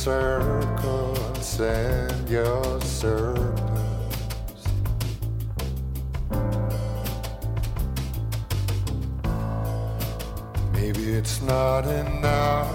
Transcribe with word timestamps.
circles 0.00 1.60
and 1.60 2.26
your 2.26 2.80
serpents. 2.80 4.64
Maybe 10.72 11.12
it's 11.12 11.42
not 11.42 11.84
enough. 11.84 12.72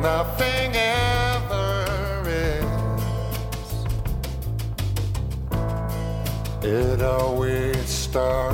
Nothing 0.00 0.70
ever 0.74 1.84
is. 2.26 2.64
It 6.62 7.02
always 7.02 7.86
starts. 7.86 8.47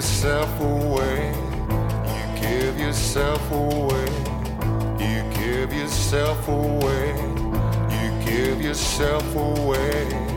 yourself 0.00 0.60
away. 0.60 1.30
You 2.16 2.40
give 2.40 2.80
yourself 2.80 3.52
away. 3.52 4.08
You 4.98 5.22
give 5.34 5.74
yourself 5.74 6.48
away. 6.48 7.08
You 7.90 8.24
give 8.24 8.62
yourself 8.62 9.36
away. 9.36 10.29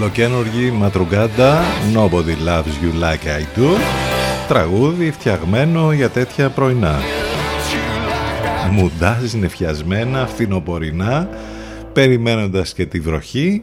ολοκένουργη 0.00 0.70
ματρουγκάντα 0.70 1.60
Nobody 1.94 2.48
loves 2.48 2.74
you 2.82 3.02
like 3.02 3.26
I 3.26 3.58
do 3.58 3.78
τραγούδι 4.48 5.10
φτιαγμένο 5.10 5.92
για 5.92 6.08
τέτοια 6.08 6.48
πρωινά 6.48 7.00
μουντάζ 8.70 9.32
νεφιασμένα, 9.32 10.26
φθινοπορεινά 10.26 11.28
περιμένοντας 11.92 12.72
και 12.72 12.86
τη 12.86 13.00
βροχή 13.00 13.62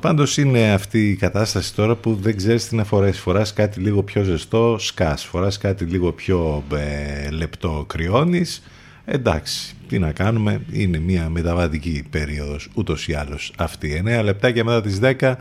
Πάντως 0.00 0.36
είναι 0.36 0.72
αυτή 0.72 1.10
η 1.10 1.16
κατάσταση 1.16 1.74
τώρα 1.74 1.94
που 1.94 2.14
δεν 2.14 2.36
ξέρεις 2.36 2.68
τι 2.68 2.76
να 2.76 2.84
φορέσει. 2.84 3.20
Φοράς 3.20 3.52
κάτι 3.52 3.80
λίγο 3.80 4.02
πιο 4.02 4.22
ζεστό, 4.22 4.76
σκάς. 4.78 5.24
Φοράς 5.24 5.58
κάτι 5.58 5.84
λίγο 5.84 6.12
πιο 6.12 6.64
ε, 6.74 7.30
λεπτό, 7.30 7.84
κρυώνεις. 7.88 8.62
Εντάξει, 9.08 9.74
τι 9.88 9.98
να 9.98 10.12
κάνουμε, 10.12 10.60
είναι 10.72 10.98
μια 10.98 11.28
μεταβατική 11.28 12.04
περίοδος 12.10 12.68
ούτως 12.74 13.08
ή 13.08 13.14
άλλως 13.14 13.52
αυτή. 13.56 14.02
9 14.06 14.22
λεπτάκια 14.24 14.64
μετά 14.64 14.80
τις 14.80 14.98
10, 15.02 15.34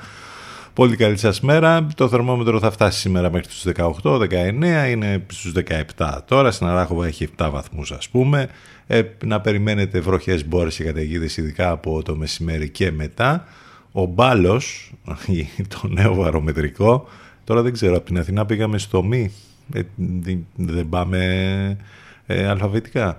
πολύ 0.74 0.96
καλή 0.96 1.18
σας 1.18 1.42
μέρα. 1.42 1.88
Το 1.96 2.08
θερμόμετρο 2.10 2.60
θα 2.60 2.72
φτάσει 2.72 3.00
σήμερα 3.00 3.32
μέχρι 3.32 3.48
τους 3.48 3.64
18-19, 4.02 4.90
είναι 4.90 5.26
στους 5.28 5.52
17 5.98 6.20
τώρα, 6.26 6.52
στην 6.52 6.68
Αράχοβα 6.68 7.08
έχει 7.08 7.30
7 7.38 7.50
βαθμούς 7.52 7.92
ας 7.92 8.10
πούμε. 8.10 8.48
Ε, 8.88 9.02
να 9.26 9.42
περιμένετε 9.42 10.00
βροχές 10.00 10.48
μπόρες 10.48 10.76
και 10.76 10.84
καταιγίδες 10.84 11.38
ειδικά 11.38 11.72
από 11.72 12.04
το 12.04 12.16
μεσημέρι 12.16 12.70
και 12.70 12.92
μετά. 12.92 13.48
Ο 13.92 14.06
Μπάλος, 14.06 14.92
το 15.82 15.88
νέο 15.88 16.14
βαρομετρικό, 16.14 17.08
τώρα 17.44 17.62
δεν 17.62 17.74
ξέρω, 17.74 17.96
από 17.96 18.06
την 18.06 18.20
Αθηνά 18.20 18.46
πήγαμε 18.46 18.78
στο 18.78 19.04
Μη, 19.04 19.32
ε, 19.74 19.82
δεν 20.56 20.90
πάμε 20.90 21.78
ε, 22.26 22.48
αλφαβητικά. 22.48 23.18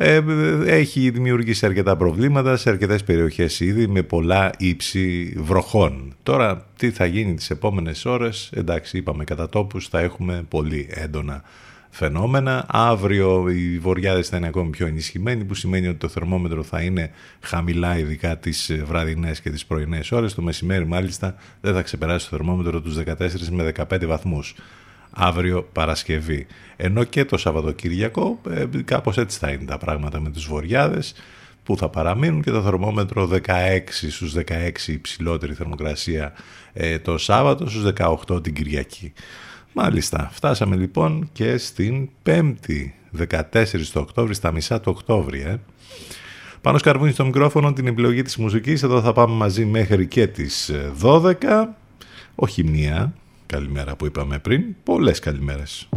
Ε, 0.00 0.22
έχει 0.66 1.10
δημιουργήσει 1.10 1.66
αρκετά 1.66 1.96
προβλήματα 1.96 2.56
σε 2.56 2.70
αρκετές 2.70 3.04
περιοχές 3.04 3.60
ήδη 3.60 3.86
με 3.86 4.02
πολλά 4.02 4.50
ύψη 4.58 5.34
βροχών. 5.36 6.14
Τώρα 6.22 6.66
τι 6.76 6.90
θα 6.90 7.06
γίνει 7.06 7.34
τις 7.34 7.50
επόμενες 7.50 8.04
ώρες, 8.04 8.50
εντάξει 8.54 8.96
είπαμε 8.96 9.24
κατά 9.24 9.48
τόπους 9.48 9.88
θα 9.88 10.00
έχουμε 10.00 10.44
πολύ 10.48 10.88
έντονα 10.90 11.42
φαινόμενα. 11.90 12.64
Αύριο 12.68 13.48
οι 13.48 13.78
βοριάδες 13.78 14.28
θα 14.28 14.36
είναι 14.36 14.46
ακόμη 14.46 14.70
πιο 14.70 14.86
ενισχυμένοι 14.86 15.44
που 15.44 15.54
σημαίνει 15.54 15.88
ότι 15.88 15.98
το 15.98 16.08
θερμόμετρο 16.08 16.62
θα 16.62 16.82
είναι 16.82 17.10
χαμηλά 17.40 17.98
ειδικά 17.98 18.38
τις 18.38 18.72
βραδινές 18.84 19.40
και 19.40 19.50
τις 19.50 19.66
πρωινές 19.66 20.12
ώρες. 20.12 20.34
Το 20.34 20.42
μεσημέρι 20.42 20.86
μάλιστα 20.86 21.34
δεν 21.60 21.74
θα 21.74 21.82
ξεπεράσει 21.82 22.30
το 22.30 22.36
θερμόμετρο 22.36 22.80
τους 22.80 22.96
14 22.96 23.48
με 23.50 23.72
15 23.76 24.06
βαθμούς 24.06 24.54
αύριο 25.18 25.62
Παρασκευή. 25.72 26.46
Ενώ 26.76 27.04
και 27.04 27.24
το 27.24 27.36
Σαββατοκύριακο 27.36 28.40
ε, 28.50 28.66
κάπως 28.84 29.16
έτσι 29.16 29.38
θα 29.38 29.50
είναι 29.50 29.64
τα 29.64 29.78
πράγματα 29.78 30.20
με 30.20 30.30
τους 30.30 30.46
βοριάδες 30.46 31.14
που 31.62 31.76
θα 31.76 31.88
παραμείνουν 31.88 32.42
και 32.42 32.50
το 32.50 32.62
θερμόμετρο 32.62 33.30
16 33.46 33.78
στους 34.10 34.34
16 34.36 34.42
υψηλότερη 34.86 35.54
θερμοκρασία 35.54 36.32
ε, 36.72 36.98
το 36.98 37.18
Σάββατο 37.18 37.68
στους 37.68 37.92
18 38.28 38.42
την 38.42 38.54
Κυριακή. 38.54 39.12
Μάλιστα, 39.72 40.30
φτάσαμε 40.32 40.76
λοιπόν 40.76 41.28
και 41.32 41.56
στην 41.56 42.08
5η 42.26 42.90
14 43.28 43.64
το 43.92 44.00
Οκτώβρη, 44.00 44.34
στα 44.34 44.52
μισά 44.52 44.80
του 44.80 44.92
Οκτώβρη. 44.96 45.40
Ε. 45.40 45.56
Πάνω 46.60 46.78
σκαρβούνι 46.78 47.12
στο 47.12 47.24
μικρόφωνο 47.24 47.72
την 47.72 47.86
επιλογή 47.86 48.22
της 48.22 48.36
μουσικής, 48.36 48.82
εδώ 48.82 49.00
θα 49.00 49.12
πάμε 49.12 49.34
μαζί 49.34 49.64
μέχρι 49.64 50.06
και 50.06 50.26
τις 50.26 50.72
12, 51.02 51.32
όχι 52.34 52.64
μία, 52.64 53.14
καλημέρα 53.48 53.96
που 53.96 54.06
είπαμε 54.06 54.38
πριν, 54.38 54.74
πολλές 54.82 55.18
καλημέρες. 55.18 55.88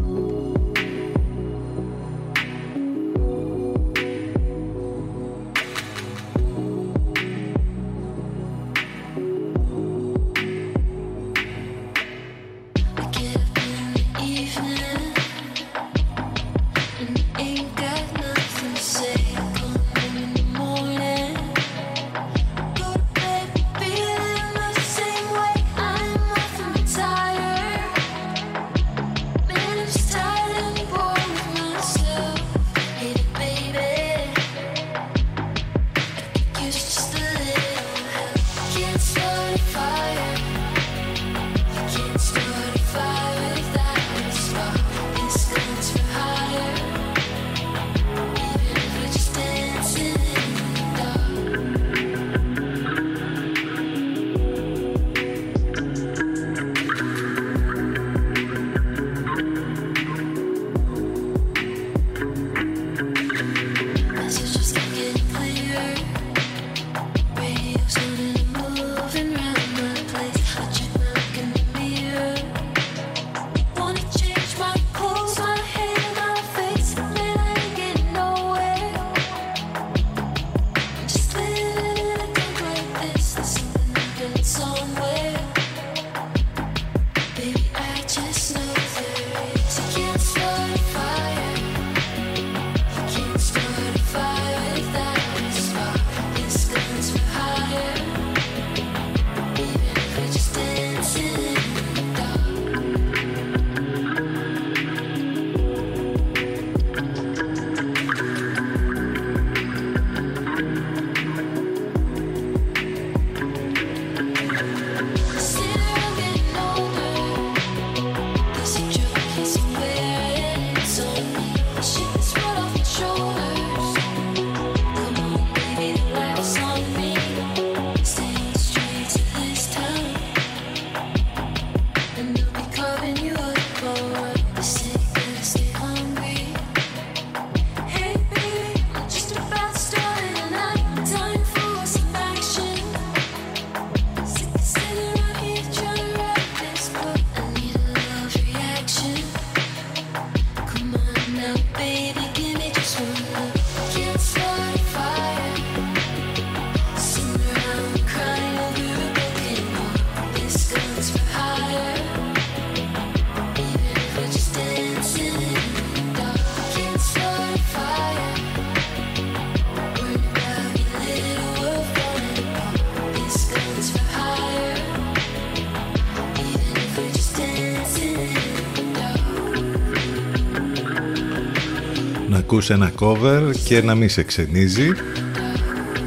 Ακούς 182.72 182.82
ένα 182.82 182.92
cover 183.00 183.56
και 183.66 183.82
να 183.82 183.96
μην 183.96 184.10
σε 184.10 184.24
ξενίζει. 184.24 184.92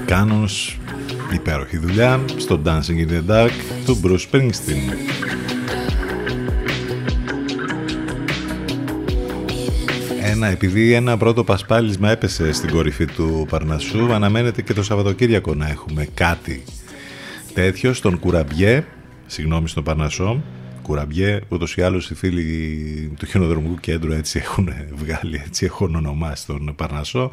Κάνος 0.07 0.79
υπέροχη 1.33 1.79
δουλειά 1.79 2.21
στο 2.37 2.61
Dancing 2.65 3.07
in 3.07 3.09
the 3.09 3.31
Dark 3.31 3.51
του 3.85 4.01
Bruce 4.05 4.31
Springsteen. 4.31 4.95
Ένα, 10.23 10.47
επειδή 10.47 10.93
ένα 10.93 11.17
πρώτο 11.17 11.45
πασπάλισμα 11.45 12.11
έπεσε 12.11 12.53
στην 12.53 12.71
κορυφή 12.71 13.07
του 13.07 13.47
Παρνασσού 13.51 14.13
αναμένεται 14.13 14.63
και 14.63 14.73
το 14.73 14.83
Σαββατοκύριακο 14.83 15.55
να 15.55 15.69
έχουμε 15.69 16.09
κάτι 16.15 16.63
τέτοιο 17.55 17.93
στον 17.93 18.19
Κουραμπιέ. 18.19 18.85
Συγγνώμη 19.27 19.69
στον 19.69 19.85
Παρνασσό 19.85 20.43
κουραμπιέ, 20.85 21.41
ούτως 21.49 21.77
ή 21.77 21.83
άλλως 21.83 22.11
οι 22.11 22.15
φίλοι 22.15 23.13
του 23.19 23.27
χιονοδρομικού 23.27 23.81
κέντρου 23.81 24.13
έτσι 24.13 24.39
έχουν 24.39 24.69
βγάλει, 24.95 25.43
έτσι 25.47 25.65
έχουν 25.65 25.95
ονομάσει 25.95 26.47
τον 26.47 26.75
Παρνασσό. 26.77 27.31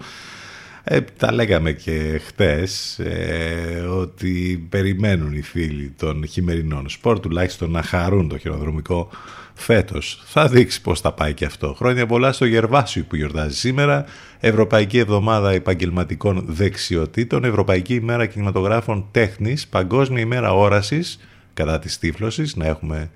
Ε, 0.83 1.01
τα 1.01 1.33
λέγαμε 1.33 1.71
και 1.71 2.21
χτες 2.25 2.99
ε, 2.99 3.85
ότι 3.89 4.65
περιμένουν 4.69 5.33
οι 5.33 5.41
φίλοι 5.41 5.93
των 5.97 6.27
χειμερινών 6.27 6.89
σπορ 6.89 7.19
τουλάχιστον 7.19 7.71
να 7.71 7.83
χαρούν 7.83 8.27
το 8.27 8.37
χειροδρομικό 8.37 9.09
φέτος. 9.53 10.21
Θα 10.25 10.47
δείξει 10.47 10.81
πώς 10.81 10.99
θα 10.99 11.11
πάει 11.11 11.33
και 11.33 11.45
αυτό. 11.45 11.73
Χρόνια 11.73 12.05
πολλά 12.05 12.31
στο 12.31 12.45
Γερβάσιο 12.45 13.03
που 13.03 13.15
γιορτάζει 13.15 13.57
σήμερα. 13.57 14.05
Ευρωπαϊκή 14.39 14.97
Εβδομάδα 14.97 15.51
Επαγγελματικών 15.51 16.43
Δεξιοτήτων, 16.47 17.43
Ευρωπαϊκή 17.43 17.93
ημέρα 17.93 18.25
κινηματογράφων 18.25 19.07
τέχνης, 19.11 19.67
Παγκόσμια 19.67 20.21
ημέρα 20.21 20.53
όρασης 20.53 21.19
κατά 21.53 21.79
της 21.79 21.97
τύφλωσης, 21.97 22.55
να 22.55 22.65
έχουμε 22.65 23.09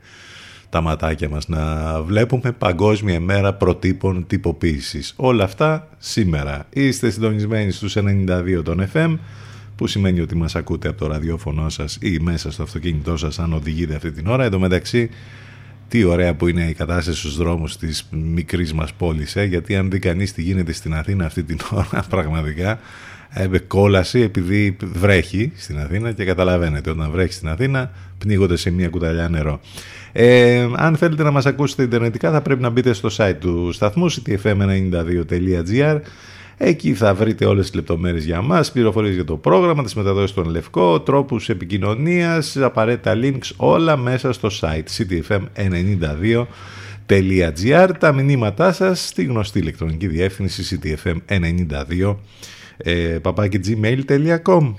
τα 0.70 0.82
ματάκια 0.82 1.30
μας 1.30 1.48
να 1.48 2.02
βλέπουμε 2.02 2.52
Παγκόσμια 2.52 3.14
ημέρα 3.14 3.54
προτύπων 3.54 4.28
τυποποίησης. 4.28 5.14
Όλα 5.16 5.44
αυτά 5.44 5.88
σήμερα. 5.98 6.66
Είστε 6.70 7.10
συντονισμένοι 7.10 7.72
στους 7.72 7.96
92 7.98 8.62
των 8.64 8.88
FM 8.94 9.18
που 9.76 9.88
σημαίνει 9.88 10.20
ότι 10.20 10.36
μας 10.36 10.56
ακούτε 10.56 10.88
από 10.88 10.98
το 10.98 11.08
ραδιόφωνο 11.08 11.70
σας 11.70 11.98
ή 12.02 12.20
μέσα 12.22 12.52
στο 12.52 12.64
αυτοκίνητό 12.64 13.18
σας 13.18 13.40
αν 13.40 13.54
οδηγείτε 13.54 13.96
αυτή 13.96 14.12
την 14.12 14.28
ώρα. 14.28 14.44
Εν 14.44 14.52
τω 14.52 14.60
μεταξύ 14.60 15.10
τι 15.88 16.04
ωραία 16.04 16.36
που 16.36 16.48
είναι 16.48 16.64
η 16.70 16.74
κατάσταση 16.74 17.18
στους 17.18 17.38
δρόμους 17.38 17.78
της 17.78 18.08
μικρής 18.12 18.74
μας 18.74 18.94
πόλης, 18.94 19.36
ε, 19.36 19.44
γιατί 19.44 19.76
αν 19.76 19.90
δει 19.90 20.00
κανείς 20.00 20.34
τι 20.34 20.42
γίνεται 20.42 20.72
στην 20.72 20.94
Αθήνα 20.94 21.26
αυτή 21.26 21.44
την 21.44 21.58
ώρα, 21.72 22.06
πραγματικά 22.10 22.80
ε, 23.30 23.58
κόλαση 23.68 24.20
επειδή 24.20 24.78
βρέχει 24.82 25.52
στην 25.56 25.80
Αθήνα 25.80 26.12
και 26.12 26.26
καταλαβαίνετε 26.26 26.90
όταν 26.90 27.12
βρέχει 27.12 27.34
στην 27.34 27.48
Αθήνα 27.50 27.92
πνίγονται 28.18 28.58
σε 28.58 28.70
μια 28.70 28.90
κουταλιά 28.90 29.30
νερό. 29.30 29.60
Ε, 30.18 30.68
αν 30.76 30.96
θέλετε 30.96 31.24
να 31.24 31.32
μας 31.32 31.46
ακούσετε 31.46 31.84
ιντερνετικά 31.84 32.32
θα 32.32 32.42
πρέπει 32.42 32.62
να 32.62 32.70
μπείτε 32.70 32.94
στο 32.94 33.10
site 33.18 33.36
του 33.40 33.72
σταθμού 33.72 34.12
ctfm92.gr 34.12 36.00
Εκεί 36.58 36.94
θα 36.94 37.14
βρείτε 37.14 37.46
όλες 37.46 37.66
τις 37.66 37.76
λεπτομέρειες 37.76 38.26
για 38.26 38.42
μας, 38.42 38.72
πληροφορίες 38.72 39.16
για 39.16 39.26
το 39.26 39.38
πρόγραμμα, 39.38 39.84
τις 39.84 39.94
μεταδόσεις 39.94 40.30
στον 40.30 40.50
Λευκό, 40.50 41.02
τρόπους 41.02 41.50
επικοινωνίας, 41.50 42.58
απαραίτητα 42.58 43.14
links, 43.22 43.50
όλα 43.56 43.98
μέσα 43.98 44.34
στο 44.34 44.50
site 44.62 44.86
ctfm92.gr. 44.98 47.90
Τα 48.00 48.14
μηνύματά 48.14 48.74
σας 48.74 49.08
στη 49.08 49.24
γνωστή 49.24 49.60
ηλεκτρονική 49.60 50.08
διεύθυνση 50.08 50.80
ctfm92 50.82 52.16
ε, 52.78 53.18
gmail.com 53.24 54.74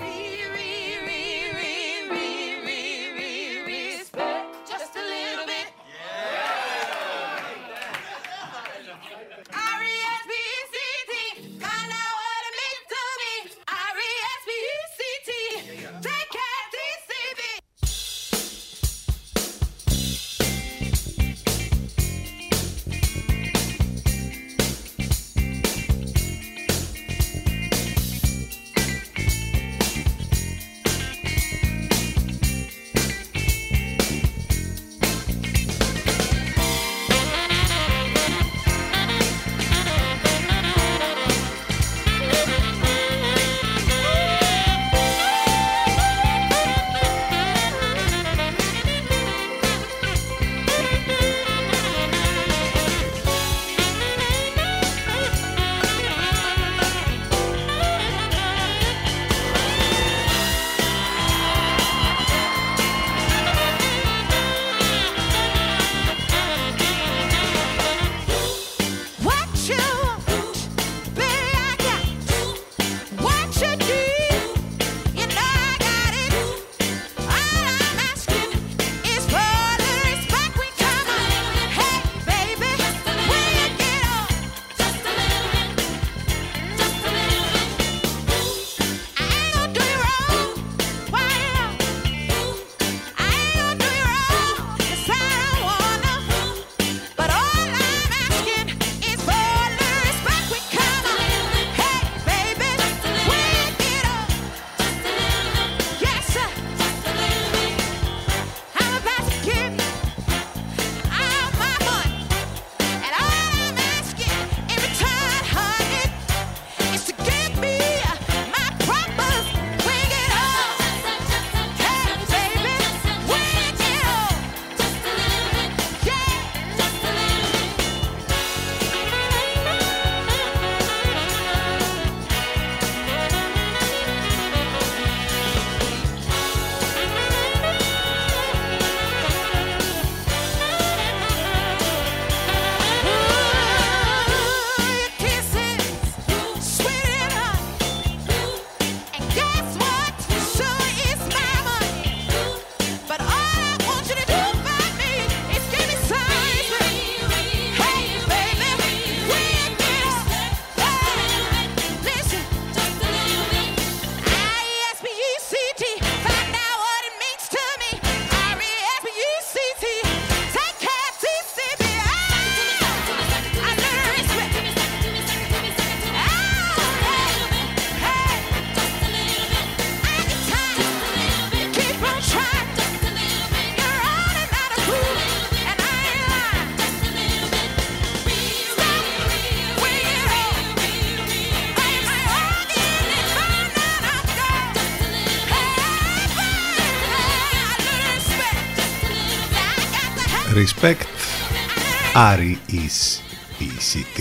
R-E-S-P-C-T 202.18 204.20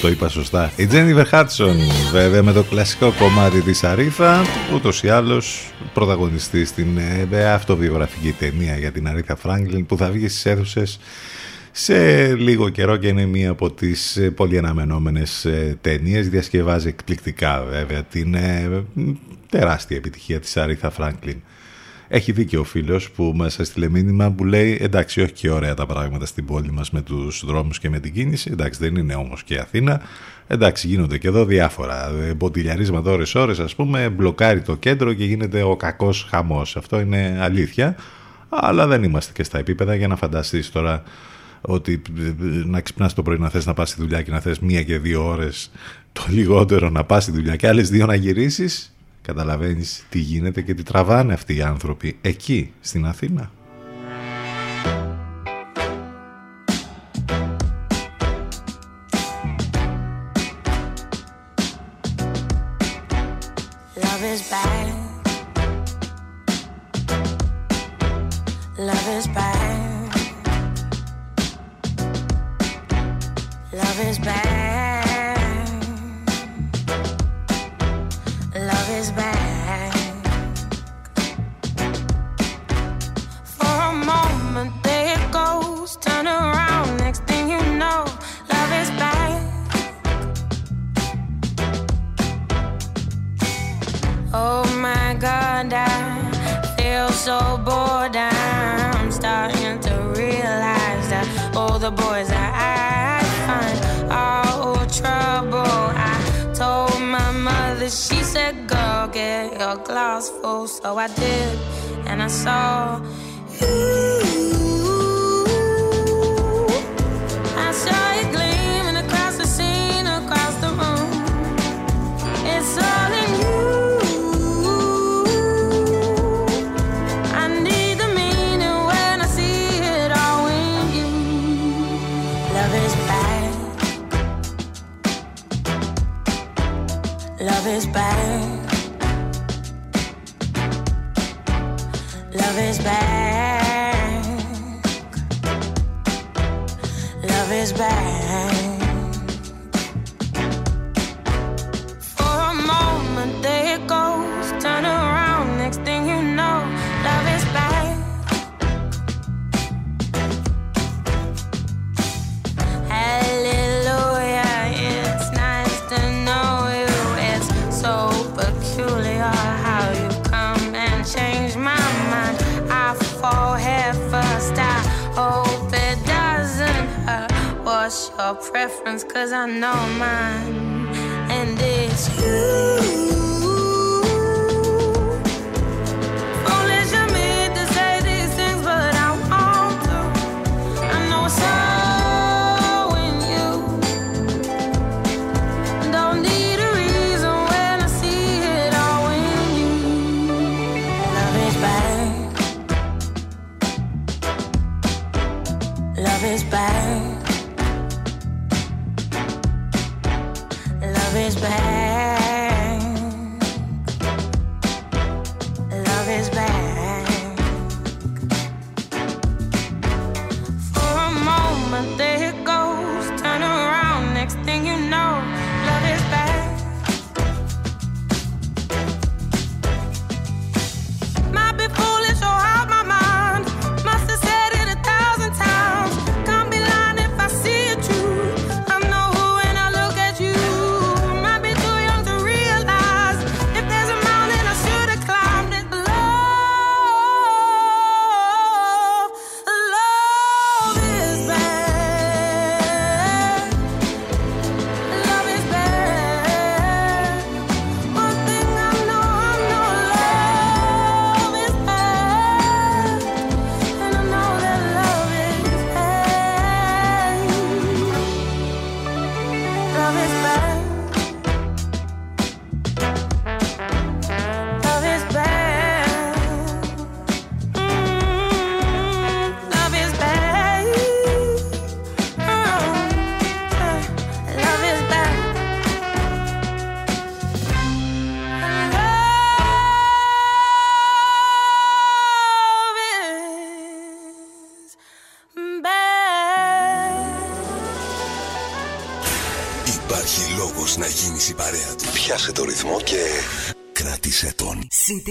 Το 0.00 0.08
είπα 0.08 0.28
σωστά 0.28 0.72
Η 0.76 0.88
Jennifer 0.92 1.24
Hudson 1.30 1.76
βέβαια 2.12 2.42
με 2.42 2.52
το 2.52 2.62
κλασικό 2.62 3.12
κομμάτι 3.18 3.60
της 3.60 3.84
Αρίθα 3.84 4.42
ούτως 4.74 5.02
ή 5.02 5.08
άλλως 5.08 5.72
πρωταγωνιστή 5.94 6.64
στην 6.64 6.98
ε, 7.30 7.52
αυτοβιογραφική 7.52 8.34
ταινία 8.38 8.76
για 8.76 8.92
την 8.92 9.08
Αρίθα 9.08 9.36
Φράγκλιν 9.36 9.86
που 9.86 9.96
θα 9.96 10.10
βγει 10.10 10.28
στις 10.28 10.46
αίθουσες 10.46 10.98
σε 11.72 12.34
λίγο 12.34 12.68
καιρό 12.68 12.96
και 12.96 13.08
είναι 13.08 13.26
μία 13.26 13.50
από 13.50 13.70
τις 13.70 14.16
ε, 14.16 14.30
πολύ 14.30 14.58
αναμενόμενες 14.58 15.44
ε, 15.44 15.78
ταινίες. 15.80 16.28
Διασκευάζει 16.28 16.88
εκπληκτικά 16.88 17.64
βέβαια 17.70 18.02
την 18.02 18.34
ε, 18.34 18.84
τεράστια 19.48 19.96
επιτυχία 19.96 20.40
της 20.40 20.56
Αρίθα 20.56 20.90
Φράγκλιν. 20.90 21.40
Έχει 22.12 22.32
δίκιο 22.32 22.60
ο 22.60 22.64
φίλος 22.64 23.10
που 23.10 23.32
μας 23.34 23.58
έστειλε 23.58 23.88
μήνυμα 23.88 24.30
που 24.30 24.44
λέει 24.44 24.78
εντάξει 24.80 25.20
όχι 25.20 25.32
και 25.32 25.50
ωραία 25.50 25.74
τα 25.74 25.86
πράγματα 25.86 26.26
στην 26.26 26.44
πόλη 26.44 26.72
μας 26.72 26.90
με 26.90 27.02
τους 27.02 27.44
δρόμους 27.46 27.78
και 27.78 27.90
με 27.90 28.00
την 28.00 28.12
κίνηση. 28.12 28.50
Εντάξει 28.52 28.80
δεν 28.82 28.96
είναι 28.96 29.14
όμως 29.14 29.42
και 29.42 29.58
Αθήνα. 29.58 30.00
Εντάξει 30.46 30.86
γίνονται 30.86 31.18
και 31.18 31.28
εδώ 31.28 31.44
διάφορα. 31.44 32.10
Μποτιλιαρίσματα 32.36 33.10
ώρες 33.10 33.34
ώρες 33.34 33.58
ας 33.58 33.74
πούμε 33.74 34.08
μπλοκάρει 34.08 34.60
το 34.60 34.76
κέντρο 34.76 35.12
και 35.12 35.24
γίνεται 35.24 35.62
ο 35.62 35.76
κακός 35.76 36.26
χαμός. 36.30 36.76
Αυτό 36.76 37.00
είναι 37.00 37.38
αλήθεια. 37.40 37.96
Αλλά 38.48 38.86
δεν 38.86 39.02
είμαστε 39.02 39.32
και 39.32 39.42
στα 39.42 39.58
επίπεδα 39.58 39.94
για 39.94 40.08
να 40.08 40.16
φανταστείς 40.16 40.70
τώρα 40.70 41.02
ότι 41.60 42.02
να 42.64 42.80
ξυπνάς 42.80 43.14
το 43.14 43.22
πρωί 43.22 43.38
να 43.38 43.48
θες 43.48 43.66
να 43.66 43.74
πας 43.74 43.88
στη 43.88 44.00
δουλειά 44.00 44.22
και 44.22 44.30
να 44.30 44.40
θες 44.40 44.58
μία 44.58 44.82
και 44.82 44.98
δύο 44.98 45.26
ώρες 45.26 45.70
το 46.12 46.22
λιγότερο 46.28 46.90
να 46.90 47.04
πας 47.04 47.22
στη 47.22 47.32
δουλειά 47.32 47.56
και 47.56 47.68
άλλες 47.68 47.90
δύο 47.90 48.06
να 48.06 48.14
γυρίσεις 48.14 48.94
καταλαβαίνεις 49.22 50.06
τι 50.08 50.18
γίνεται 50.18 50.62
και 50.62 50.74
τι 50.74 50.82
τραβάνε 50.82 51.32
αυτοί 51.32 51.56
οι 51.56 51.62
άνθρωποι 51.62 52.18
εκεί 52.20 52.72
στην 52.80 53.06
Αθήνα 53.06 53.50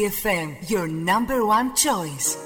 CTFM, 0.10 0.70
your 0.70 0.88
number 0.88 1.46
one 1.46 1.76
choice. 1.76 2.39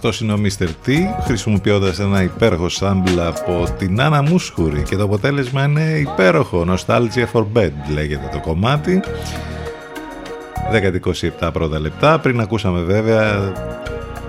Αυτός 0.00 0.20
είναι 0.20 0.32
ο 0.32 0.38
Mr. 0.42 0.66
T 0.86 0.92
χρησιμοποιώντας 1.24 1.98
ένα 1.98 2.22
υπέροχο 2.22 2.68
σάμπλ 2.68 3.20
από 3.20 3.66
την 3.78 4.00
Άννα 4.00 4.22
Μούσχουρη 4.22 4.82
και 4.82 4.96
το 4.96 5.02
αποτέλεσμα 5.02 5.64
είναι 5.64 5.82
υπέροχο 5.82 6.66
Nostalgia 6.68 7.32
for 7.32 7.46
Bed 7.54 7.72
λέγεται 7.92 8.28
το 8.32 8.40
κομμάτι. 8.40 9.00
10-27 11.40 11.50
πρώτα 11.52 11.78
λεπτά. 11.78 12.18
Πριν 12.18 12.40
ακούσαμε 12.40 12.80
βέβαια 12.80 13.52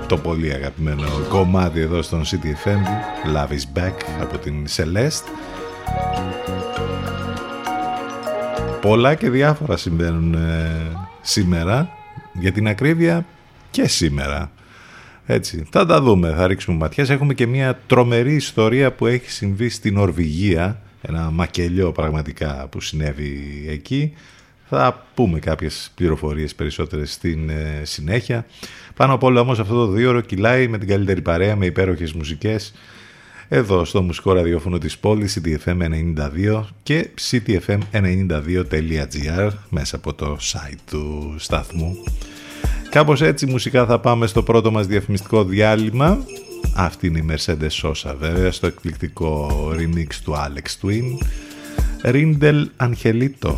το 0.07 0.17
πολύ 0.17 0.53
αγαπημένο 0.53 1.03
κομμάτι 1.29 1.79
εδώ 1.79 2.01
στον 2.01 2.23
CTFM 2.23 2.83
Love 3.35 3.51
is 3.51 3.79
Back 3.79 3.95
από 4.21 4.37
την 4.37 4.65
Celeste. 4.75 5.27
Πολλά 8.81 9.15
και 9.15 9.29
διάφορα 9.29 9.77
συμβαίνουν 9.77 10.33
ε, 10.33 10.97
σήμερα. 11.21 11.89
Για 12.33 12.51
την 12.51 12.67
ακρίβεια 12.67 13.25
και 13.71 13.87
σήμερα 13.87 14.51
έτσι, 15.31 15.63
θα 15.71 15.85
τα 15.85 16.01
δούμε, 16.01 16.33
θα 16.37 16.47
ρίξουμε 16.47 16.77
ματιές. 16.77 17.09
Έχουμε 17.09 17.33
και 17.33 17.47
μια 17.47 17.79
τρομερή 17.87 18.33
ιστορία 18.33 18.91
που 18.91 19.05
έχει 19.05 19.29
συμβεί 19.29 19.69
στην 19.69 19.97
Ορβηγία, 19.97 20.81
ένα 21.01 21.31
μακελιό 21.31 21.91
πραγματικά 21.91 22.67
που 22.71 22.81
συνέβη 22.81 23.65
εκεί. 23.69 24.13
Θα 24.69 25.05
πούμε 25.13 25.39
κάποιες 25.39 25.91
πληροφορίες 25.95 26.55
περισσότερες 26.55 27.13
στην 27.13 27.49
ε, 27.49 27.81
συνέχεια. 27.83 28.45
Πάνω 28.95 29.13
απ' 29.13 29.23
όλα 29.23 29.41
όμως 29.41 29.59
αυτό 29.59 29.73
το 29.73 29.87
δύο 29.91 30.09
ώρο 30.09 30.21
κυλάει 30.21 30.67
με 30.67 30.77
την 30.77 30.87
καλύτερη 30.87 31.21
παρέα, 31.21 31.55
με 31.55 31.65
υπέροχες 31.65 32.13
μουσικές. 32.13 32.73
Εδώ 33.47 33.85
στο 33.85 34.01
μουσικό 34.01 34.33
ραδιόφωνο 34.33 34.77
της 34.77 34.97
πόλης, 34.97 35.41
CTFM92 35.43 36.63
και 36.83 37.09
ctfm92.gr 37.31 39.49
μέσα 39.69 39.95
από 39.95 40.13
το 40.13 40.37
site 40.41 40.77
του 40.89 41.35
σταθμού. 41.37 41.97
Κάπως 42.89 43.21
έτσι 43.21 43.45
μουσικά 43.45 43.85
θα 43.85 43.99
πάμε 43.99 44.27
στο 44.27 44.43
πρώτο 44.43 44.71
μας 44.71 44.87
διαφημιστικό 44.87 45.43
διάλειμμα. 45.43 46.25
Αυτή 46.75 47.07
είναι 47.07 47.19
η 47.19 47.25
Mercedes 47.29 47.89
Sosa 47.89 48.15
βέβαια 48.19 48.51
στο 48.51 48.67
εκπληκτικό 48.67 49.49
remix 49.75 50.13
του 50.23 50.33
Alex 50.35 50.87
Twin. 50.87 51.17
Rindel 52.03 52.65
Angelito. 52.77 53.53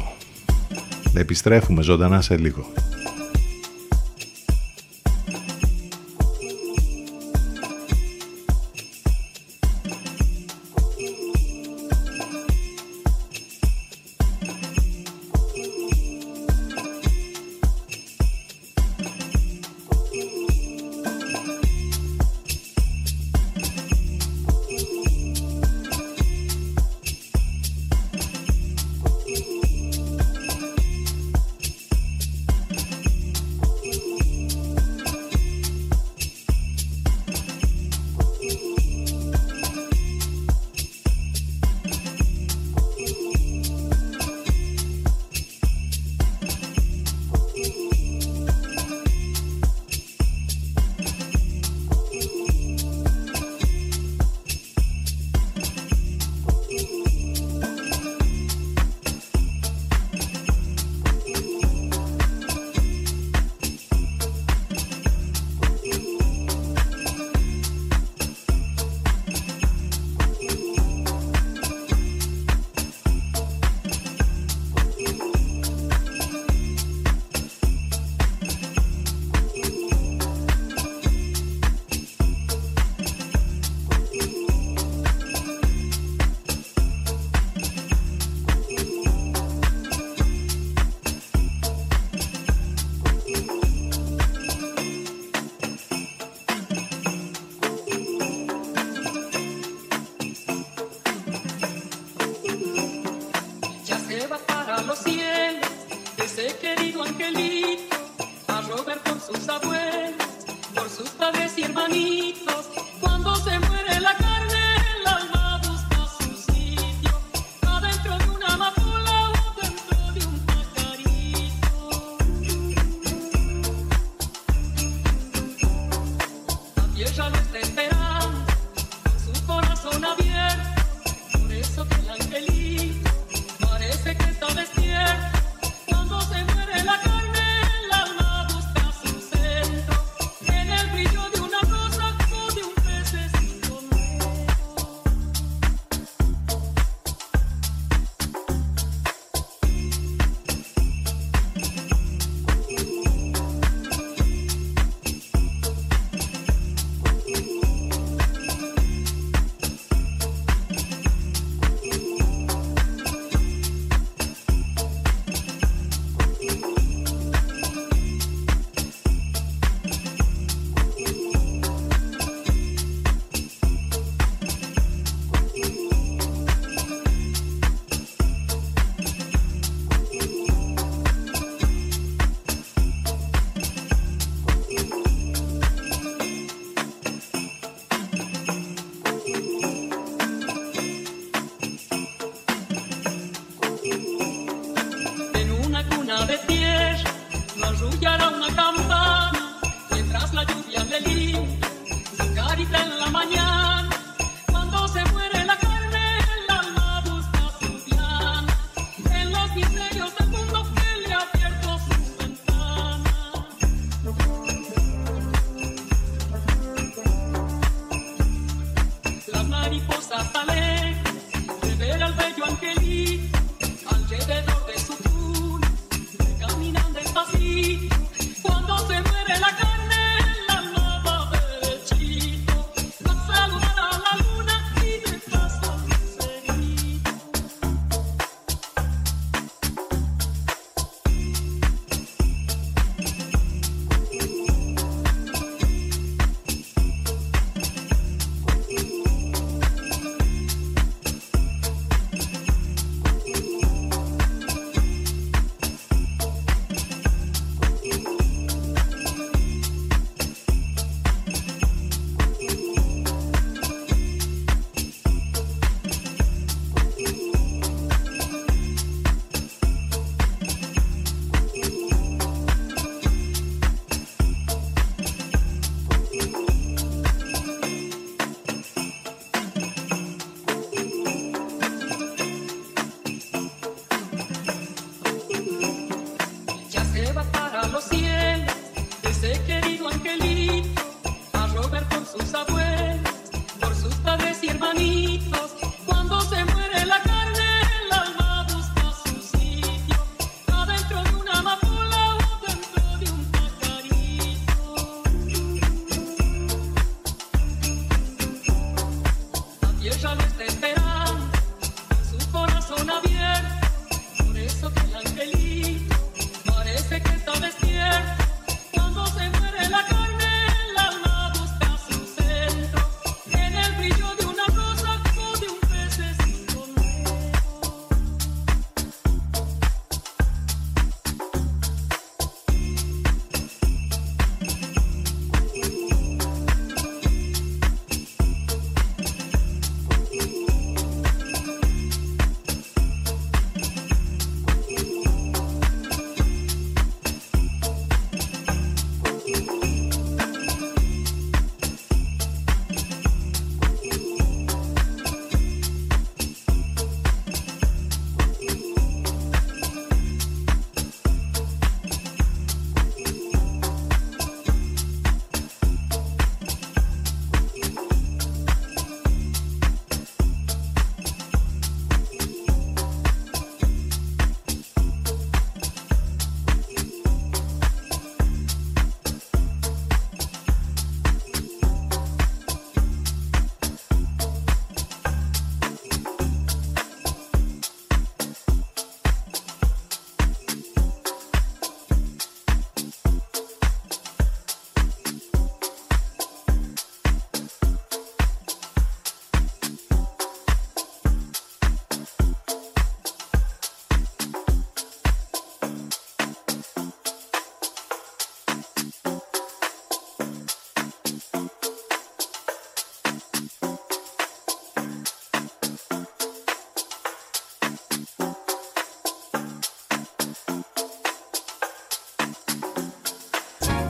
Επιστρέφουμε 1.14 1.82
ζωντανά 1.82 2.22
σε 2.22 2.38
λίγο. 2.38 2.66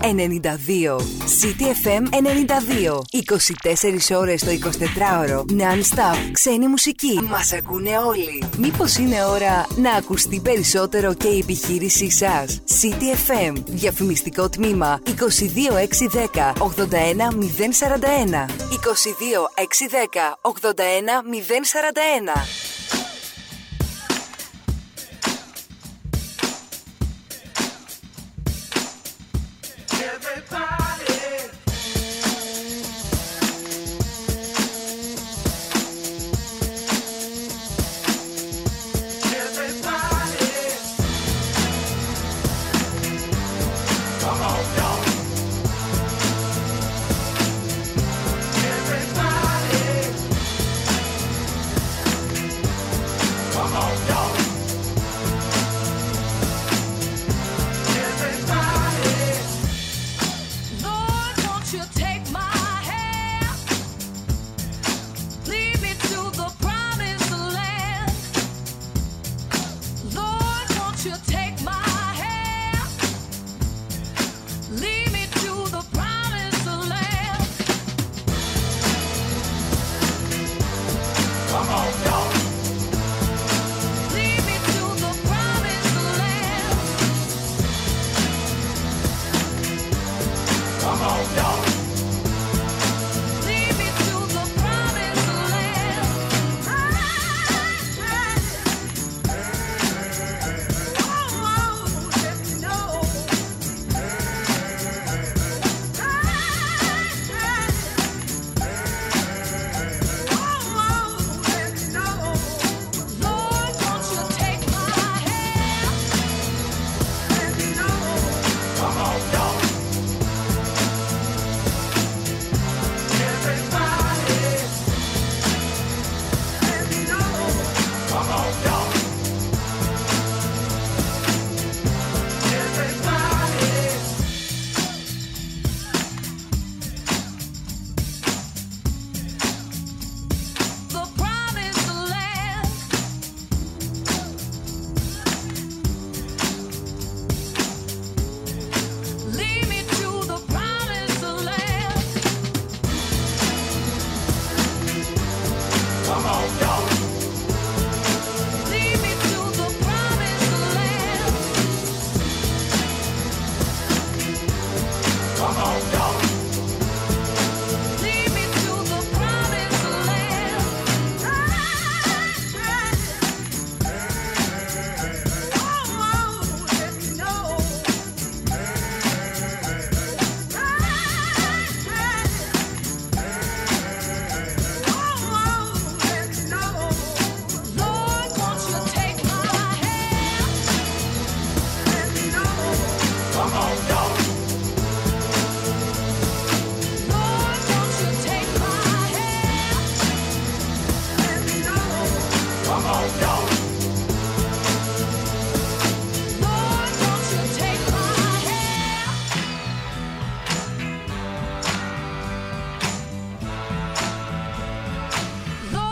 92. 0.01 0.97
City 1.41 1.65
FM 1.83 2.03
92. 2.11 3.01
24 4.11 4.17
ώρες 4.17 4.43
το 4.43 4.51
24ωρο. 4.51 5.39
Non-stop. 5.39 6.17
Ξένη 6.31 6.67
μουσική. 6.67 7.19
Μας 7.29 7.53
ακούνε 7.53 7.97
όλοι. 7.97 8.43
Μήπως 8.57 8.97
είναι 8.97 9.23
ώρα 9.23 9.67
να 9.75 9.91
ακουστεί 9.91 10.39
περισσότερο 10.39 11.13
και 11.13 11.27
η 11.27 11.39
επιχείρησή 11.39 12.11
σας; 12.11 12.61
City 12.81 13.15
FM. 13.29 13.53
Διαφημιστικό 13.65 14.49
τμήμα 14.49 15.01
22610 15.05 16.53
81041. 16.57 18.45
22610 18.69 20.39
81041. 20.41 20.51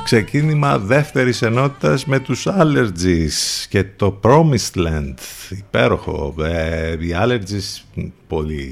Ξεκίνημα 0.10 0.78
δεύτερης 0.78 1.42
ενότητας 1.42 2.06
με 2.06 2.20
τους 2.20 2.48
Allergies 2.50 3.66
και 3.70 3.84
το 3.96 4.20
Promised 4.24 4.78
Land, 4.88 5.14
υπέροχο. 5.50 6.36
Ε, 6.44 6.92
οι 6.92 7.16
Allergies, 7.22 8.02
πολύ 8.28 8.68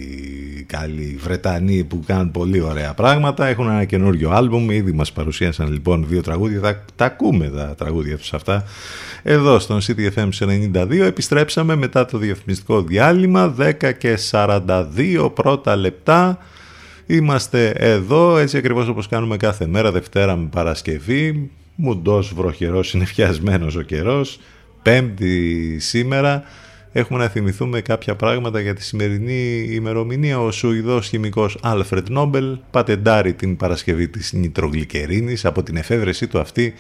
καλοί 0.68 1.20
Βρετανοί 1.24 1.84
που 1.84 2.04
κάνουν 2.06 2.32
πολύ 2.32 2.62
ωραία 2.62 2.94
πράγματα, 2.94 3.48
έχουν 3.48 3.70
ένα 3.70 3.84
καινούριο 3.84 4.30
άλμπουμ, 4.30 4.70
ήδη 4.70 4.92
μας 4.92 5.12
παρουσίασαν 5.12 5.72
λοιπόν 5.72 6.06
δύο 6.08 6.22
τραγούδια, 6.22 6.60
θα 6.60 6.84
τα 6.96 7.06
ακούμε 7.06 7.50
τα 7.50 7.76
τραγούδια 7.78 8.18
τους 8.18 8.34
αυτά. 8.34 8.64
Εδώ 9.24 9.60
στον 9.60 9.80
CTFM 9.82 10.30
92 10.40 10.92
επιστρέψαμε 10.92 11.76
μετά 11.76 12.06
το 12.06 12.18
διαφημιστικό 12.18 12.82
διάλειμμα, 12.82 13.56
10 13.60 13.94
και 13.98 14.18
42 14.32 15.32
πρώτα 15.34 15.76
λεπτά. 15.76 16.38
Είμαστε 17.08 17.70
εδώ 17.70 18.38
έτσι 18.38 18.58
ακριβώς 18.58 18.88
όπως 18.88 19.08
κάνουμε 19.08 19.38
κάθε 19.38 19.68
μέρα 19.68 19.92
Δευτέρα 19.92 20.36
με 20.36 20.48
Παρασκευή 20.52 21.52
Μουντός 21.76 22.34
βροχερός 22.34 22.88
συνεφιασμένος 22.88 23.76
ο 23.76 23.82
καιρός 23.82 24.40
Πέμπτη 24.82 25.80
σήμερα 25.80 26.44
Έχουμε 26.92 27.20
να 27.20 27.28
θυμηθούμε 27.28 27.82
κάποια 27.82 28.16
πράγματα 28.16 28.60
για 28.60 28.74
τη 28.74 28.84
σημερινή 28.84 29.68
ημερομηνία. 29.72 30.40
Ο 30.40 30.52
Σουηδός 30.52 31.08
χημικός 31.08 31.58
Άλφρετ 31.62 32.10
Νόμπελ 32.10 32.58
πατεντάρει 32.72 33.34
την 33.34 33.58
Παρασκευή 33.58 34.08
της 34.08 34.34
νητρογλυκερίνης. 34.34 35.46
Από 35.46 35.64
την 35.64 35.78
εφεύρεσή 35.78 36.28
του 36.28 36.40
αυτή 36.40 36.74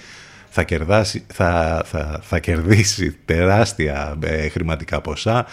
θα, 0.49 0.63
κερδάσει, 0.63 1.23
θα, 1.27 1.81
θα, 1.85 2.19
θα 2.23 2.39
κερδίσει 2.39 3.15
τεράστια 3.25 4.17
ε, 4.23 4.47
χρηματικά 4.49 5.01
ποσά. 5.01 5.45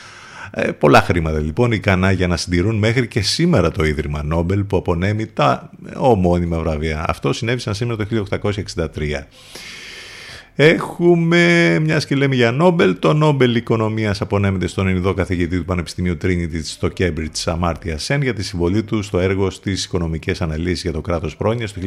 Ε, 0.56 0.72
πολλά 0.72 1.00
χρήματα 1.00 1.38
λοιπόν 1.38 1.72
ικανά 1.72 2.10
για 2.10 2.26
να 2.26 2.36
συντηρούν 2.36 2.76
μέχρι 2.76 3.08
και 3.08 3.20
σήμερα 3.20 3.70
το 3.70 3.84
Ίδρυμα 3.84 4.22
Νόμπελ 4.22 4.64
που 4.64 4.76
απονέμει 4.76 5.26
τα 5.26 5.70
ομώνυμα 5.96 6.58
βραβεία. 6.58 7.04
Αυτό 7.08 7.32
συνέβησαν 7.32 7.74
σήμερα 7.74 8.06
το 8.06 8.24
1863. 8.64 8.86
Έχουμε, 10.56 11.78
μιας 11.78 12.06
και 12.06 12.14
λέμε 12.14 12.34
για 12.34 12.50
Νόμπελ, 12.50 12.98
το 12.98 13.12
Νόμπελ 13.12 13.54
Οικονομίας 13.54 14.20
απονέμεται 14.20 14.66
στον 14.66 14.88
Ινδό 14.88 15.14
καθηγητή 15.14 15.58
του 15.58 15.64
Πανεπιστημίου 15.64 16.16
Trinity 16.22 16.60
στο 16.62 16.88
Cambridge 16.98 17.32
Σαμάρτια 17.32 17.98
Σεν 17.98 18.22
για 18.22 18.34
τη 18.34 18.42
συμβολή 18.42 18.82
του 18.82 19.02
στο 19.02 19.18
έργο 19.18 19.50
στις 19.50 19.84
οικονομικές 19.84 20.42
αναλύσεις 20.42 20.82
για 20.82 20.92
το 20.92 21.00
κράτος 21.00 21.36
πρόνοιας 21.36 21.72
το 21.72 21.80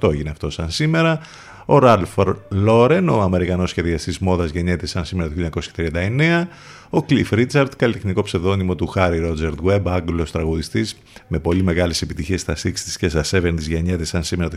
1998 0.00 0.12
έγινε 0.12 0.30
αυτό 0.30 0.50
σαν 0.50 0.70
σήμερα. 0.70 1.20
Ο 1.64 1.78
Ράλφ 1.78 2.10
Λόρεν, 2.48 3.08
ο 3.08 3.20
Αμερικανός 3.20 3.70
σχεδιαστής 3.70 4.18
μόδας 4.18 4.50
γεννιέται 4.50 4.86
σαν 4.86 5.04
σήμερα 5.04 5.28
το 5.28 5.34
1939. 5.76 6.48
Ο 6.92 7.04
Cliff 7.08 7.26
Ρίτσαρτ, 7.30 7.72
καλλιτεχνικό 7.76 8.22
ψευδόνυμο 8.22 8.74
του 8.74 8.86
Χάρι 8.86 9.18
Ρότζερτ 9.18 9.58
Webb, 9.64 9.82
Άγγλος 9.84 10.30
τραγουδιστής 10.30 10.98
με 11.28 11.38
πολύ 11.38 11.62
μεγάλες 11.62 12.02
επιτυχίες 12.02 12.40
στα 12.40 12.56
60s 12.56 12.96
και 12.98 13.08
στα 13.08 13.24
70s 13.30 13.58
γεννιέται 13.58 14.04
σαν 14.04 14.22
σήμερα 14.22 14.50
το 14.50 14.56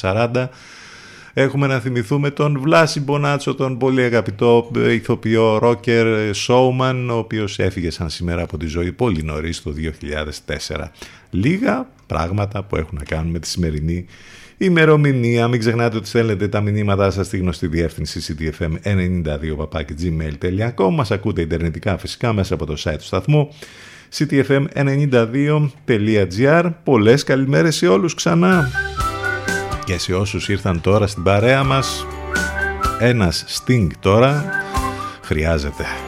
1940. 0.00 0.48
Έχουμε 1.32 1.66
να 1.66 1.80
θυμηθούμε 1.80 2.30
τον 2.30 2.60
Βλάση 2.60 3.00
Μπονάτσο, 3.00 3.54
τον 3.54 3.78
πολύ 3.78 4.02
αγαπητό 4.02 4.70
ηθοποιό 4.90 5.58
ρόκερ 5.58 6.34
Σόουμαν, 6.34 7.10
ο 7.10 7.16
οποίος 7.16 7.58
έφυγε 7.58 7.90
σαν 7.90 8.10
σήμερα 8.10 8.42
από 8.42 8.56
τη 8.56 8.66
ζωή 8.66 8.92
πολύ 8.92 9.22
νωρίς 9.22 9.62
το 9.62 9.74
2004. 10.66 10.90
Λίγα 11.30 11.88
πράγματα 12.06 12.62
που 12.62 12.76
έχουν 12.76 12.98
να 12.98 13.04
κάνουν 13.04 13.30
με 13.30 13.38
τη 13.38 13.46
σημερινή 13.46 14.06
ημερομηνία. 14.58 15.48
Μην 15.48 15.60
ξεχνάτε 15.60 15.96
ότι 15.96 16.08
στέλνετε 16.08 16.48
τα 16.48 16.60
μηνύματά 16.60 17.10
σας 17.10 17.26
στη 17.26 17.38
γνωστή 17.38 17.66
διεύθυνση 17.66 18.36
ctfm92.gmail.com 18.38 20.90
Μας 20.92 21.10
ακούτε 21.10 21.40
ιντερνετικά 21.40 21.98
φυσικά 21.98 22.32
μέσα 22.32 22.54
από 22.54 22.66
το 22.66 22.74
site 22.84 22.96
του 22.98 23.04
σταθμού 23.04 23.48
ctfm92.gr 24.18 26.70
Πολλές 26.84 27.24
καλημέρες 27.24 27.76
σε 27.76 27.88
όλους 27.88 28.14
ξανά 28.14 28.70
και 29.84 29.98
σε 29.98 30.14
όσους 30.14 30.48
ήρθαν 30.48 30.80
τώρα 30.80 31.06
στην 31.06 31.22
παρέα 31.22 31.64
μας 31.64 32.06
ένας 32.98 33.44
Sting 33.48 33.88
τώρα 34.00 34.44
χρειάζεται. 35.22 36.07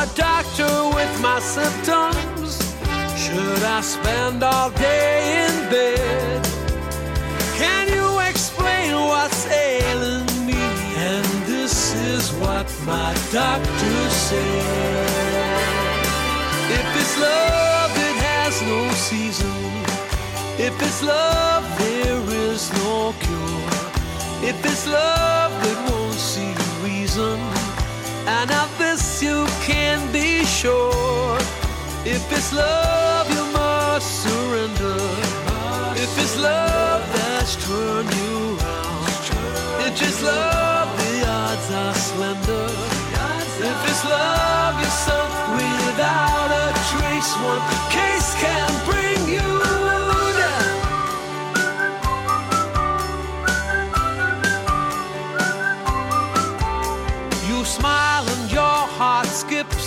The 0.00 0.06
doctor 0.14 0.96
with 0.96 1.20
my 1.20 1.40
symptoms. 1.40 2.56
Should 3.22 3.62
I 3.62 3.82
spend 3.82 4.42
all 4.42 4.70
day 4.70 5.44
in 5.44 5.68
bed? 5.68 6.42
Can 7.60 7.86
you 7.88 8.18
explain 8.20 8.94
what's 8.94 9.44
ailing 9.46 10.46
me? 10.46 10.62
And 10.96 11.26
this 11.44 11.94
is 11.94 12.32
what 12.40 12.66
my 12.86 13.12
doctor 13.30 14.08
said. 14.08 15.60
If 16.78 16.86
it's 17.00 17.16
love, 17.20 17.92
it 18.08 18.16
has 18.24 18.62
no 18.62 18.80
season. 18.92 19.60
If 20.58 20.80
it's 20.80 21.02
love, 21.02 21.64
there 21.78 22.22
is 22.48 22.72
no 22.72 23.12
cure. 23.20 24.48
If 24.48 24.64
it's 24.64 24.86
love, 24.86 25.52
it 25.70 25.78
won't 25.90 26.14
see 26.14 26.54
reason. 26.82 27.59
And 28.38 28.50
of 28.52 28.70
this 28.78 29.22
you 29.22 29.46
can 29.68 29.98
be 30.12 30.44
sure. 30.44 31.38
If 32.04 32.22
it's 32.36 32.52
love, 32.52 33.26
you 33.36 33.44
must 33.52 34.08
surrender. 34.24 34.98
If 36.04 36.12
it's 36.22 36.36
love 36.38 37.02
that's 37.14 37.56
turned 37.66 38.12
you 38.20 38.56
around, 38.56 39.08
if 39.86 40.00
it's 40.06 40.22
love, 40.22 40.88
the 41.00 41.14
odds 41.26 41.70
are 41.82 41.94
slender. 41.94 42.49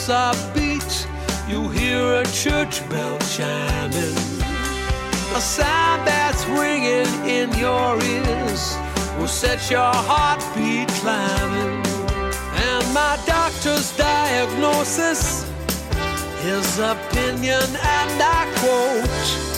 A 0.09 0.33
beat. 0.53 1.07
You 1.47 1.69
hear 1.69 2.21
a 2.21 2.25
church 2.25 2.87
bell 2.89 3.17
chiming. 3.35 4.17
A 5.35 5.41
sound 5.41 6.07
that's 6.07 6.45
ringing 6.47 7.07
in 7.27 7.53
your 7.57 8.01
ears 8.03 8.77
will 9.17 9.27
set 9.27 9.69
your 9.69 9.93
heartbeat 9.93 10.89
climbing. 10.99 11.83
And 12.69 12.93
my 12.93 13.17
doctor's 13.25 13.95
diagnosis, 13.95 15.45
his 16.41 16.79
opinion, 16.79 17.67
and 17.97 18.21
I 18.21 18.43
quote 18.59 19.53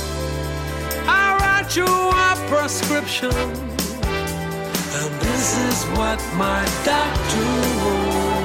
I 1.07 1.37
write 1.39 1.75
you 1.75 1.85
a 1.85 2.35
prescription. 2.49 3.31
And 4.97 5.11
this 5.21 5.57
is 5.69 5.83
what 5.97 6.19
my 6.37 6.65
doctor 6.83 7.45
wrote. 7.81 8.44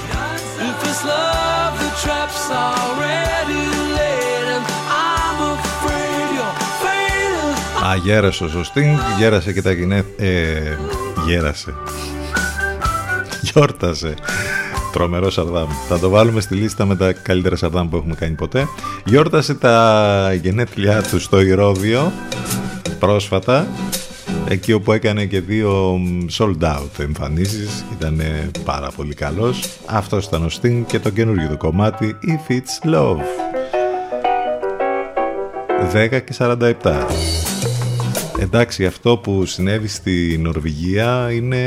If 1.01 1.07
it's 1.07 1.13
love, 1.13 1.73
the 1.83 1.91
trap's 2.03 2.45
already 2.51 3.63
laid. 3.97 4.45
And 4.55 4.65
I'm 5.07 5.39
afraid 5.57 6.27
you're 6.37 6.57
fading. 6.81 7.85
Α, 7.85 7.95
γέρασε 7.95 8.43
ο 8.43 8.47
Σωστίν, 8.47 8.99
γέρασε 9.17 9.53
και 9.53 9.61
τα 9.61 9.71
γυναίκα. 9.71 10.23
Ε, 10.23 10.77
γέρασε. 11.25 11.73
Γιόρτασε. 13.41 14.13
Τρομερός 14.91 15.33
Σαρδάμ. 15.33 15.69
Θα 15.87 15.99
το 15.99 16.09
βάλουμε 16.09 16.41
στη 16.41 16.55
λίστα 16.55 16.85
με 16.85 16.95
τα 16.95 17.11
καλύτερα 17.11 17.55
Σαρδάμ 17.55 17.89
που 17.89 17.97
έχουμε 17.97 18.15
κάνει 18.15 18.35
ποτέ. 18.35 18.67
Γιόρτασε 19.05 19.53
τα 19.53 20.33
γενέθλιά 20.41 21.01
του 21.01 21.19
στο 21.19 21.41
Ηρώδιο 21.41 22.11
πρόσφατα. 22.99 23.67
Εκεί 24.47 24.73
όπου 24.73 24.91
έκανε 24.91 25.25
και 25.25 25.41
δύο 25.41 25.99
sold 26.37 26.61
out 26.61 26.99
εμφανίσεις 26.99 27.85
Ήταν 27.99 28.21
πάρα 28.65 28.91
πολύ 28.95 29.13
καλός. 29.13 29.69
Αυτός 29.85 30.25
ήταν 30.25 30.43
ο 30.43 30.49
Sting 30.61 30.83
και 30.87 30.99
το 30.99 31.09
καινούργιο 31.09 31.49
του 31.49 31.57
κομμάτι 31.57 32.17
If 32.25 32.51
It's 32.51 32.93
Love. 32.93 33.21
10 35.93 36.21
και 36.23 36.33
47 36.37 36.71
Εντάξει, 38.39 38.85
αυτό 38.85 39.17
που 39.17 39.45
συνέβη 39.45 39.87
στη 39.87 40.39
Νορβηγία 40.41 41.31
είναι 41.31 41.57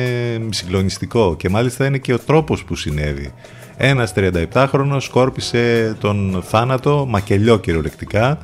συγκλονιστικό 0.50 1.36
και 1.36 1.48
μάλιστα 1.48 1.86
είναι 1.86 1.98
και 1.98 2.12
ο 2.12 2.18
τρόπος 2.18 2.64
που 2.64 2.76
συνέβη. 2.76 3.32
Ένας 3.76 4.12
37χρονος 4.16 4.96
σκόρπισε 4.98 5.96
τον 6.00 6.42
θάνατο, 6.46 7.06
μακελιό 7.08 7.58
κυριολεκτικά, 7.58 8.38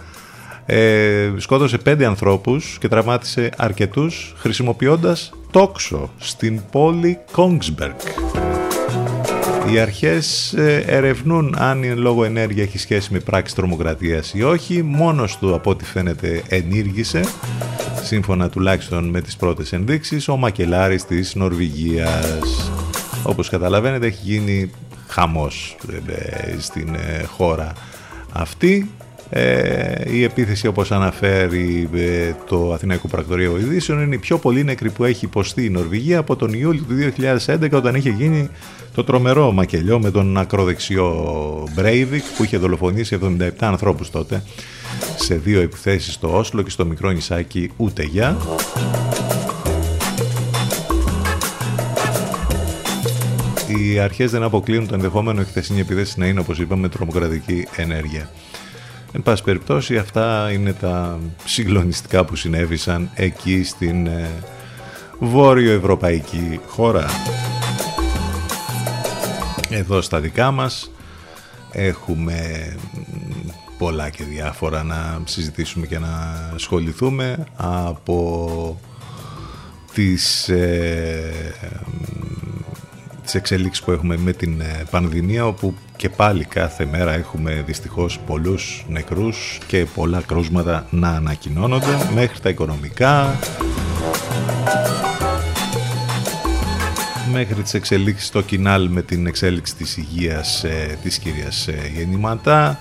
ε, 0.73 1.33
σκότωσε 1.37 1.79
πέντε 1.79 2.07
ανθρώπους 2.07 2.77
και 2.81 2.89
τραυμάτισε 2.89 3.51
αρκετούς 3.57 4.35
χρησιμοποιώντας 4.37 5.33
τόξο 5.51 6.11
στην 6.19 6.61
πόλη 6.71 7.19
Κόγκσμπεργκ. 7.33 7.95
Οι 9.73 9.79
αρχές 9.79 10.53
ε, 10.53 10.85
ερευνούν 10.87 11.55
αν 11.59 11.83
η 11.83 11.97
λόγω 11.97 12.25
ενέργεια 12.25 12.63
έχει 12.63 12.79
σχέση 12.79 13.13
με 13.13 13.19
πράξη 13.19 13.55
τρομοκρατίας 13.55 14.33
ή 14.35 14.43
όχι. 14.43 14.83
Μόνος 14.83 15.39
του 15.39 15.55
από 15.55 15.71
ό,τι 15.71 15.85
φαίνεται 15.85 16.43
ενήργησε, 16.49 17.21
σύμφωνα 18.03 18.49
τουλάχιστον 18.49 19.09
με 19.09 19.21
τις 19.21 19.37
πρώτες 19.37 19.73
ενδείξεις, 19.73 20.29
ο 20.29 20.37
μακελάρης 20.37 21.05
της 21.05 21.35
Νορβηγίας. 21.35 22.71
Όπως 23.23 23.49
καταλαβαίνετε 23.49 24.07
έχει 24.07 24.21
γίνει 24.23 24.71
χαμός 25.09 25.77
ε, 26.07 26.61
στην 26.61 26.97
χώρα 27.37 27.73
αυτή 28.33 28.91
ε, 29.33 30.15
η 30.15 30.23
επίθεση 30.23 30.67
όπως 30.67 30.93
αναφέρει 30.93 31.89
ε, 31.95 32.33
το 32.49 32.73
Αθηναϊκό 32.73 33.09
Πρακτορείο 33.09 33.59
Ειδήσεων 33.59 34.01
είναι 34.01 34.15
η 34.15 34.19
πιο 34.19 34.39
πολύ 34.39 34.65
νεκρή 34.65 34.91
που 34.91 35.05
έχει 35.05 35.25
υποστεί 35.25 35.65
η 35.65 35.71
Νορβηγία 35.71 36.19
από 36.19 36.37
τον 36.37 36.53
Ιούλιο 36.53 36.83
του 36.83 36.95
2011 37.47 37.71
όταν 37.73 37.95
είχε 37.95 38.11
γίνει 38.11 38.49
το 38.95 39.05
τρομερό 39.05 39.53
μακελιό 39.53 40.01
με 40.01 40.11
τον 40.11 40.39
ακροδεξιό 40.39 41.69
Μπρέιβικ 41.75 42.23
που 42.37 42.45
είχε 42.45 42.57
δολοφονήσει 42.57 43.19
77 43.39 43.51
ανθρώπους 43.59 44.11
τότε 44.11 44.43
σε 45.17 45.35
δύο 45.35 45.61
επιθέσεις 45.61 46.15
στο 46.15 46.37
Όσλο 46.37 46.63
και 46.63 46.71
στο 46.71 46.87
μικρό 46.87 47.11
νησάκι 47.11 47.71
Ούτεγια. 47.77 48.37
Οι 53.67 53.99
αρχές 53.99 54.31
δεν 54.31 54.43
αποκλείουν 54.43 54.87
το 54.87 54.95
ενδεχόμενο 54.95 55.41
η 55.41 55.45
χθεσινή 55.45 55.81
επίθεση 55.81 56.19
να 56.19 56.27
είναι 56.27 56.41
όπως 56.41 56.59
είπαμε 56.59 56.89
τρομοκρατική 56.89 57.67
ενέργεια. 57.77 58.31
Εν 59.13 59.23
πάση 59.23 59.43
περιπτώσει 59.43 59.97
αυτά 59.97 60.51
είναι 60.53 60.73
τα 60.73 61.19
συγκλονιστικά 61.45 62.25
που 62.25 62.37
συνέβησαν 62.37 63.11
εκεί 63.15 63.63
στην 63.65 64.07
ε, 64.07 64.31
βόρειο-ευρωπαϊκή 65.19 66.61
χώρα. 66.67 67.07
Εδώ 69.71 70.01
στα 70.01 70.21
δικά 70.21 70.51
μας 70.51 70.91
έχουμε 71.73 72.39
πολλά 73.79 74.11
και 74.11 74.25
διάφορα 74.25 74.83
να 74.83 75.23
συζητήσουμε 75.25 75.87
και 75.87 75.99
να 75.99 76.51
ασχοληθούμε 76.55 77.47
από 77.57 78.81
τις 79.95 80.49
ε, 80.49 81.55
τις 83.23 83.35
εξελίξεις 83.35 83.85
που 83.85 83.91
έχουμε 83.91 84.17
με 84.17 84.33
την 84.33 84.61
ε, 84.61 84.85
πανδημία 84.91 85.47
όπου 85.47 85.75
και 86.01 86.09
πάλι 86.09 86.45
κάθε 86.45 86.87
μέρα 86.87 87.13
έχουμε 87.13 87.63
δυστυχώς 87.67 88.19
πολλούς 88.27 88.85
νεκρούς 88.89 89.59
και 89.67 89.87
πολλά 89.95 90.23
κρούσματα 90.27 90.87
να 90.91 91.09
ανακοινώνονται 91.09 92.11
μέχρι 92.15 92.41
τα 92.41 92.49
οικονομικά 92.49 93.39
μέχρι 97.33 97.63
τις 97.63 97.75
εξελίξεις 97.75 98.27
στο 98.27 98.41
κοινάλ 98.41 98.89
με 98.89 99.03
την 99.03 99.27
εξέλιξη 99.27 99.77
της 99.77 99.97
υγείας 99.97 100.65
ε, 100.65 100.99
της 101.03 101.19
κυρίας 101.19 101.69
ε, 101.69 101.93
Γεννηματά 101.97 102.79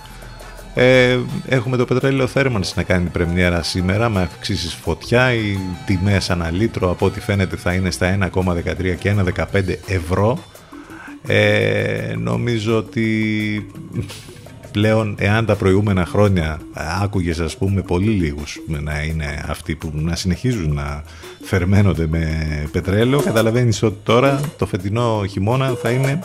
ε, 0.73 1.19
έχουμε 1.47 1.77
το 1.77 1.85
πετρέλαιο 1.85 2.27
θέρμανση 2.27 2.73
να 2.75 2.83
κάνει 2.83 3.09
πρεμιέρα 3.09 3.63
σήμερα 3.63 4.09
με 4.09 4.21
αυξήσεις 4.21 4.73
φωτιά. 4.73 5.33
Οι 5.33 5.57
τιμές 5.85 6.29
ανά 6.29 6.51
λίτρο 6.51 6.89
από 6.89 7.05
ό,τι 7.05 7.19
φαίνεται 7.19 7.55
θα 7.55 7.73
είναι 7.73 7.91
στα 7.91 8.17
1,13 8.33 8.95
και 8.99 9.15
1,15 9.35 9.45
ευρώ. 9.87 10.43
Ε, 11.31 12.15
νομίζω 12.17 12.77
ότι 12.77 13.71
πλέον 14.71 15.15
εάν 15.19 15.45
τα 15.45 15.55
προηγούμενα 15.55 16.05
χρόνια 16.05 16.59
άκουγες 17.01 17.39
ας 17.39 17.57
πούμε 17.57 17.81
πολύ 17.81 18.09
λίγους 18.09 18.59
να 18.67 19.03
είναι 19.03 19.43
αυτοί 19.47 19.75
που 19.75 19.91
να 19.93 20.15
συνεχίζουν 20.15 20.73
να 20.73 21.03
θερμαίνονται 21.41 22.07
με 22.07 22.47
πετρέλαιο 22.71 23.21
καταλαβαίνεις 23.21 23.83
ότι 23.83 23.97
τώρα 24.03 24.39
το 24.57 24.65
φετινό 24.65 25.23
χειμώνα 25.29 25.73
θα 25.81 25.89
είναι 25.89 26.19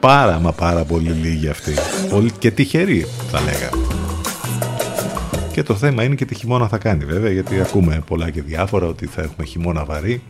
πάρα 0.00 0.38
μα 0.38 0.52
πάρα 0.52 0.84
πολύ 0.84 1.10
λίγοι 1.10 1.48
αυτοί. 1.48 1.72
Πολύ 2.10 2.30
και 2.38 2.50
τυχεροί 2.50 3.06
θα 3.30 3.40
λέγαμε. 3.40 3.86
Και 5.52 5.62
το 5.62 5.74
θέμα 5.74 6.02
είναι 6.02 6.14
και 6.14 6.24
τι 6.24 6.34
χειμώνα 6.34 6.68
θα 6.68 6.78
κάνει 6.78 7.04
βέβαια 7.04 7.30
γιατί 7.30 7.60
ακούμε 7.60 8.02
πολλά 8.06 8.30
και 8.30 8.42
διάφορα 8.42 8.86
ότι 8.86 9.06
θα 9.06 9.22
έχουμε 9.22 9.46
χειμώνα 9.46 9.84
βαρύ 9.84 10.22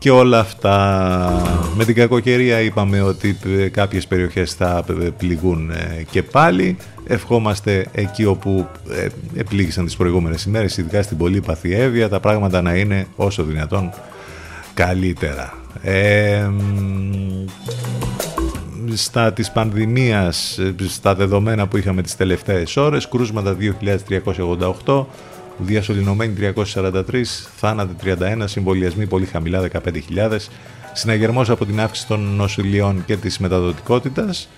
και 0.00 0.10
όλα 0.10 0.38
αυτά. 0.38 1.42
Με 1.76 1.84
την 1.84 1.94
κακοκαιρία 1.94 2.60
είπαμε 2.60 3.00
ότι 3.00 3.36
κάποιες 3.70 4.06
περιοχές 4.06 4.52
θα 4.52 4.84
πληγούν 5.18 5.70
ε, 5.70 6.04
και 6.10 6.22
πάλι. 6.22 6.76
Ευχόμαστε 7.06 7.86
εκεί 7.92 8.24
όπου 8.24 8.66
ε, 8.90 9.06
επλήγησαν 9.34 9.84
τις 9.84 9.96
προηγούμενες 9.96 10.44
ημέρες 10.44 10.76
ειδικά 10.76 11.02
στην 11.02 11.16
πολύ 11.16 11.40
παθιεύεια 11.40 12.08
τα 12.08 12.20
πράγματα 12.20 12.62
να 12.62 12.74
είναι 12.74 13.06
όσο 13.16 13.42
δυνατόν 13.42 13.90
καλύτερα. 14.74 15.52
Ε, 15.82 16.50
στα 18.94 19.32
της 19.32 19.50
πανδημίας, 19.50 20.58
στα 20.88 21.14
δεδομένα 21.14 21.66
που 21.66 21.76
είχαμε 21.76 22.02
τις 22.02 22.16
τελευταίες 22.16 22.76
ώρες, 22.76 23.08
κρούσματα 23.08 23.56
2.388, 24.84 25.06
διασωληνωμένοι 25.64 26.34
343, 26.74 27.02
θάνατοι 27.56 27.94
31, 28.04 28.42
συμβολιασμοί 28.44 29.06
πολύ 29.06 29.26
χαμηλά 29.26 29.68
15.000, 29.72 30.38
συναγερμός 30.92 31.50
από 31.50 31.66
την 31.66 31.80
αύξηση 31.80 32.06
των 32.06 32.20
νοσηλειών 32.20 33.04
και 33.06 33.16
της 33.16 33.38
μεταδοτικότητας, 33.38 34.48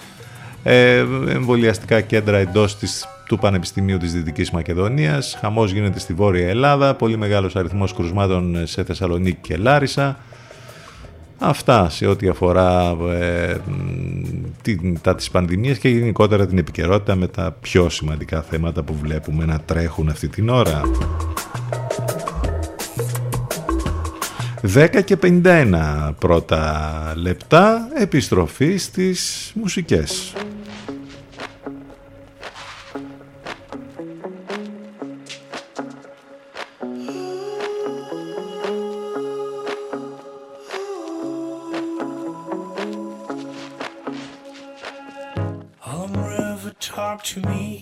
ε, 0.62 0.98
εμβολιαστικά 1.28 2.00
κέντρα 2.00 2.38
εντός 2.38 2.78
της, 2.78 3.06
του 3.26 3.38
Πανεπιστημίου 3.38 3.98
της 3.98 4.12
Δυτικής 4.12 4.50
Μακεδονίας, 4.50 5.38
χαμός 5.40 5.72
γίνεται 5.72 5.98
στη 5.98 6.14
Βόρεια 6.14 6.48
Ελλάδα, 6.48 6.94
πολύ 6.94 7.16
μεγάλος 7.16 7.56
αριθμός 7.56 7.94
κρουσμάτων 7.94 8.66
σε 8.66 8.84
Θεσσαλονίκη 8.84 9.38
και 9.40 9.56
Λάρισα, 9.56 10.18
Αυτά 11.44 11.90
σε 11.90 12.06
ό,τι 12.06 12.28
αφορά 12.28 12.96
ε, 13.20 13.56
την, 14.62 15.00
τα 15.00 15.14
της 15.14 15.30
πανδημίας 15.30 15.78
και 15.78 15.88
γενικότερα 15.88 16.46
την 16.46 16.58
επικαιρότητα 16.58 17.14
με 17.14 17.26
τα 17.26 17.56
πιο 17.60 17.88
σημαντικά 17.88 18.42
θέματα 18.42 18.82
που 18.82 18.94
βλέπουμε 19.02 19.44
να 19.44 19.60
τρέχουν 19.60 20.08
αυτή 20.08 20.28
την 20.28 20.48
ώρα. 20.48 20.80
10 24.74 25.04
και 25.04 25.18
51 25.22 26.10
πρώτα 26.18 27.12
λεπτά 27.16 27.88
επιστροφή 27.94 28.76
στις 28.76 29.52
μουσικές. 29.54 30.32
To 47.22 47.40
me. 47.40 47.81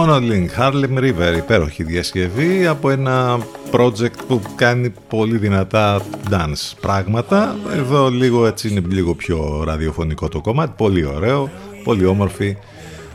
Monolink, 0.00 0.48
Harlem 0.58 0.98
River, 0.98 1.34
υπέροχη 1.36 1.82
διασκευή 1.82 2.66
από 2.66 2.90
ένα 2.90 3.38
project 3.70 4.18
που 4.28 4.42
κάνει 4.54 4.92
πολύ 5.08 5.36
δυνατά 5.36 6.02
dance 6.30 6.72
πράγματα. 6.80 7.56
Εδώ 7.72 8.08
λίγο 8.08 8.46
έτσι 8.46 8.68
είναι 8.68 8.82
λίγο 8.88 9.14
πιο 9.14 9.62
ραδιοφωνικό 9.66 10.28
το 10.28 10.40
κομμάτι, 10.40 10.72
πολύ 10.76 11.04
ωραίο, 11.04 11.50
πολύ 11.84 12.04
όμορφη 12.04 12.56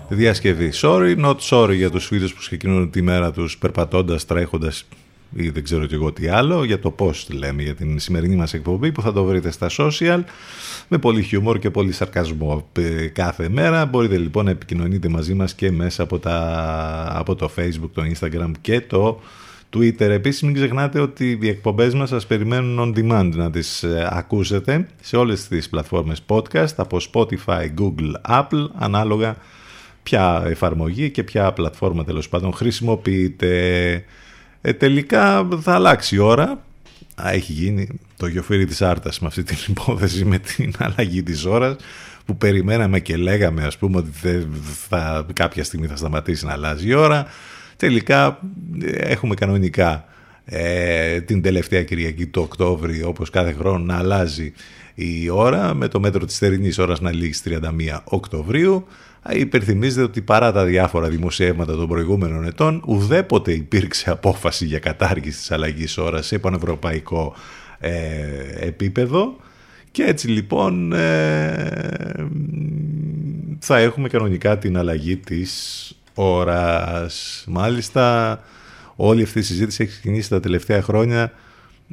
διασκευή. 0.09 0.71
Sorry, 0.81 1.25
not 1.25 1.35
sorry 1.49 1.73
για 1.75 1.89
τους 1.89 2.05
φίλους 2.05 2.33
που 2.33 2.39
ξεκινούν 2.39 2.89
τη 2.89 3.01
μέρα 3.01 3.31
τους 3.31 3.57
περπατώντας, 3.57 4.25
τρέχοντας 4.25 4.85
ή 5.33 5.49
δεν 5.49 5.63
ξέρω 5.63 5.85
και 5.85 5.95
εγώ 5.95 6.11
τι 6.11 6.27
άλλο, 6.27 6.63
για 6.63 6.79
το 6.79 6.91
πώς 6.91 7.27
λέμε 7.31 7.61
για 7.61 7.75
την 7.75 7.99
σημερινή 7.99 8.35
μας 8.35 8.53
εκπομπή 8.53 8.91
που 8.91 9.01
θα 9.01 9.13
το 9.13 9.23
βρείτε 9.23 9.51
στα 9.51 9.69
social 9.77 10.19
με 10.87 10.97
πολύ 10.97 11.21
χιούμορ 11.21 11.59
και 11.59 11.69
πολύ 11.69 11.91
σαρκασμό 11.91 12.69
ε, 12.73 13.07
κάθε 13.07 13.49
μέρα. 13.49 13.85
Μπορείτε 13.85 14.17
λοιπόν 14.17 14.45
να 14.45 14.51
επικοινωνείτε 14.51 15.09
μαζί 15.09 15.33
μας 15.33 15.53
και 15.53 15.71
μέσα 15.71 16.03
από, 16.03 16.19
τα, 16.19 17.07
από 17.15 17.35
το 17.35 17.49
facebook, 17.57 17.89
το 17.93 18.03
instagram 18.13 18.51
και 18.61 18.81
το 18.81 19.21
Twitter. 19.75 19.99
Επίσης 19.99 20.41
μην 20.41 20.53
ξεχνάτε 20.53 20.99
ότι 20.99 21.39
οι 21.41 21.47
εκπομπές 21.47 21.93
μας 21.93 22.09
σας 22.09 22.25
περιμένουν 22.25 22.93
on 22.95 22.99
demand 22.99 23.31
να 23.35 23.51
τις 23.51 23.83
ε, 23.83 24.07
ακούσετε 24.11 24.87
σε 25.01 25.17
όλες 25.17 25.47
τις 25.47 25.69
πλατφόρμες 25.69 26.21
podcast 26.27 26.75
από 26.75 26.97
Spotify, 27.11 27.65
Google, 27.79 28.11
Apple 28.29 28.67
ανάλογα 28.73 29.35
ποια 30.03 30.43
εφαρμογή 30.45 31.09
και 31.09 31.23
ποια 31.23 31.51
πλατφόρμα 31.51 32.03
τέλος 32.03 32.29
πάντων 32.29 32.53
χρησιμοποιείτε. 32.53 34.03
Ε, 34.67 34.73
τελικά 34.73 35.47
θα 35.61 35.73
αλλάξει 35.73 36.15
η 36.15 36.17
ώρα. 36.17 36.63
Α, 37.15 37.31
έχει 37.31 37.51
γίνει 37.51 37.87
το 38.17 38.27
γιοφύρι 38.27 38.65
της 38.65 38.81
Άρτας 38.81 39.19
με 39.19 39.27
αυτή 39.27 39.43
την 39.43 39.57
υπόθεση 39.77 40.25
με 40.25 40.39
την 40.39 40.73
αλλαγή 40.77 41.23
της 41.23 41.45
ώρας 41.45 41.75
που 42.25 42.37
περιμέναμε 42.37 42.99
και 42.99 43.17
λέγαμε 43.17 43.63
ας 43.63 43.77
πούμε 43.77 43.97
ότι 43.97 44.09
θε- 44.13 44.45
θα, 44.89 45.25
κάποια 45.33 45.63
στιγμή 45.63 45.87
θα 45.87 45.95
σταματήσει 45.95 46.45
να 46.45 46.51
αλλάζει 46.51 46.87
η 46.87 46.93
ώρα. 46.93 47.25
Τελικά 47.75 48.39
ε, 48.81 48.91
έχουμε 48.91 49.33
κανονικά 49.35 50.05
ε, 50.45 51.21
την 51.21 51.41
τελευταία 51.41 51.83
Κυριακή 51.83 52.27
το 52.27 52.41
Οκτώβριο 52.41 53.07
όπως 53.07 53.29
κάθε 53.29 53.53
χρόνο 53.53 53.85
να 53.85 53.97
αλλάζει 53.97 54.53
η 54.95 55.29
ώρα 55.29 55.73
με 55.73 55.87
το 55.87 55.99
μέτρο 55.99 56.25
της 56.25 56.37
θερινής 56.37 56.77
ώρας 56.77 57.01
να 57.01 57.11
λήγει 57.11 57.33
στις 57.33 57.59
31 57.61 57.99
Οκτωβρίου. 58.03 58.87
Α, 59.29 59.33
Υπενθυμίζεται 59.33 60.03
ότι 60.03 60.21
παρά 60.21 60.51
τα 60.51 60.65
διάφορα 60.65 61.09
δημοσιεύματα 61.09 61.75
των 61.75 61.87
προηγούμενων 61.87 62.45
ετών 62.45 62.81
ουδέποτε 62.85 63.51
υπήρξε 63.51 64.09
απόφαση 64.09 64.65
για 64.65 64.79
κατάργηση 64.79 65.37
της 65.37 65.51
αλλαγής 65.51 65.97
ώρας 65.97 66.25
σε 66.25 66.39
πανευρωπαϊκό 66.39 67.35
ε, 67.79 67.91
επίπεδο 68.59 69.35
και 69.91 70.03
έτσι 70.03 70.27
λοιπόν 70.27 70.93
ε, 70.93 72.27
θα 73.59 73.77
έχουμε 73.77 74.07
κανονικά 74.07 74.57
την 74.57 74.77
αλλαγή 74.77 75.17
της 75.17 75.91
ώρας. 76.13 77.43
Μάλιστα 77.47 78.39
όλη 78.95 79.23
αυτή 79.23 79.39
η 79.39 79.41
συζήτηση 79.41 79.83
έχει 79.83 79.91
ξεκινήσει 79.91 80.29
τα 80.29 80.39
τελευταία 80.39 80.81
χρόνια 80.81 81.31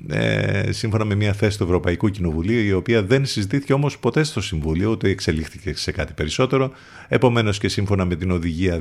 ε, 0.09 0.73
σύμφωνα 0.73 1.05
με 1.05 1.15
μια 1.15 1.33
θέση 1.33 1.59
του 1.59 1.65
Ευρωπαϊκού 1.65 2.09
Κοινοβουλίου 2.09 2.65
η 2.67 2.73
οποία 2.73 3.03
δεν 3.03 3.27
συζητήθηκε 3.27 3.73
όμως 3.73 3.99
ποτέ 3.99 4.23
στο 4.23 4.41
Συμβούλιο 4.41 4.91
ούτε 4.91 5.09
εξελίχθηκε 5.09 5.77
σε 5.77 5.93
κάτι 5.93 6.13
περισσότερο. 6.13 6.73
Επομένως 7.09 7.59
και 7.59 7.69
σύμφωνα 7.69 8.05
με 8.05 8.17
την 8.17 8.31
οδηγία 8.31 8.81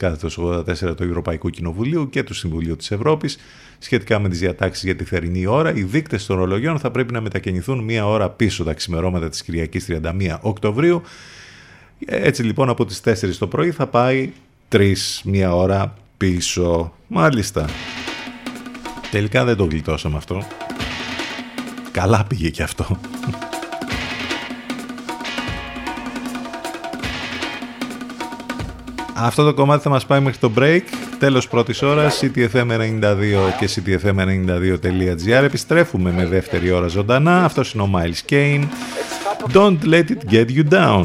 2084 0.00 0.96
του 0.96 1.02
Ευρωπαϊκού 1.02 1.50
Κοινοβουλίου 1.50 2.08
και 2.10 2.22
του 2.22 2.34
Συμβουλίου 2.34 2.76
της 2.76 2.90
Ευρώπης 2.90 3.38
σχετικά 3.78 4.18
με 4.18 4.28
τις 4.28 4.38
διατάξεις 4.38 4.84
για 4.84 4.96
τη 4.96 5.04
θερινή 5.04 5.46
ώρα 5.46 5.74
οι 5.74 5.82
δείκτες 5.82 6.26
των 6.26 6.36
ρολογιών 6.36 6.78
θα 6.78 6.90
πρέπει 6.90 7.12
να 7.12 7.20
μετακινηθούν 7.20 7.84
μία 7.84 8.06
ώρα 8.06 8.30
πίσω 8.30 8.64
τα 8.64 8.74
ξημερώματα 8.74 9.28
της 9.28 9.42
Κυριακής 9.42 9.86
31 9.88 10.38
Οκτωβρίου. 10.40 11.02
Έτσι 12.06 12.42
λοιπόν 12.42 12.68
από 12.68 12.84
τις 12.84 13.00
4 13.04 13.12
το 13.38 13.46
πρωί 13.46 13.70
θα 13.70 13.86
πάει 13.86 14.30
3 14.72 14.94
μία 15.24 15.54
ώρα 15.54 15.94
πίσω. 16.16 16.92
Μάλιστα 17.06 17.66
Τελικά 19.10 19.44
δεν 19.44 19.56
το 19.56 19.64
γλιτώσαμε 19.64 20.16
αυτό. 20.16 20.42
Καλά 21.90 22.24
πήγε 22.28 22.48
και 22.48 22.62
αυτό. 22.62 23.00
Αυτό 29.14 29.44
το 29.44 29.54
κομμάτι 29.54 29.82
θα 29.82 29.88
μας 29.88 30.06
πάει 30.06 30.20
μέχρι 30.20 30.38
το 30.38 30.52
break. 30.58 30.82
Τέλος 31.18 31.48
πρώτης 31.48 31.82
ώρας, 31.82 32.20
ctfm92 32.22 33.14
και 33.58 33.68
ctfm92.gr. 33.74 35.42
Επιστρέφουμε 35.42 36.12
με 36.12 36.26
δεύτερη 36.26 36.70
ώρα 36.70 36.86
ζωντανά. 36.86 37.44
Αυτός 37.44 37.72
είναι 37.72 37.82
ο 37.82 37.90
Miles 37.94 38.32
Kane. 38.32 38.64
Don't 39.52 39.78
let 39.84 40.04
it 40.04 40.32
get 40.32 40.46
you 40.56 40.68
down. 40.70 41.04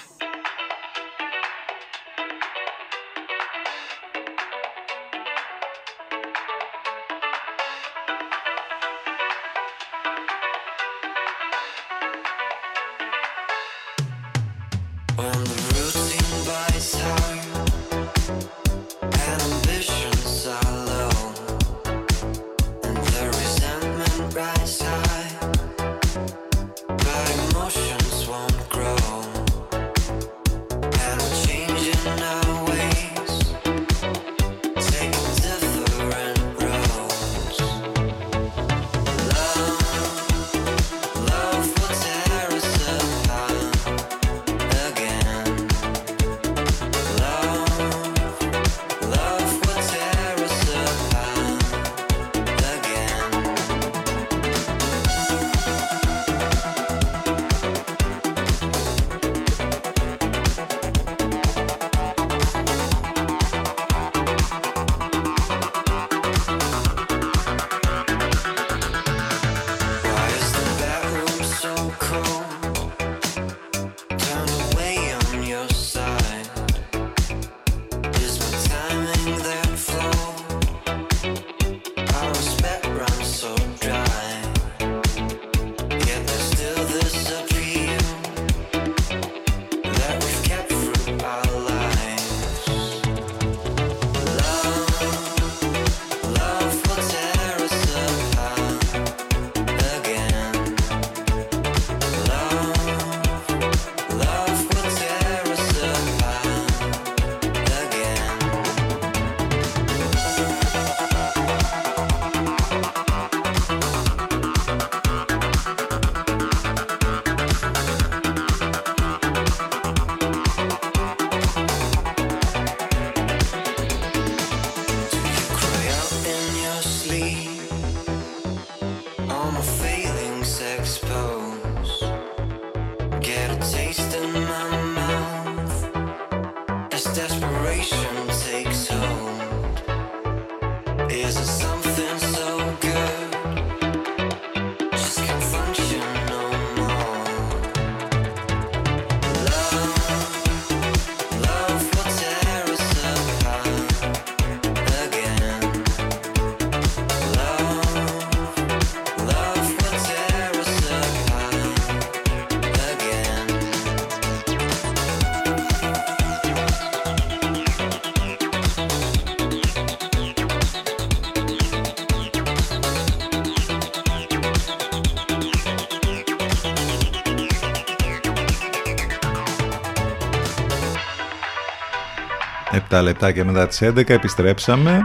τα 182.91 183.01
λεπτάκια 183.01 183.45
μετά 183.45 183.67
τις 183.67 183.81
11 183.81 184.09
επιστρέψαμε. 184.09 184.99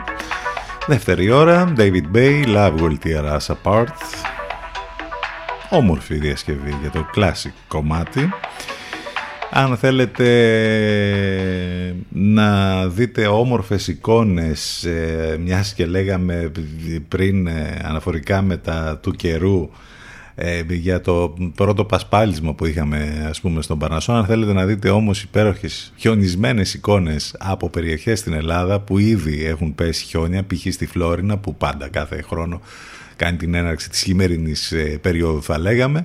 Δεύτερη 0.86 1.30
ώρα, 1.30 1.72
David 1.76 2.16
Bay, 2.16 2.44
Love 2.46 2.74
Will 2.78 2.96
Tear 3.04 3.36
Us 3.36 3.54
Apart. 3.54 3.86
Όμορφη 5.70 6.14
διασκευή 6.14 6.74
για 6.80 6.90
το 6.90 7.06
classic 7.16 7.52
κομμάτι. 7.68 8.28
Αν 9.50 9.76
θέλετε 9.76 10.26
να 12.08 12.86
δείτε 12.88 13.26
όμορφες 13.26 13.88
εικόνες, 13.88 14.84
ε, 14.84 15.38
μιας 15.40 15.74
και 15.74 15.86
λέγαμε 15.86 16.52
πριν 17.08 17.46
ε, 17.46 17.80
αναφορικά 17.82 18.42
με 18.42 18.56
τα 18.56 18.98
του 19.02 19.10
καιρού, 19.10 19.70
ε, 20.38 20.62
για 20.68 21.00
το 21.00 21.34
πρώτο 21.54 21.84
πασπάλισμα 21.84 22.54
που 22.54 22.66
είχαμε 22.66 23.26
ας 23.28 23.40
πούμε 23.40 23.62
στον 23.62 23.78
Παρνασσό 23.78 24.12
αν 24.12 24.24
θέλετε 24.24 24.52
να 24.52 24.66
δείτε 24.66 24.90
όμως 24.90 25.22
υπέροχες 25.22 25.92
χιονισμένες 25.96 26.74
εικόνες 26.74 27.34
από 27.38 27.68
περιοχές 27.68 28.18
στην 28.18 28.32
Ελλάδα 28.32 28.80
που 28.80 28.98
ήδη 28.98 29.44
έχουν 29.44 29.74
πέσει 29.74 30.04
χιόνια 30.04 30.46
π.χ. 30.46 30.72
στη 30.72 30.86
Φλόρινα 30.86 31.36
που 31.38 31.54
πάντα 31.56 31.88
κάθε 31.88 32.22
χρόνο 32.22 32.60
κάνει 33.16 33.36
την 33.36 33.54
έναρξη 33.54 33.90
της 33.90 34.02
χειμερινής 34.02 34.72
ε, 34.72 34.98
περίοδου 35.00 35.42
θα 35.42 35.58
λέγαμε 35.58 36.04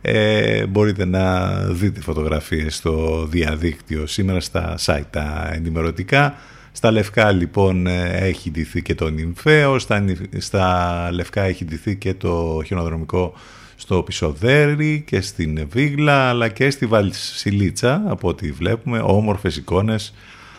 ε, 0.00 0.66
μπορείτε 0.66 1.04
να 1.04 1.54
δείτε 1.56 2.00
φωτογραφίες 2.00 2.76
στο 2.76 3.26
διαδίκτυο 3.30 4.06
σήμερα 4.06 4.40
στα 4.40 4.74
site 4.84 5.04
τα 5.10 5.50
ενημερωτικά 5.52 6.34
στα 6.72 6.90
Λευκά 6.90 7.32
λοιπόν 7.32 7.86
ε, 7.86 8.10
έχει 8.12 8.50
ντυθεί 8.50 8.82
και 8.82 8.94
το 8.94 9.08
νυμφαίο, 9.08 9.78
στα, 9.78 10.00
νυ- 10.00 10.40
στα 10.40 11.08
Λευκά 11.12 11.42
έχει 11.42 11.64
ντυθεί 11.64 11.96
και 11.96 12.14
το 12.14 12.62
χιονοδρομικό 12.66 13.34
στο 13.76 14.02
Πισοδέρι 14.02 15.04
και 15.06 15.20
στην 15.20 15.66
Βίγλα 15.70 16.28
αλλά 16.28 16.48
και 16.48 16.70
στη 16.70 16.86
Βασιλίτσα 16.86 18.02
από 18.06 18.28
ό,τι 18.28 18.50
βλέπουμε 18.52 18.98
όμορφες 18.98 19.56
εικόνες 19.56 20.14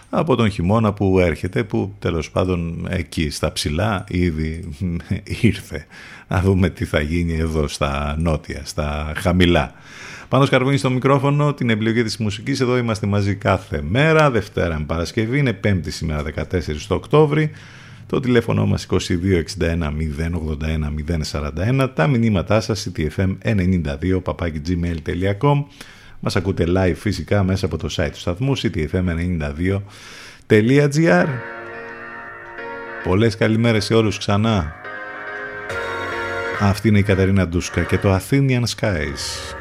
από 0.10 0.36
τον 0.36 0.50
χειμώνα 0.50 0.94
που 0.94 1.20
έρχεται 1.20 1.64
που 1.64 1.94
τέλος 2.00 2.32
πάντων 2.32 2.88
εκεί 2.90 3.30
στα 3.30 3.52
ψηλά 3.52 4.04
ήδη 4.08 4.70
ήρθε 5.42 5.86
να 6.28 6.42
δούμε 6.42 6.70
τι 6.70 6.86
θα 6.86 7.02
γίνει 7.02 7.34
εδώ 7.34 7.68
στα 7.68 8.16
νότια, 8.20 8.62
στα 8.66 9.14
χαμηλά 9.16 9.74
πάνω 10.30 10.46
σκαρβούνι 10.46 10.78
στο 10.78 10.90
μικρόφωνο, 10.90 11.54
την 11.54 11.70
επιλογή 11.70 12.04
της 12.04 12.18
μουσικής. 12.18 12.60
Εδώ 12.60 12.78
είμαστε 12.78 13.08
μαζί 13.08 13.36
κάθε 13.36 13.82
μέρα, 13.90 14.32
Δευτέρα 14.32 14.80
με 14.80 14.86
Παρασκευή, 14.86 15.38
είναι 15.38 15.54
Πέμπτη 15.54 15.92
σήμερα 15.92 16.24
14 16.24 16.88
το 16.88 16.96
Οκτώβρη. 16.96 17.52
Το 18.08 18.20
τηλέφωνο 18.20 18.66
μας 18.66 18.88
2261 18.90 18.98
081 19.60 19.92
041, 21.32 21.90
τα 21.94 22.08
μηνύματά 22.08 22.62
σας 22.62 22.90
ctfm92 22.96 24.22
papakigmail.com 24.24 25.64
Μας 26.20 26.36
ακούτε 26.36 26.66
live 26.68 26.96
φυσικά 26.96 27.44
μέσα 27.44 27.66
από 27.66 27.78
το 27.78 27.88
site 27.92 28.10
του 28.12 28.20
σταθμού 28.20 28.58
ctfm92.gr 28.58 31.28
Πολλές 33.04 33.38
καλημέρες 33.38 33.86
σε 33.86 33.94
όλους 33.94 34.18
ξανά. 34.18 34.76
Αυτή 36.60 36.88
είναι 36.88 37.00
η 37.00 37.04
Κατερίνα 37.04 37.48
Ντούσκα 37.48 37.84
και 37.84 37.98
το 37.98 38.16
Athenian 38.16 38.64
Skies. 38.76 39.54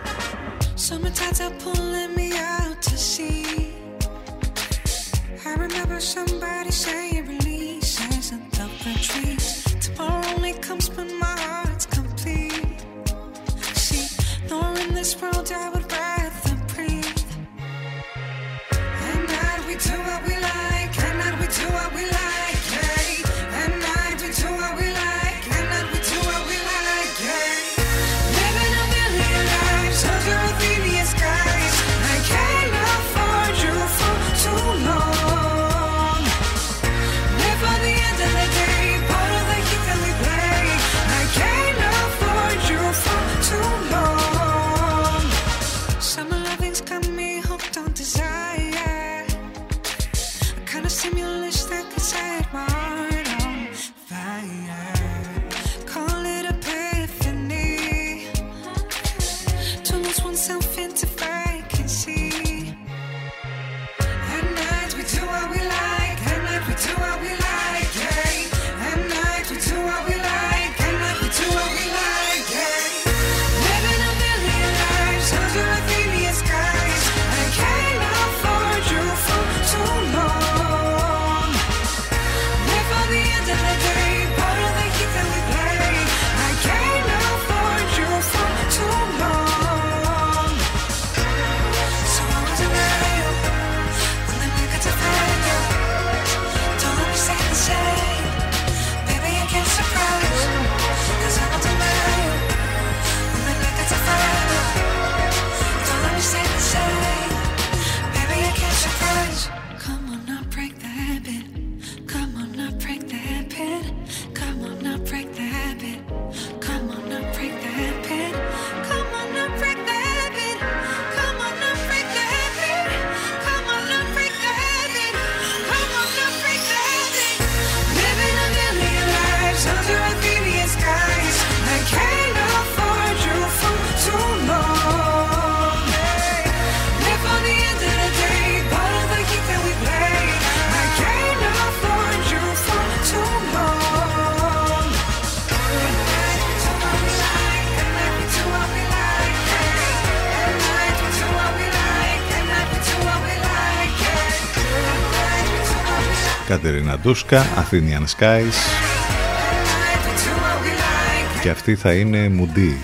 Κατερίνα 156.66 156.98
Ντούσκα, 156.98 157.42
Athenian 157.42 158.04
Skies 158.18 158.22
At 158.22 158.22
night 158.22 160.02
we 160.04 160.12
do 160.12 160.32
what 160.42 160.64
we 160.64 160.70
like. 160.70 161.42
και 161.42 161.50
αυτή 161.50 161.74
θα 161.74 161.92
είναι 161.92 162.28
μουντή 162.28 162.76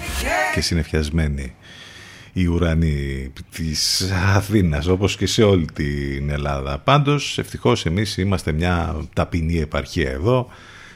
και 0.54 0.60
συνεφιασμένη 0.60 1.54
η 2.32 2.46
ουρανή 2.46 3.32
της 3.54 4.10
Αθήνας 4.36 4.86
όπως 4.86 5.16
και 5.16 5.26
σε 5.26 5.42
όλη 5.42 5.64
την 5.72 6.30
Ελλάδα. 6.30 6.78
Πάντως 6.78 7.38
ευτυχώς 7.38 7.86
εμείς 7.86 8.16
είμαστε 8.16 8.52
μια 8.52 8.96
ταπεινή 9.12 9.58
επαρχία 9.58 10.10
εδώ 10.10 10.48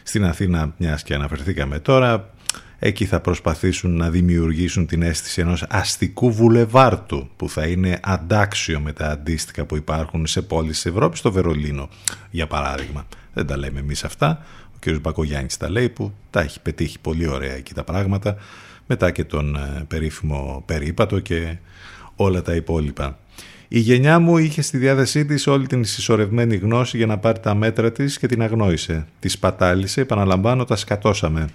στην 0.02 0.24
Αθήνα 0.24 0.74
μιας 0.76 1.02
και 1.02 1.14
αναφερθήκαμε 1.14 1.78
τώρα 1.78 2.30
εκεί 2.78 3.04
θα 3.04 3.20
προσπαθήσουν 3.20 3.96
να 3.96 4.10
δημιουργήσουν 4.10 4.86
την 4.86 5.02
αίσθηση 5.02 5.40
ενός 5.40 5.64
αστικού 5.68 6.32
βουλεβάρτου 6.32 7.28
που 7.36 7.48
θα 7.48 7.66
είναι 7.66 8.00
αντάξιο 8.02 8.80
με 8.80 8.92
τα 8.92 9.10
αντίστοιχα 9.10 9.64
που 9.64 9.76
υπάρχουν 9.76 10.26
σε 10.26 10.42
πόλεις 10.42 10.74
της 10.74 10.86
Ευρώπης, 10.86 11.18
στο 11.18 11.32
Βερολίνο 11.32 11.88
για 12.30 12.46
παράδειγμα. 12.46 13.06
Δεν 13.32 13.46
τα 13.46 13.56
λέμε 13.56 13.80
εμείς 13.80 14.04
αυτά, 14.04 14.44
ο 14.74 14.76
κ. 14.80 15.00
Μπακογιάννης 15.00 15.56
τα 15.56 15.70
λέει 15.70 15.88
που 15.88 16.12
τα 16.30 16.40
έχει 16.40 16.60
πετύχει 16.60 16.98
πολύ 16.98 17.26
ωραία 17.26 17.54
εκεί 17.54 17.74
τα 17.74 17.84
πράγματα 17.84 18.36
μετά 18.86 19.10
και 19.10 19.24
τον 19.24 19.56
ε, 19.56 19.84
περίφημο 19.88 20.62
περίπατο 20.66 21.20
και 21.20 21.56
όλα 22.16 22.42
τα 22.42 22.54
υπόλοιπα. 22.54 23.18
Η 23.68 23.78
γενιά 23.78 24.18
μου 24.18 24.38
είχε 24.38 24.62
στη 24.62 24.78
διάθεσή 24.78 25.24
της 25.24 25.46
όλη 25.46 25.66
την 25.66 25.84
συσσωρευμένη 25.84 26.56
γνώση 26.56 26.96
για 26.96 27.06
να 27.06 27.18
πάρει 27.18 27.40
τα 27.40 27.54
μέτρα 27.54 27.92
της 27.92 28.18
και 28.18 28.26
την 28.26 28.42
αγνόησε. 28.42 29.06
Τη 29.20 29.28
σπατάλησε, 29.28 30.00
επαναλαμβάνω, 30.00 30.64
τα 30.64 30.76
σκατώσαμε. 30.76 31.48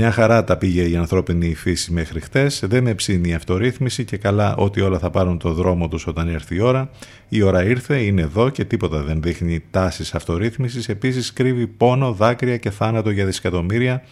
Μια 0.00 0.10
χαρά 0.10 0.44
τα 0.44 0.56
πήγε 0.56 0.82
η 0.82 0.96
ανθρώπινη 0.96 1.54
φύση 1.54 1.92
μέχρι 1.92 2.20
χτες, 2.20 2.62
δεν 2.66 2.82
με 2.82 2.94
ψήνει 2.94 3.28
η 3.28 3.34
αυτορύθμιση 3.34 4.04
και 4.04 4.16
καλά 4.16 4.56
ότι 4.56 4.80
όλα 4.80 4.98
θα 4.98 5.10
πάρουν 5.10 5.38
το 5.38 5.52
δρόμο 5.52 5.88
τους 5.88 6.06
όταν 6.06 6.28
έρθει 6.28 6.54
η 6.54 6.60
ώρα. 6.60 6.90
Η 7.28 7.42
ώρα 7.42 7.64
ήρθε, 7.64 7.96
είναι 7.96 8.22
εδώ 8.22 8.48
και 8.48 8.64
τίποτα 8.64 9.02
δεν 9.02 9.22
δείχνει 9.22 9.64
τάσεις 9.70 10.14
αυτορύθμισης. 10.14 10.88
Επίσης 10.88 11.32
κρύβει 11.32 11.66
πόνο, 11.66 12.12
δάκρυα 12.12 12.56
και 12.56 12.70
θάνατο 12.70 13.10
για 13.10 13.24
δισεκατομμύρια, 13.24 14.02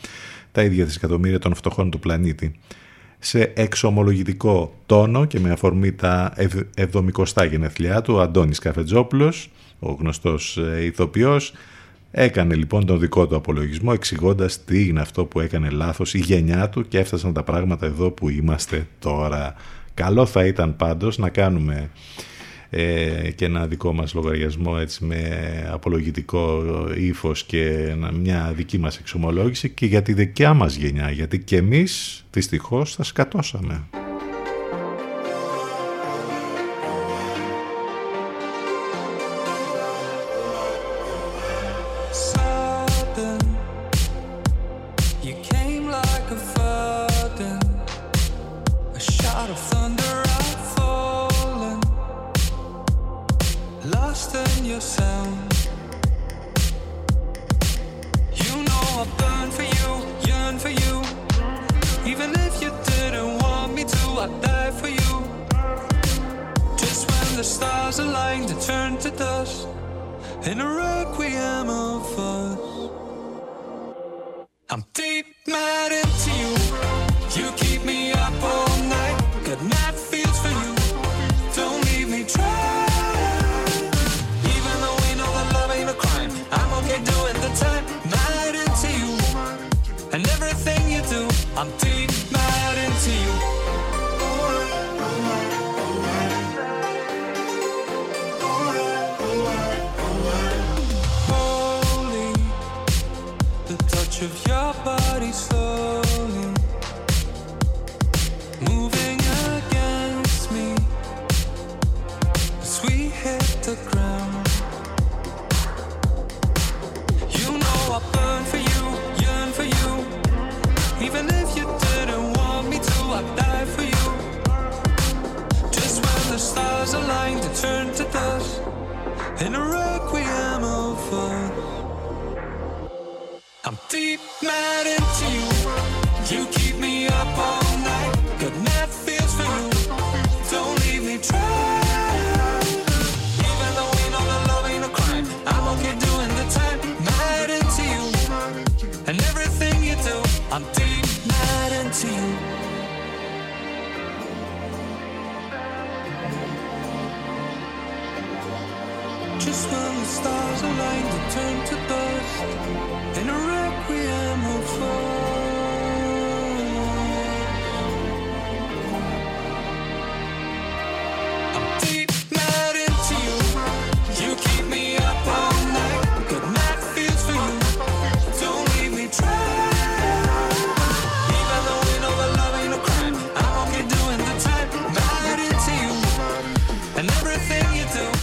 τα 0.53 0.63
ίδια 0.63 0.85
δισεκατομμύρια 0.85 1.39
των 1.39 1.55
φτωχών 1.55 1.91
του 1.91 1.99
πλανήτη. 1.99 2.53
Σε 3.19 3.53
εξομολογητικό 3.55 4.75
τόνο 4.87 5.25
και 5.25 5.41
με 5.41 5.51
αφορμή 5.51 5.93
τα 5.93 6.33
70 6.93 7.49
γενεθλιά 7.51 8.03
του, 8.03 8.15
ο 8.15 8.21
Αντώνης 8.21 8.59
Καφετζόπουλος, 8.59 9.51
ο 9.79 9.93
γνωστός 9.93 10.57
ε, 10.57 10.85
ηθοποιός, 10.85 11.53
Έκανε 12.19 12.55
λοιπόν 12.55 12.87
τον 12.87 12.99
δικό 13.01 13.27
του 13.27 13.37
απολογισμό 13.37 13.91
εξηγώντας 13.95 14.65
τι 14.65 14.87
είναι 14.87 15.01
αυτό 15.01 15.25
που 15.25 15.41
έκανε 15.41 15.71
λάθος 15.71 16.15
η 16.15 16.19
γενιά 16.19 16.69
του 16.69 16.89
και 16.89 16.99
έφτασαν 16.99 17.33
τα 17.33 17.43
πράγματα 17.43 17.87
εδώ 17.87 18.11
που 18.11 18.29
είμαστε 18.29 18.87
τώρα. 18.99 19.55
Καλό 19.95 20.27
θα 20.27 20.47
ήταν 20.47 20.77
πάντως 20.77 21.19
να 21.19 21.29
κάνουμε 21.29 21.91
ε, 22.71 23.31
και 23.31 23.45
ένα 23.45 23.67
δικό 23.67 23.93
μας 23.93 24.15
λογαριασμό 24.15 24.77
έτσι 24.81 25.05
με 25.05 25.19
απολογητικό 25.73 26.63
ύφος 26.97 27.45
και 27.45 27.87
ένα- 27.91 28.13
μια 28.13 28.53
δική 28.57 28.79
μας 28.79 28.99
εξομολόγηση 28.99 29.69
και 29.71 29.87
για 29.87 30.03
τη 30.03 30.13
δικιά 30.13 30.55
μας 30.55 30.75
γενιά 30.75 31.11
γιατί 31.11 31.39
και 31.39 31.57
εμείς 31.57 32.25
δυστυχώς 32.31 32.95
θα 32.95 33.03
σκατώσαμε. 33.03 33.83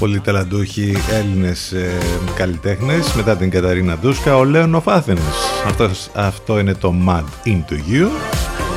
Πολύ 0.03 0.19
ταλαντούχοι 0.19 0.93
Έλληνες 1.11 1.71
ε, 1.71 1.97
καλλιτέχνες 2.35 3.13
μετά 3.13 3.35
την 3.37 3.49
Καταρίνα 3.49 3.97
Ντούσκα, 3.97 4.37
ο 4.37 4.43
Λέων 4.43 4.83
of 4.83 4.97
Athens. 4.97 5.17
Αυτός, 5.65 6.09
αυτό 6.13 6.59
είναι 6.59 6.73
το 6.73 6.93
Mad 7.07 7.47
Into 7.47 7.73
You. 7.73 8.07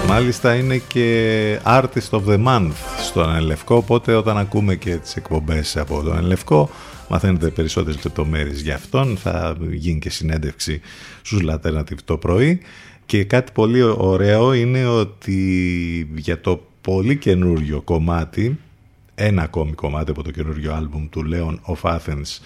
Μάλιστα 0.08 0.54
είναι 0.54 0.76
και 0.76 1.58
Artist 1.64 2.10
of 2.10 2.20
the 2.28 2.44
Month 2.46 2.72
στον 3.06 3.34
Ενλευκό, 3.34 3.76
οπότε 3.76 4.14
όταν 4.14 4.38
ακούμε 4.38 4.74
και 4.74 4.96
τις 4.96 5.16
εκπομπές 5.16 5.76
από 5.76 6.02
τον 6.02 6.16
Ενλευκό 6.16 6.70
μαθαίνετε 7.08 7.48
περισσότερες 7.48 8.04
λεπτομέρειες 8.04 8.60
για 8.60 8.74
αυτόν, 8.74 9.16
θα 9.16 9.56
γίνει 9.70 9.98
και 9.98 10.10
συνέντευξη 10.10 10.80
στους 11.22 11.42
Alternative 11.50 11.98
το 12.04 12.16
πρωί 12.16 12.60
και 13.06 13.24
κάτι 13.24 13.52
πολύ 13.52 13.82
ωραίο 13.82 14.52
είναι 14.52 14.86
ότι 14.86 16.10
για 16.14 16.40
το 16.40 16.66
πολύ 16.80 17.16
καινούριο 17.16 17.82
κομμάτι 17.82 18.58
ένα 19.18 19.42
ακόμη 19.42 19.72
κομμάτι 19.72 20.10
από 20.10 20.22
το 20.22 20.30
καινούριο 20.30 20.74
άλμπουμ 20.74 21.08
του 21.08 21.24
Leon 21.32 21.74
of 21.74 21.96
Athens 21.96 22.38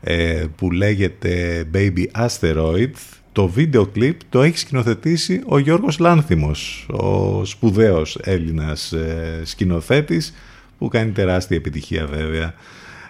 ε, 0.00 0.44
που 0.56 0.70
λέγεται 0.70 1.64
Baby 1.74 2.26
Asteroid 2.26 2.90
το 3.32 3.48
βίντεο 3.48 3.86
κλιπ 3.86 4.20
το 4.28 4.42
έχει 4.42 4.58
σκηνοθετήσει 4.58 5.42
ο 5.46 5.58
Γιώργος 5.58 5.98
Λάνθιμος 5.98 6.86
ο 6.90 7.44
σπουδαίος 7.44 8.18
Έλληνας 8.22 8.92
ε, 8.92 9.42
σκηνοθέτης 9.44 10.34
που 10.78 10.88
κάνει 10.88 11.10
τεράστια 11.10 11.56
επιτυχία 11.56 12.06
βέβαια 12.06 12.54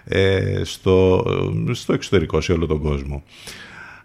ε, 0.03 0.61
στο, 0.63 1.25
στο 1.71 1.93
εξωτερικό 1.93 2.41
σε 2.41 2.51
όλο 2.51 2.65
τον 2.65 2.81
κόσμο. 2.81 3.23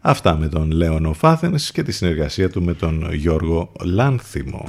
Αυτά 0.00 0.36
με 0.36 0.48
τον 0.48 0.70
Λέων 0.70 1.16
of 1.20 1.34
Athens 1.34 1.60
και 1.72 1.82
τη 1.82 1.92
συνεργασία 1.92 2.50
του 2.50 2.62
με 2.62 2.74
τον 2.74 3.12
Γιώργο 3.12 3.72
Λάνθιμο. 3.84 4.68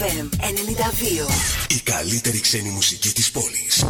FM 0.00 0.28
92. 0.40 1.28
Η 1.68 1.80
καλύτερη 1.84 2.40
ξένη 2.40 2.68
μουσική 2.68 3.12
της 3.12 3.30
πόλης. 3.30 3.84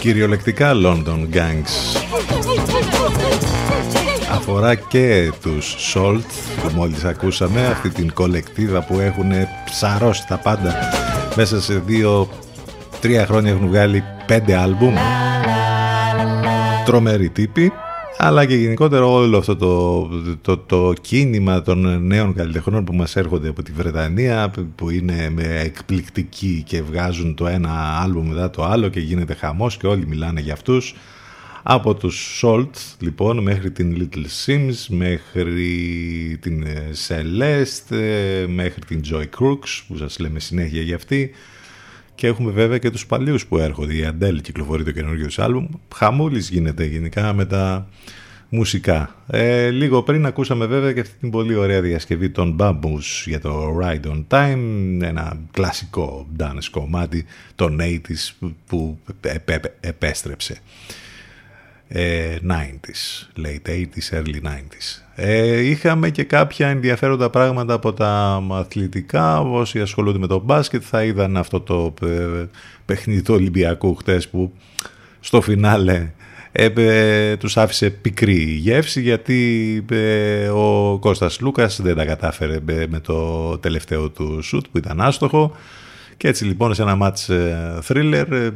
Κυριολεκτικά 0.00 0.72
London 0.74 1.28
Gangs. 1.34 2.00
Αφορά 4.32 4.74
και 4.74 5.32
τους 5.42 5.76
Salt 5.94 6.22
που 6.62 6.70
μόλις 6.74 7.04
ακούσαμε 7.04 7.66
αυτή 7.66 7.88
την 7.88 8.12
κολεκτίδα 8.12 8.82
που 8.82 8.98
έχουν 8.98 9.32
ψαρώσει 9.64 10.26
τα 10.26 10.36
πάντα. 10.38 10.74
Μέσα 11.34 11.60
σε 11.60 11.74
δύο 11.74 12.28
τρία 13.00 13.26
χρόνια 13.26 13.50
έχουν 13.50 13.66
βγάλει 13.66 14.04
πέντε 14.26 14.56
άλμπουμ. 14.56 14.94
Τρομεροί 16.84 17.28
τύποι 17.28 17.72
αλλά 18.20 18.44
και 18.44 18.54
γενικότερα 18.54 19.04
όλο 19.04 19.38
αυτό 19.38 19.56
το, 20.42 20.56
το, 20.56 20.92
κίνημα 21.00 21.62
των 21.62 22.06
νέων 22.06 22.34
καλλιτεχνών 22.34 22.84
που 22.84 22.94
μας 22.94 23.16
έρχονται 23.16 23.48
από 23.48 23.62
τη 23.62 23.72
Βρετανία 23.72 24.50
που 24.74 24.90
είναι 24.90 25.30
με 25.30 25.60
εκπληκτικοί 25.60 26.62
και 26.66 26.82
βγάζουν 26.82 27.34
το 27.34 27.46
ένα 27.46 28.00
άλμπο 28.02 28.20
μετά 28.20 28.50
το 28.50 28.64
άλλο 28.64 28.88
και 28.88 29.00
γίνεται 29.00 29.34
χαμός 29.34 29.76
και 29.76 29.86
όλοι 29.86 30.06
μιλάνε 30.06 30.40
για 30.40 30.52
αυτούς. 30.52 30.94
Από 31.62 31.94
τους 31.94 32.42
Salt 32.42 32.96
λοιπόν 32.98 33.38
μέχρι 33.38 33.70
την 33.70 33.96
Little 33.98 34.26
Sims 34.46 34.86
μέχρι 34.88 36.38
την 36.40 36.62
ε, 36.62 36.90
Celeste 37.08 38.46
μέχρι 38.48 38.80
την 38.86 39.00
Joy 39.10 39.24
Crooks 39.38 39.82
που 39.88 39.96
σας 39.96 40.18
λέμε 40.18 40.40
συνέχεια 40.40 40.82
για 40.82 40.96
αυτή. 40.96 41.30
Και 42.18 42.26
έχουμε 42.26 42.50
βέβαια 42.50 42.78
και 42.78 42.90
τους 42.90 43.06
παλιούς 43.06 43.46
που 43.46 43.58
έρχονται. 43.58 43.94
Η 43.94 44.04
Αντέλ 44.04 44.40
κυκλοφορεί 44.40 44.84
το 44.84 44.90
καινούργιο 44.90 45.26
της 45.26 45.38
άλμπουμ. 45.38 45.66
Χαμούλης 45.94 46.48
γίνεται 46.50 46.84
γενικά 46.84 47.32
με 47.32 47.44
τα 47.44 47.88
μουσικά. 48.48 49.14
Ε, 49.26 49.70
λίγο 49.70 50.02
πριν 50.02 50.26
ακούσαμε 50.26 50.66
βέβαια 50.66 50.92
και 50.92 51.00
αυτή 51.00 51.18
την 51.18 51.30
πολύ 51.30 51.54
ωραία 51.54 51.80
διασκευή 51.80 52.30
των 52.30 52.56
Bambus 52.60 53.24
για 53.24 53.40
το 53.40 53.78
Ride 53.82 54.10
on 54.10 54.24
Time, 54.28 54.98
ένα 55.02 55.40
κλασικό 55.50 56.26
dance 56.38 56.68
κομμάτι 56.70 57.24
των 57.54 57.78
80s 57.80 58.48
που 58.66 58.98
επέ- 59.06 59.50
επέ- 59.50 59.74
επέστρεψε. 59.80 60.56
Ε, 61.88 62.36
90s, 62.50 63.42
late 63.44 63.70
80s, 63.70 64.18
early 64.18 64.42
90s. 64.46 65.02
Ε, 65.14 65.60
είχαμε 65.60 66.10
και 66.10 66.24
κάποια 66.24 66.68
ενδιαφέροντα 66.68 67.30
πράγματα 67.30 67.74
από 67.74 67.92
τα 67.92 68.42
αθλητικά. 68.50 69.40
Όσοι 69.40 69.80
ασχολούνται 69.80 70.18
με 70.18 70.26
το 70.26 70.40
μπάσκετ 70.40 70.82
θα 70.86 71.04
είδαν 71.04 71.36
αυτό 71.36 71.60
το 71.60 71.94
ε, 72.02 72.46
παιχνίδι 72.84 73.22
του 73.22 73.34
Ολυμπιακού 73.34 73.94
χτες 73.94 74.28
που 74.28 74.52
στο 75.20 75.40
φινάλε 75.40 76.10
ε, 76.52 76.72
ε, 76.76 77.36
τους 77.36 77.56
άφησε 77.56 77.90
πικρή 77.90 78.42
γεύση 78.42 79.00
γιατί 79.00 79.84
ε, 79.90 80.48
ο 80.48 80.98
Κώστας 81.00 81.40
Λούκας 81.40 81.80
δεν 81.82 81.96
τα 81.96 82.04
κατάφερε 82.04 82.58
ε, 82.66 82.86
με 82.88 83.00
το 83.00 83.58
τελευταίο 83.58 84.08
του 84.08 84.42
σουτ 84.42 84.64
που 84.72 84.78
ήταν 84.78 85.00
άστοχο 85.00 85.56
και 86.18 86.28
έτσι 86.28 86.44
λοιπόν 86.44 86.74
σε 86.74 86.82
ένα 86.82 86.96
μάτς 86.96 87.28
ε, 87.28 87.78
thriller 87.88 88.24
ε, 88.30 88.44
ε, 88.44 88.52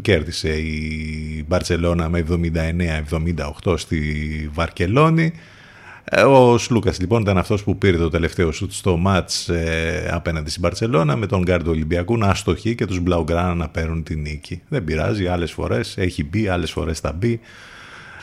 κέρδισε 0.00 0.58
η 0.58 1.44
Μπαρτσελώνα 1.48 2.08
με 2.08 2.24
79-78 3.64 3.78
στη 3.78 4.00
Βαρκελόνη. 4.52 5.32
Ε, 6.04 6.22
Ο 6.22 6.58
Σλούκας 6.58 7.00
λοιπόν 7.00 7.20
ήταν 7.20 7.38
αυτός 7.38 7.64
που 7.64 7.78
πήρε 7.78 7.96
το 7.96 8.08
τελευταίο 8.08 8.52
σουτ 8.52 8.72
στο 8.72 8.96
μάτς 8.96 9.48
ε, 9.48 10.10
απέναντι 10.12 10.50
στην 10.50 10.62
Μπαρτσελώνα 10.62 11.16
με 11.16 11.26
τον 11.26 11.42
Γκάρντο 11.42 11.70
Ολυμπιακού 11.70 12.18
να 12.18 12.26
αστοχεί 12.26 12.74
και 12.74 12.86
τους 12.86 13.00
Μπλαουγκράνα 13.00 13.54
να 13.54 13.68
παίρνουν 13.68 14.02
την 14.02 14.20
νίκη. 14.20 14.62
Δεν 14.68 14.84
πειράζει, 14.84 15.26
άλλες 15.26 15.52
φορές 15.52 15.96
έχει 15.96 16.24
μπει, 16.24 16.48
άλλες 16.48 16.70
φορές 16.70 17.00
θα 17.00 17.12
μπει. 17.12 17.40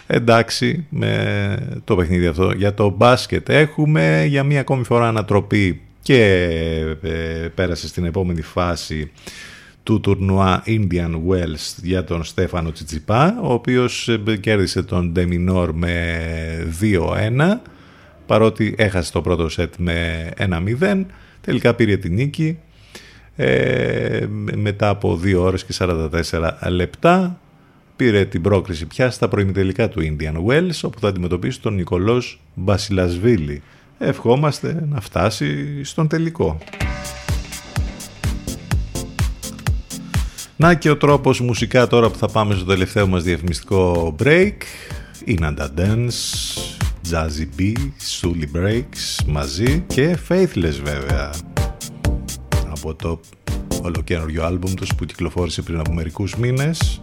Εντάξει 0.07 0.85
με 0.89 1.81
το 1.83 1.95
παιχνίδι 1.95 2.25
αυτό. 2.25 2.51
Για 2.51 2.73
το 2.73 2.89
μπάσκετ 2.89 3.49
έχουμε 3.49 4.25
για 4.27 4.43
μία 4.43 4.59
ακόμη 4.59 4.83
φορά 4.83 5.07
ανατροπή 5.07 5.81
και 6.03 6.23
ε, 7.01 7.47
πέρασε 7.55 7.87
στην 7.87 8.05
επόμενη 8.05 8.41
φάση 8.41 9.11
του 9.83 9.99
τουρνουά 9.99 10.63
Indian 10.65 11.21
Wells 11.29 11.75
για 11.81 12.03
τον 12.03 12.23
Στέφανο 12.23 12.71
Τσιτσιπά, 12.71 13.39
ο 13.41 13.53
οποίος 13.53 14.09
ε, 14.27 14.37
κέρδισε 14.37 14.83
τον 14.83 15.11
Ντεμινόρ 15.11 15.73
με 15.73 16.73
2-1, 16.81 17.57
παρότι 18.25 18.75
έχασε 18.77 19.11
το 19.11 19.21
πρώτο 19.21 19.49
σετ 19.49 19.73
με 19.77 20.29
1-0, 20.79 21.05
τελικά 21.41 21.73
πήρε 21.73 21.97
την 21.97 22.13
νίκη 22.13 22.57
ε, 23.35 24.25
μετά 24.55 24.89
από 24.89 25.19
2 25.23 25.35
ώρες 25.37 25.65
και 25.65 25.73
44 25.79 26.09
λεπτά 26.69 27.39
πήρε 27.95 28.25
την 28.25 28.41
πρόκριση 28.41 28.85
πια 28.85 29.11
στα 29.11 29.27
προημιτελικά 29.27 29.89
του 29.89 30.01
Indian 30.01 30.35
Wells 30.47 30.79
όπου 30.83 30.99
θα 30.99 31.07
αντιμετωπίσει 31.07 31.61
τον 31.61 31.73
Νικολός 31.73 32.41
Μπασιλασβίλη. 32.53 33.61
Ευχόμαστε 34.05 34.85
να 34.89 35.01
φτάσει 35.01 35.83
στον 35.83 36.07
τελικό. 36.07 36.57
Να 40.55 40.73
και 40.73 40.89
ο 40.89 40.97
τρόπος 40.97 41.39
μουσικά 41.39 41.87
τώρα 41.87 42.09
που 42.09 42.17
θα 42.17 42.27
πάμε 42.27 42.55
στο 42.55 42.65
τελευταίο 42.65 43.07
μας 43.07 43.23
διαφημιστικό 43.23 44.15
break. 44.23 44.53
Inanda 45.27 45.67
Dance, 45.77 46.19
Jazzy 47.11 47.47
B, 47.59 47.73
Sully 48.21 48.57
Breaks 48.57 49.25
μαζί 49.27 49.83
και 49.87 50.17
Faithless 50.29 50.79
βέβαια. 50.83 51.33
Από 52.69 52.95
το 52.95 53.19
ολοκένουργιο 53.81 54.43
άλμπουμ 54.45 54.73
τους 54.73 54.95
που 54.95 55.05
κυκλοφόρησε 55.05 55.61
πριν 55.61 55.79
από 55.79 55.93
μερικούς 55.93 56.35
μήνες. 56.35 57.01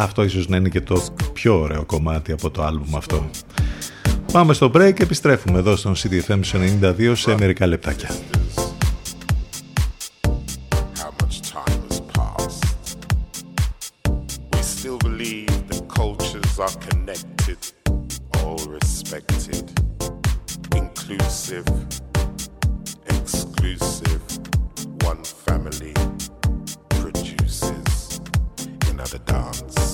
Αυτό 0.00 0.22
ίσως 0.22 0.48
να 0.48 0.56
είναι 0.56 0.68
και 0.68 0.80
το 0.80 1.02
πιο 1.32 1.60
ωραίο 1.60 1.84
κομμάτι 1.84 2.32
από 2.32 2.50
το 2.50 2.62
άλμπουμ 2.62 2.96
αυτό. 2.96 3.30
Πάμε 4.32 4.52
στο 4.52 4.70
break, 4.74 5.00
επιστρέφουμε 5.00 5.58
εδώ 5.58 5.76
στον 5.76 5.94
CDFM 5.96 6.40
92 6.82 7.12
σε 7.14 7.34
μερικά 7.38 7.66
λεπτάκια. 7.66 8.08
how 29.48 29.52
much 29.62 29.87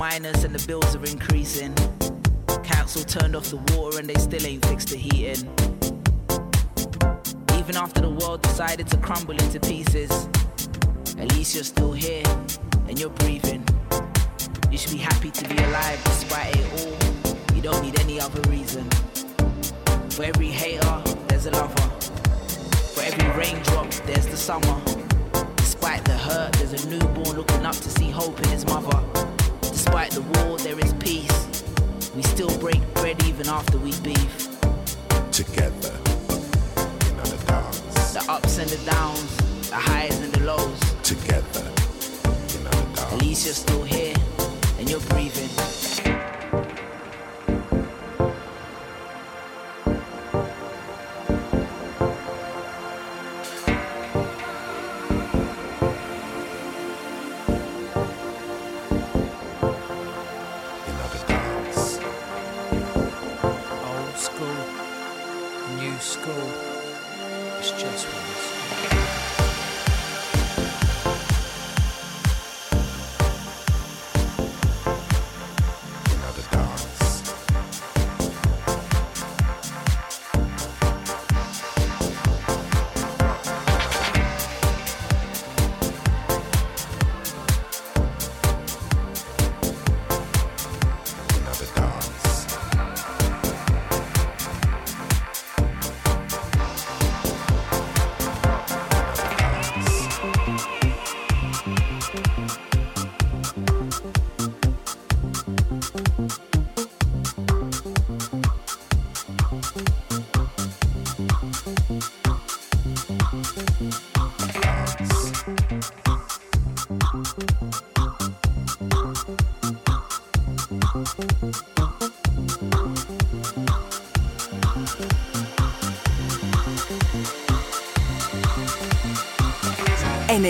minus 0.00 0.44
and 0.44 0.54
the 0.54 0.66
bills 0.66 0.96
are 0.96 1.04
increasing. 1.04 1.74
Council 2.64 3.02
turned 3.02 3.36
off 3.36 3.50
the 3.50 3.58
water 3.76 3.98
and 3.98 4.08
they 4.08 4.14
still 4.14 4.46
ain't 4.46 4.64
fixed 4.64 4.88
the 4.88 4.96
heating. 4.96 5.46
Even 7.58 7.76
after 7.76 8.00
the 8.00 8.08
world 8.08 8.40
decided 8.40 8.86
to 8.86 8.96
crumble 8.96 9.34
into 9.34 9.60
pieces, 9.60 10.10
at 11.18 11.30
least 11.36 11.54
you're 11.54 11.64
still 11.64 11.92
here 11.92 12.22
and 12.88 12.98
you're 12.98 13.16
breathing. 13.20 13.62
You 14.70 14.78
should 14.78 14.92
be 14.92 14.96
happy 14.96 15.30
to 15.32 15.46
be 15.46 15.62
alive 15.64 16.02
despite 16.04 16.56
it 16.56 16.66
all. 16.80 17.54
You 17.54 17.60
don't 17.60 17.82
need 17.82 18.00
any 18.00 18.18
other 18.18 18.40
reason. 18.48 18.88
For 20.12 20.24
every 20.24 20.48
hater, 20.48 21.02
there's 21.28 21.44
a 21.44 21.50
lover. 21.50 21.88
For 22.94 23.02
every 23.02 23.28
raindrop, 23.38 23.90
there's 24.08 24.26
the 24.28 24.38
summer. 24.38 24.80
Despite 25.56 26.06
the 26.06 26.16
hurt, 26.16 26.54
there's 26.54 26.84
a 26.84 26.88
newborn 26.88 27.36
looking 27.36 27.66
up 27.66 27.76
to 27.76 27.90
see 27.90 28.08
hope 28.08 28.40
in 28.44 28.48
his 28.48 28.64
mother. 28.64 29.09
Despite 29.90 30.12
the 30.12 30.20
war, 30.20 30.56
there 30.58 30.78
is 30.78 30.92
peace. 31.00 31.64
We 32.14 32.22
still 32.22 32.56
break 32.60 32.80
bread 32.94 33.20
even 33.24 33.48
after 33.48 33.76
we 33.76 33.90
beef. 34.02 34.48
Together. 35.32 35.92
Another 37.10 37.36
dance. 37.44 38.12
The 38.12 38.24
ups 38.28 38.58
and 38.58 38.70
the 38.70 38.88
downs, 38.88 39.36
the 39.68 39.74
highs 39.74 40.16
and 40.20 40.32
the 40.32 40.44
lows. 40.44 40.78
Together. 41.02 41.66
Another 42.60 42.86
dance. 42.94 43.00
At 43.00 43.20
least 43.20 43.44
you're 43.44 43.52
still 43.52 43.82
here 43.82 44.14
and 44.78 44.88
you're 44.88 45.00
breathing. 45.10 45.49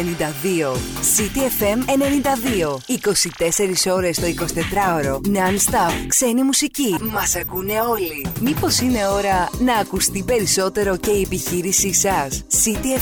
92. 0.01 0.77
FM, 1.59 1.85
92. 1.86 2.81
24 2.86 3.93
ώρες 3.93 4.18
το 4.18 4.27
24ωρο. 4.27 5.14
Non-stop. 5.14 5.93
Ξένη 6.09 6.43
μουσική. 6.43 6.97
Μας 7.01 7.36
ακούνε 7.36 7.81
όλοι. 7.81 8.27
Μήπως 8.40 8.78
είναι 8.78 9.06
ώρα 9.06 9.48
να 9.59 9.74
ακουστεί 9.74 10.22
περισσότερο 10.22 10.97
και 10.97 11.10
η 11.10 11.20
επιχείρησή 11.20 11.94
σας. 11.94 12.44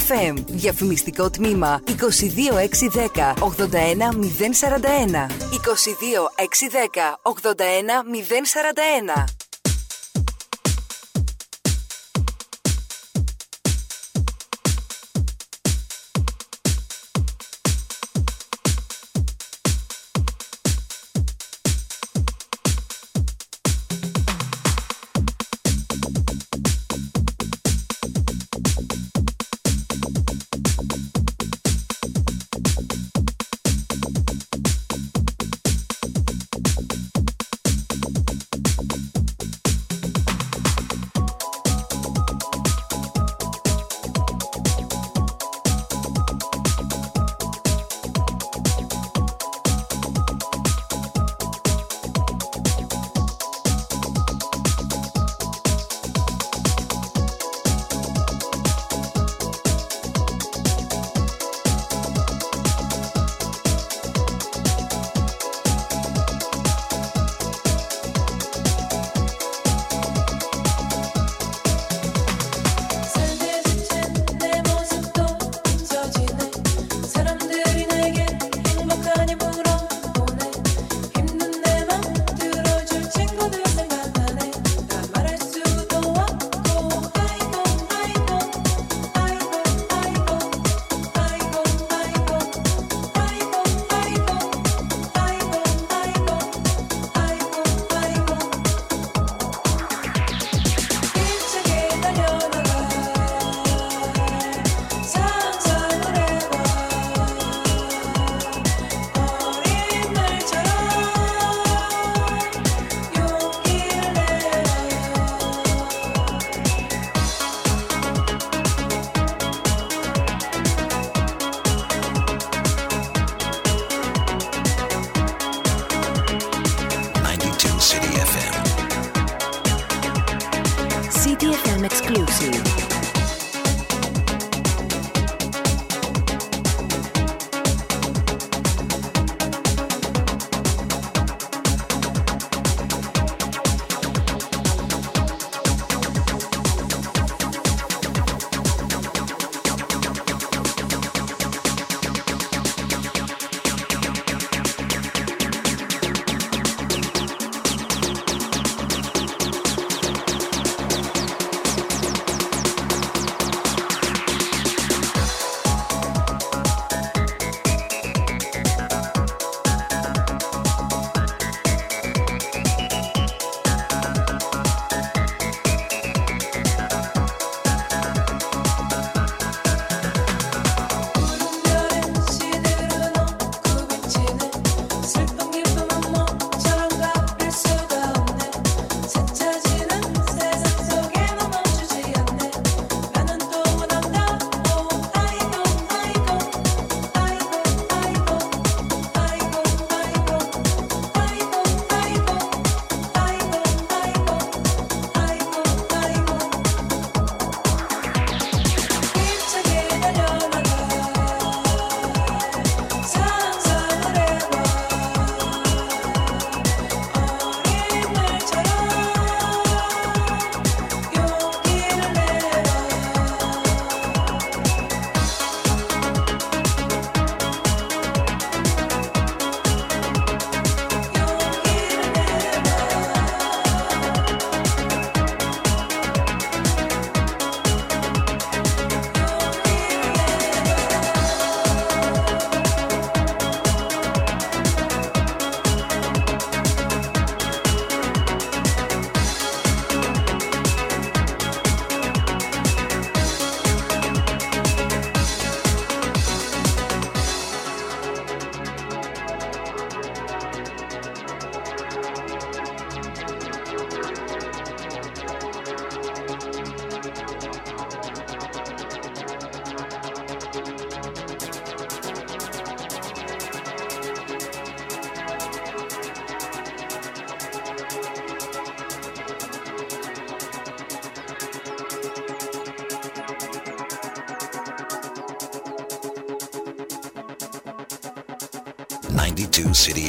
FM. 0.08 0.34
Διαφημιστικό 0.46 1.30
τμήμα 1.30 1.82
22610 1.86 3.34
81041. 3.38 5.26
22610 5.50 7.18
81041. 7.22 9.37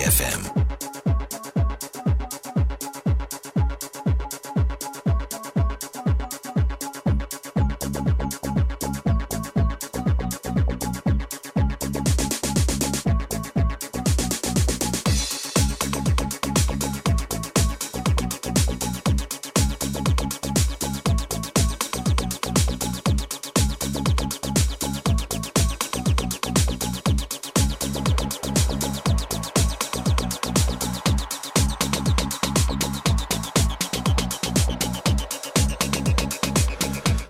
FM. 0.10 0.49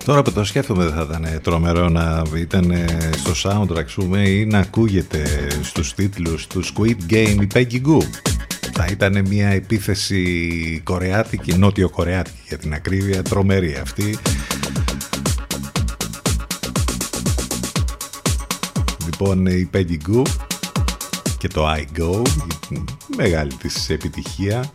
Τώρα 0.10 0.22
που 0.22 0.31
το 0.31 0.44
σκέφτομαι 0.44 0.84
δεν 0.84 0.94
θα 0.94 1.02
ήταν 1.10 1.41
τρομερό 1.41 1.90
να 1.90 2.22
ήταν 2.36 2.73
στο 3.11 3.31
soundtrack 3.44 3.88
σου 3.88 4.07
με 4.07 4.30
ή 4.30 4.45
να 4.45 4.60
ακούγεται 4.60 5.48
στους 5.61 5.94
τίτλους 5.94 6.48
του 6.48 6.64
Squid 6.65 7.11
Game 7.11 7.38
η 7.41 7.48
Peggy 7.53 7.81
Goo. 7.88 8.02
Θα 8.73 8.86
ήταν 8.90 9.26
μια 9.27 9.48
επίθεση 9.48 10.81
κορεάτικη, 10.84 11.53
νότιο-κορεάτικη 11.53 12.40
για 12.48 12.57
την 12.57 12.73
ακρίβεια, 12.73 13.22
τρομερή 13.22 13.76
αυτή. 13.81 14.18
Λοιπόν 19.06 19.45
η 19.45 19.69
Peggy 19.73 19.98
Goo 20.11 20.23
και 21.38 21.48
το 21.48 21.68
I 21.69 21.99
Go, 21.99 22.22
η 22.69 23.15
μεγάλη 23.15 23.53
της 23.53 23.90
επιτυχία 23.90 24.72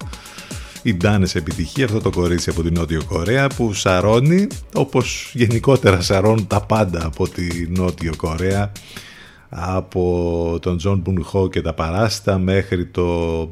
η 0.84 0.94
Ντάνες 0.94 1.34
επιτυχία 1.34 1.84
αυτό 1.84 2.00
το 2.00 2.10
κορίτσι 2.10 2.50
από 2.50 2.62
την 2.62 2.72
Νότιο 2.74 3.04
Κορέα 3.04 3.46
που 3.46 3.72
σαρώνει 3.72 4.46
όπως 4.74 5.30
γενικότερα 5.34 6.00
σαρώνουν 6.00 6.46
τα 6.46 6.60
πάντα 6.60 7.06
από 7.06 7.28
τη 7.28 7.46
Νότιο 7.68 8.12
Κορέα 8.16 8.72
από 9.48 10.58
τον 10.62 10.76
Τζον 10.76 10.98
Μπουνχό 10.98 11.48
και 11.48 11.60
τα 11.60 11.74
παράστα 11.74 12.38
μέχρι 12.38 12.86
το 12.86 13.04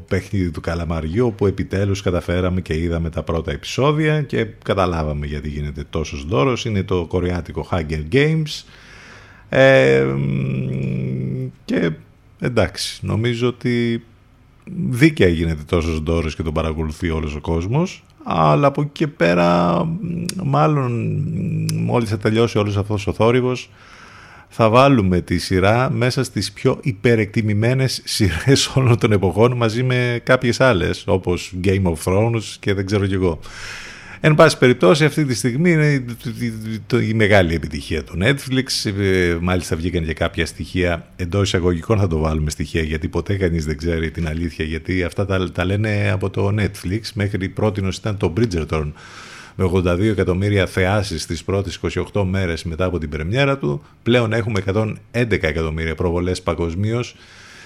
παιχνίδι 0.07 0.51
του 0.51 0.61
Καλαμαριού 0.61 1.33
που 1.37 1.47
επιτέλους 1.47 2.01
καταφέραμε 2.01 2.61
και 2.61 2.77
είδαμε 2.77 3.09
τα 3.09 3.23
πρώτα 3.23 3.51
επεισόδια 3.51 4.21
και 4.21 4.45
καταλάβαμε 4.63 5.25
γιατί 5.25 5.49
γίνεται 5.49 5.83
τόσος 5.89 6.25
δώρος. 6.25 6.65
Είναι 6.65 6.83
το 6.83 7.05
κορεάτικο 7.05 7.67
Hunger 7.71 8.03
Games. 8.11 8.63
Ε, 9.49 10.05
και 11.65 11.91
εντάξει 12.39 13.05
νομίζω 13.05 13.47
ότι 13.47 14.03
δίκαια 14.89 15.27
γίνεται 15.27 15.63
τόσος 15.65 15.99
δώρος 15.99 16.35
και 16.35 16.43
τον 16.43 16.53
παρακολουθεί 16.53 17.09
όλος 17.09 17.35
ο 17.35 17.41
κόσμος 17.41 18.03
αλλά 18.23 18.67
από 18.67 18.81
εκεί 18.81 18.89
και 18.93 19.07
πέρα 19.07 19.77
μάλλον 20.43 21.21
μόλις 21.73 22.09
θα 22.09 22.17
τελειώσει 22.17 22.57
όλος 22.57 22.77
αυτός 22.77 23.07
ο 23.07 23.13
θόρυβος 23.13 23.69
θα 24.55 24.69
βάλουμε 24.69 25.21
τη 25.21 25.37
σειρά 25.37 25.89
μέσα 25.91 26.23
στις 26.23 26.51
πιο 26.51 26.79
υπερεκτιμημένες 26.81 28.01
σειρές 28.03 28.67
όλων 28.75 28.97
των 28.97 29.11
εποχών 29.11 29.57
μαζί 29.57 29.83
με 29.83 30.21
κάποιες 30.23 30.61
άλλες 30.61 31.03
όπως 31.07 31.53
Game 31.63 31.83
of 31.83 31.95
Thrones 32.05 32.43
και 32.59 32.73
δεν 32.73 32.85
ξέρω 32.85 33.07
κι 33.07 33.13
εγώ. 33.13 33.39
Εν 34.25 34.35
πάση 34.35 34.57
περιπτώσει 34.57 35.05
αυτή 35.05 35.25
τη 35.25 35.35
στιγμή 35.35 35.71
είναι 35.71 36.05
η 37.01 37.13
μεγάλη 37.13 37.53
επιτυχία 37.53 38.03
του 38.03 38.17
Netflix. 38.21 38.91
Ε, 38.99 39.37
Μάλιστα 39.41 39.75
βγήκαν 39.75 40.05
και 40.05 40.13
κάποια 40.13 40.45
στοιχεία 40.45 41.07
εντός 41.15 41.47
εισαγωγικών 41.47 41.99
θα 41.99 42.07
το 42.07 42.17
βάλουμε 42.17 42.49
στοιχεία 42.49 42.81
γιατί 42.81 43.07
ποτέ 43.07 43.35
κανείς 43.35 43.65
δεν 43.65 43.77
ξέρει 43.77 44.11
την 44.11 44.27
αλήθεια 44.27 44.65
γιατί 44.65 45.03
αυτά 45.03 45.25
τα, 45.25 45.51
τα 45.51 45.65
λένε 45.65 46.09
από 46.11 46.29
το 46.29 46.55
Netflix. 46.59 46.99
Μέχρι 47.13 47.49
πρώτη 47.49 47.81
ήταν 47.97 48.17
το 48.17 48.33
Bridgerton 48.37 48.91
με 49.55 49.69
82 49.73 49.99
εκατομμύρια 49.99 50.65
θεάσεις 50.65 51.21
στις 51.21 51.43
πρώτες 51.43 51.79
28 52.13 52.23
μέρες 52.23 52.63
μετά 52.63 52.85
από 52.85 52.97
την 52.97 53.09
πρεμιέρα 53.09 53.57
του. 53.57 53.83
Πλέον 54.03 54.33
έχουμε 54.33 54.63
111 54.73 54.95
εκατομμύρια 55.29 55.95
προβολές 55.95 56.41
παγκοσμίως 56.41 57.15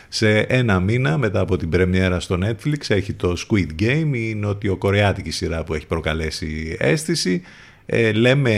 σε 0.09 0.39
ένα 0.39 0.79
μήνα 0.79 1.17
μετά 1.17 1.39
από 1.39 1.57
την 1.57 1.69
πρεμιέρα 1.69 2.19
στο 2.19 2.37
Netflix 2.43 2.77
έχει 2.87 3.13
το 3.13 3.33
Squid 3.47 3.81
Game, 3.81 4.11
η 4.13 4.35
νοτιοκορεάτικη 4.35 5.31
σειρά 5.31 5.63
που 5.63 5.73
έχει 5.73 5.87
προκαλέσει 5.87 6.77
αίσθηση. 6.79 7.41
Ε, 7.85 8.11
λέμε 8.11 8.53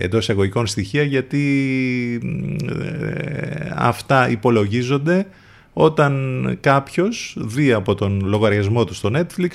εντός 0.00 0.22
εισαγωγικών 0.22 0.66
στοιχεία 0.66 1.02
γιατί 1.02 1.44
ε, 2.68 3.70
αυτά 3.74 4.30
υπολογίζονται 4.30 5.26
όταν 5.72 6.56
κάποιος 6.60 7.36
δει 7.40 7.72
από 7.72 7.94
τον 7.94 8.22
λογαριασμό 8.24 8.84
του 8.84 8.94
στο 8.94 9.10
Netflix 9.14 9.50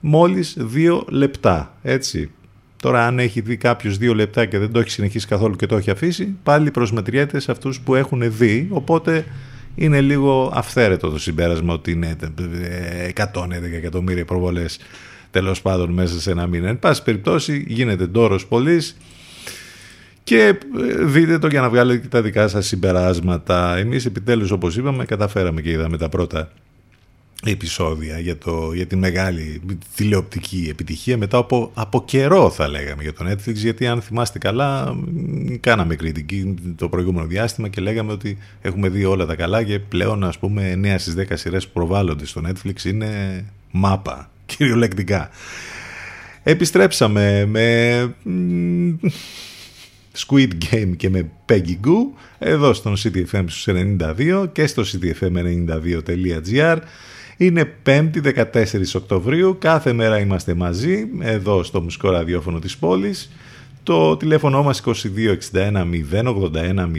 μόλις 0.00 0.56
δύο 0.58 1.04
λεπτά, 1.08 1.74
έτσι. 1.82 2.30
Τώρα 2.82 3.06
αν 3.06 3.18
έχει 3.18 3.40
δει 3.40 3.56
κάποιος 3.56 3.98
δύο 3.98 4.14
λεπτά 4.14 4.46
και 4.46 4.58
δεν 4.58 4.72
το 4.72 4.78
έχει 4.78 4.90
συνεχίσει 4.90 5.26
καθόλου 5.26 5.56
και 5.56 5.66
το 5.66 5.76
έχει 5.76 5.90
αφήσει, 5.90 6.36
πάλι 6.42 6.70
προσμετριέται 6.70 7.40
σε 7.40 7.50
αυτούς 7.50 7.80
που 7.80 7.94
έχουν 7.94 8.22
δει, 8.36 8.68
οπότε 8.70 9.24
είναι 9.78 10.00
λίγο 10.00 10.52
αυθαίρετο 10.54 11.10
το 11.10 11.18
συμπέρασμα 11.18 11.72
ότι 11.74 11.90
είναι 11.90 12.16
111 13.14 13.22
εκατομμύρια 13.72 14.24
προβολές 14.24 14.78
τέλος 15.30 15.62
πάντων 15.62 15.90
μέσα 15.90 16.20
σε 16.20 16.30
ένα 16.30 16.46
μήνα. 16.46 16.68
Εν 16.68 16.78
πάση 16.78 17.02
περιπτώσει 17.02 17.64
γίνεται 17.68 18.06
ντόρος 18.06 18.46
πολύ 18.46 18.82
και 20.22 20.58
δείτε 21.00 21.38
το 21.38 21.46
για 21.46 21.60
να 21.60 21.68
βγάλετε 21.68 22.08
τα 22.08 22.22
δικά 22.22 22.48
σας 22.48 22.66
συμπεράσματα. 22.66 23.76
Εμείς 23.76 24.06
επιτέλους 24.06 24.50
όπως 24.50 24.76
είπαμε 24.76 25.04
καταφέραμε 25.04 25.60
και 25.60 25.70
είδαμε 25.70 25.96
τα 25.96 26.08
πρώτα 26.08 26.50
επεισόδια 27.44 28.18
για, 28.18 28.38
το, 28.38 28.72
για 28.72 28.86
τη 28.86 28.96
μεγάλη 28.96 29.60
τηλεοπτική 29.94 30.66
επιτυχία 30.70 31.16
μετά 31.16 31.38
από, 31.38 31.70
από 31.74 32.04
καιρό 32.04 32.50
θα 32.50 32.68
λέγαμε 32.68 33.02
για 33.02 33.12
το 33.12 33.24
Netflix 33.30 33.54
γιατί 33.54 33.86
αν 33.86 34.02
θυμάστε 34.02 34.38
καλά 34.38 34.96
κάναμε 35.60 35.94
κριτική 35.94 36.54
το 36.76 36.88
προηγούμενο 36.88 37.26
διάστημα 37.26 37.68
και 37.68 37.80
λέγαμε 37.80 38.12
ότι 38.12 38.38
έχουμε 38.60 38.88
δει 38.88 39.04
όλα 39.04 39.26
τα 39.26 39.34
καλά 39.34 39.62
και 39.62 39.78
πλέον 39.78 40.24
ας 40.24 40.38
πούμε 40.38 40.80
9 40.84 40.94
στις 40.98 41.14
10 41.18 41.22
σειρές 41.32 41.66
που 41.66 41.72
προβάλλονται 41.72 42.26
στο 42.26 42.42
Netflix 42.46 42.84
είναι 42.84 43.44
μάπα 43.70 44.30
κυριολεκτικά. 44.46 45.30
Επιστρέψαμε 46.42 47.46
με 47.46 48.14
Squid 50.16 50.50
Game 50.70 50.92
και 50.96 51.10
με 51.10 51.30
Peggy 51.48 51.76
Goo 51.84 52.18
εδώ 52.38 52.72
στον 52.72 52.96
CTFM 52.96 53.44
στους 53.46 53.68
92 53.68 54.48
και 54.52 54.66
στο 54.66 54.82
ctfm92.gr 54.82 56.78
είναι 57.38 57.74
5η 57.86 58.46
14 58.52 58.64
Οκτωβρίου, 58.94 59.56
κάθε 59.58 59.92
μέρα 59.92 60.18
είμαστε 60.18 60.54
μαζί 60.54 61.08
εδώ 61.20 61.62
στο 61.62 61.80
μουσικό 61.80 62.10
ραδιόφωνο 62.10 62.58
της 62.58 62.76
πόλης. 62.76 63.30
Το 63.82 64.16
τηλέφωνο 64.16 64.62
μας 64.62 64.82
2261 64.84 65.84
081 66.12 66.90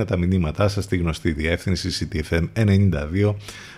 041, 0.00 0.06
τα 0.06 0.16
μηνύματά 0.16 0.68
σας 0.68 0.84
στη 0.84 0.96
γνωστή 0.96 1.32
διεύθυνση 1.32 2.08
ctfm92 2.12 3.34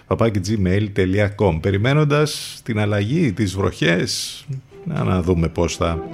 papakigmail.com 0.06 1.59
Περιμένοντας 1.60 2.60
την 2.65 2.78
αλλαγή, 2.78 3.32
τις 3.32 3.56
βροχές, 3.56 4.44
να, 4.85 5.05
να 5.05 5.23
δούμε 5.23 5.48
πώς 5.48 5.77
θα 5.77 6.05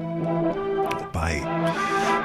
πάει 1.13 1.43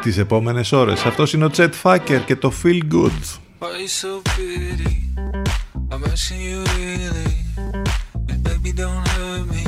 τις 0.01 0.17
επόμενες 0.17 0.71
ώρες. 0.71 1.05
Αυτός 1.05 1.33
είναι 1.33 1.45
ο 1.45 1.49
Chet 1.55 1.71
Facker 1.81 2.21
και 2.25 2.35
το 2.35 2.53
Feel 2.63 2.79
Good. 2.93 3.39
Why 3.61 3.87
so 4.01 4.21
pretty? 4.31 4.95
I'm 5.91 6.03
asking 6.03 6.41
you 6.49 6.59
really. 6.77 7.38
Don't 8.79 9.05
hurt 9.09 9.45
me. 9.47 9.65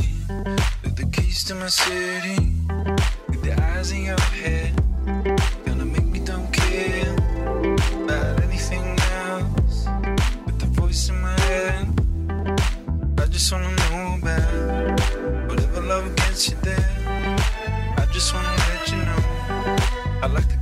With 0.84 0.96
the 0.96 1.06
keys 1.12 1.44
to 1.44 1.56
my 1.56 1.68
city. 1.68 2.56
With 3.28 3.42
the 3.44 3.54
eyes 3.62 3.92
in 3.92 4.06
your 4.06 4.22
head. 4.40 4.72
Gonna 5.66 5.84
make 5.84 6.06
me 6.06 6.20
don't 6.20 6.50
care 6.54 7.14
about 8.06 8.42
anything 8.42 8.88
else. 9.28 9.86
With 10.46 10.60
the 10.60 10.68
voice 10.80 11.10
in 11.10 11.20
my 11.20 11.38
head. 11.42 11.88
I 13.20 13.26
just 13.26 13.52
wanna 13.52 13.76
know 13.82 14.18
about 14.22 15.50
whatever 15.50 15.82
love 15.82 16.16
gets 16.16 16.50
you 16.50 16.56
there. 16.62 16.90
I 17.98 18.06
just 18.14 18.34
wanna 18.34 18.56
let 18.70 18.92
you 18.92 19.00
know. 19.10 19.22
I 20.24 20.28
like 20.28 20.48
the 20.48 20.61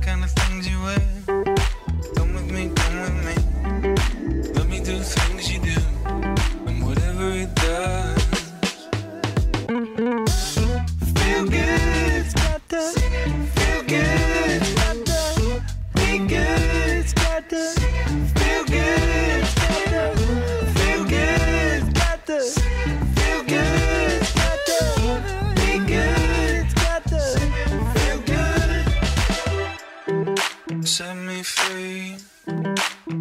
me 31.40 31.44
free. 31.44 32.16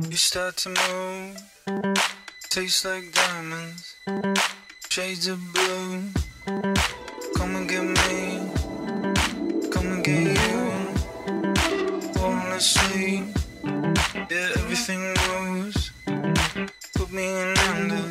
You 0.10 0.18
start 0.18 0.58
to 0.64 0.70
move. 0.70 1.38
Tastes 2.50 2.84
like 2.84 3.06
diamonds, 3.14 3.96
shades 4.90 5.28
of 5.28 5.40
blue. 5.54 6.02
Come 7.38 7.56
and 7.58 7.70
get 7.70 7.86
me, 8.00 8.20
come 9.74 9.88
and 9.94 10.04
get 10.04 10.22
you. 10.42 10.60
Wanna 12.22 12.60
sleep, 12.60 13.24
yeah, 14.32 14.50
everything 14.60 15.02
moves. 15.28 15.92
Put 16.96 17.10
me 17.14 17.26
in 17.42 17.58
under, 17.72 18.06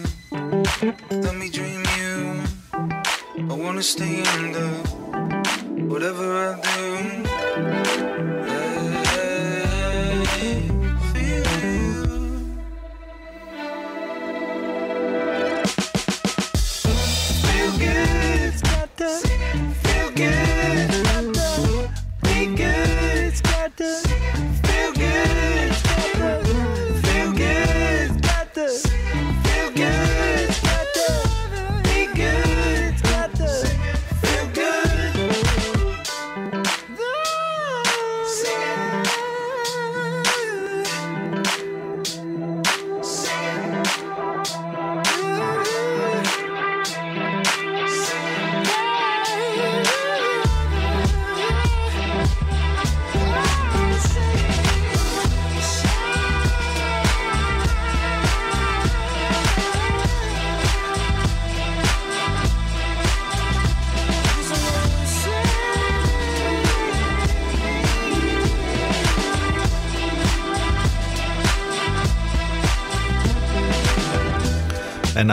let 1.25 1.35
me 1.37 1.51
dream 1.51 1.83
you. 1.99 2.43
I 3.53 3.55
wanna 3.65 3.83
stay 3.83 4.23
under, 4.39 4.69
whatever 5.93 6.28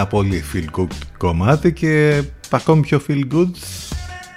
Ένα 0.05 0.13
πολύ 0.13 0.43
feel 0.53 0.79
good 0.79 0.93
κομμάτι 1.17 1.73
και 1.73 2.23
ακόμη 2.49 2.81
πιο 2.81 3.01
feel 3.07 3.21
good 3.33 3.49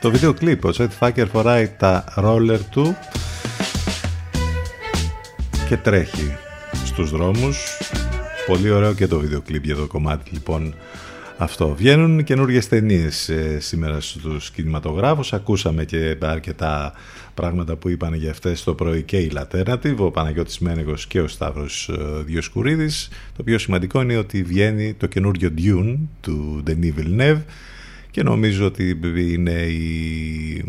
το 0.01 0.11
βίντεο 0.11 0.35
κλιπ. 0.35 0.65
Ο 0.65 0.73
Σετ 0.73 0.93
Φάκερ 0.93 1.29
φοράει 1.29 1.69
τα 1.69 2.05
roller 2.17 2.59
του 2.71 2.97
και 5.69 5.77
τρέχει 5.77 6.37
στους 6.85 7.11
δρόμους. 7.11 7.79
Πολύ 8.47 8.71
ωραίο 8.71 8.95
και 8.95 9.07
το 9.07 9.19
βίντεο 9.19 9.41
κλιπ 9.41 9.65
για 9.65 9.77
το 9.77 9.87
κομμάτι 9.87 10.31
λοιπόν 10.31 10.75
αυτό. 11.39 11.75
Βγαίνουν 11.75 12.25
καινούργιες 12.25 12.69
ταινίες 12.69 13.29
ε, 13.29 13.61
σήμερα 13.61 14.01
στους 14.01 14.51
κινηματογράφους. 14.51 15.33
Ακούσαμε 15.33 15.85
και 15.85 16.17
αρκετά 16.21 16.93
πράγματα 17.35 17.77
που 17.77 17.89
είπαν 17.89 18.15
για 18.15 18.31
αυτές 18.31 18.65
το 18.65 18.75
πρωί 18.75 19.03
και 19.03 19.19
η 19.19 19.33
Alternative, 19.35 19.97
ο 19.97 20.11
Παναγιώτης 20.11 20.59
Μένεγος 20.59 21.07
και 21.07 21.21
ο 21.21 21.29
Σταύρος 21.29 21.89
ε, 21.89 22.23
Διοσκουρίδης. 22.25 23.09
Το 23.37 23.43
πιο 23.43 23.59
σημαντικό 23.59 24.01
είναι 24.01 24.17
ότι 24.17 24.43
βγαίνει 24.43 24.95
το 24.95 25.07
καινούργιο 25.07 25.51
Dune 25.59 25.97
του 26.21 26.63
Denis 26.67 26.93
Villeneuve 26.99 27.43
και 28.11 28.23
νομίζω 28.23 28.67
ότι 28.67 29.01
είναι 29.17 29.63
η, 29.63 30.65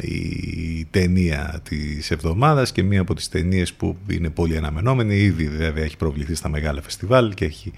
η 0.00 0.86
ταινία 0.90 1.60
της 1.68 2.10
εβδομάδας 2.10 2.72
και 2.72 2.82
μία 2.82 3.00
από 3.00 3.14
τις 3.14 3.28
ταινίες 3.28 3.72
που 3.72 3.96
είναι 4.10 4.30
πολύ 4.30 4.56
αναμενόμενη. 4.56 5.16
Ήδη 5.16 5.48
βέβαια 5.48 5.84
έχει 5.84 5.96
προβληθεί 5.96 6.34
στα 6.34 6.48
μεγάλα 6.48 6.82
φεστιβάλ 6.82 7.34
και 7.34 7.44
έχει 7.44 7.72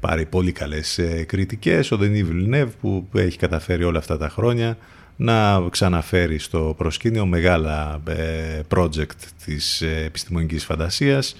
πάρει 0.00 0.26
πολύ 0.26 0.52
καλές 0.52 0.98
ε, 0.98 1.24
κριτικές. 1.24 1.92
Ο 1.92 1.98
Denis 2.00 2.24
Villeneuve 2.30 2.70
που 2.80 3.08
έχει 3.14 3.38
καταφέρει 3.38 3.84
όλα 3.84 3.98
αυτά 3.98 4.18
τα 4.18 4.28
χρόνια 4.28 4.76
να 5.16 5.62
ξαναφέρει 5.70 6.38
στο 6.38 6.74
προσκήνιο 6.78 7.26
μεγάλα 7.26 8.02
ε, 8.08 8.60
project 8.74 9.20
της 9.44 9.80
ε, 9.82 10.02
επιστημονικής 10.04 10.64
φαντασίας 10.64 11.36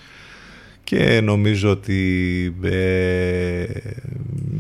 και 0.89 1.21
νομίζω 1.21 1.71
ότι 1.71 2.55
ε, 2.63 3.65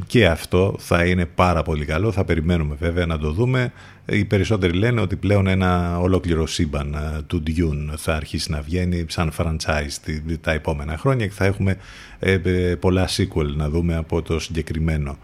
και 0.06 0.26
αυτό 0.26 0.74
θα 0.78 1.04
είναι 1.04 1.26
πάρα 1.26 1.62
πολύ 1.62 1.84
καλό. 1.84 2.12
Θα 2.12 2.24
περιμένουμε 2.24 2.74
βέβαια 2.80 3.06
να 3.06 3.18
το 3.18 3.30
δούμε. 3.32 3.72
Οι 4.06 4.24
περισσότεροι 4.24 4.72
λένε 4.72 5.00
ότι 5.00 5.16
πλέον 5.16 5.46
ένα 5.46 5.98
ολόκληρο 6.00 6.46
σύμπαν 6.46 6.94
ε, 6.94 7.22
του 7.26 7.42
Dune 7.46 7.94
θα 7.96 8.14
αρχίσει 8.14 8.50
να 8.50 8.60
βγαίνει 8.60 9.04
σαν 9.08 9.32
franchise 9.38 9.92
τη- 10.04 10.38
τα 10.38 10.52
επόμενα 10.52 10.96
χρόνια 10.98 11.26
και 11.26 11.32
θα 11.34 11.44
έχουμε 11.44 11.76
ε, 12.18 12.32
ε, 12.44 12.74
πολλά 12.74 13.08
sequel 13.08 13.46
να 13.56 13.68
δούμε 13.68 13.96
από 13.96 14.22
το 14.22 14.38
συγκεκριμένο. 14.38 15.18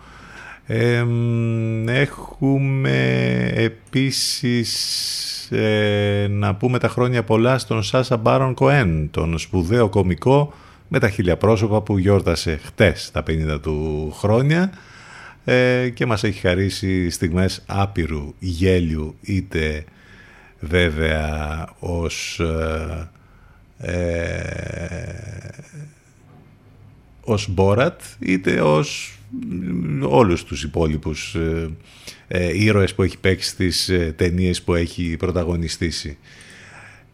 Ε, 0.67 1.03
μ, 1.03 1.89
έχουμε 1.89 3.13
επίσης 3.55 4.71
ε, 5.51 6.27
να 6.31 6.55
πούμε 6.55 6.79
τα 6.79 6.89
χρόνια 6.89 7.23
πολλά 7.23 7.59
στον 7.59 7.83
Σάσα 7.83 8.17
Μπάρον 8.17 8.55
Κοέν, 8.55 9.09
τον 9.11 9.39
σπουδαίο 9.39 9.89
κομικό 9.89 10.53
με 10.89 10.99
τα 10.99 11.11
χίλια 11.11 11.37
πρόσωπα 11.37 11.83
που 11.83 11.99
γιόρτασε 11.99 12.61
χτες 12.65 13.11
τα 13.11 13.23
50 13.27 13.59
του 13.63 14.11
χρόνια 14.19 14.73
ε, 15.45 15.89
και 15.89 16.07
μας 16.07 16.25
έχει 16.25 16.41
χαρίσει 16.41 17.11
στιγμές 17.11 17.63
άπειρου 17.67 18.35
γέλιου 18.39 19.17
είτε 19.21 19.85
βέβαια 20.61 21.69
ως 21.79 22.41
ε, 22.41 23.09
ε, 23.79 25.25
ως 27.21 27.49
Μπόρατ 27.51 28.01
είτε 28.19 28.61
ως 28.61 29.19
μ, 29.31 30.03
όλους 30.03 30.45
τους 30.45 30.63
υπόλοιπους 30.63 31.35
ε, 31.35 31.71
ε, 32.29 32.63
ήρωες 32.63 32.95
που 32.95 33.03
έχει 33.03 33.19
παίξει 33.19 33.49
στις 33.49 33.89
ε, 33.89 34.15
ταινίες 34.17 34.63
που 34.63 34.75
έχει 34.75 35.17
πρωταγωνιστήσει. 35.17 36.19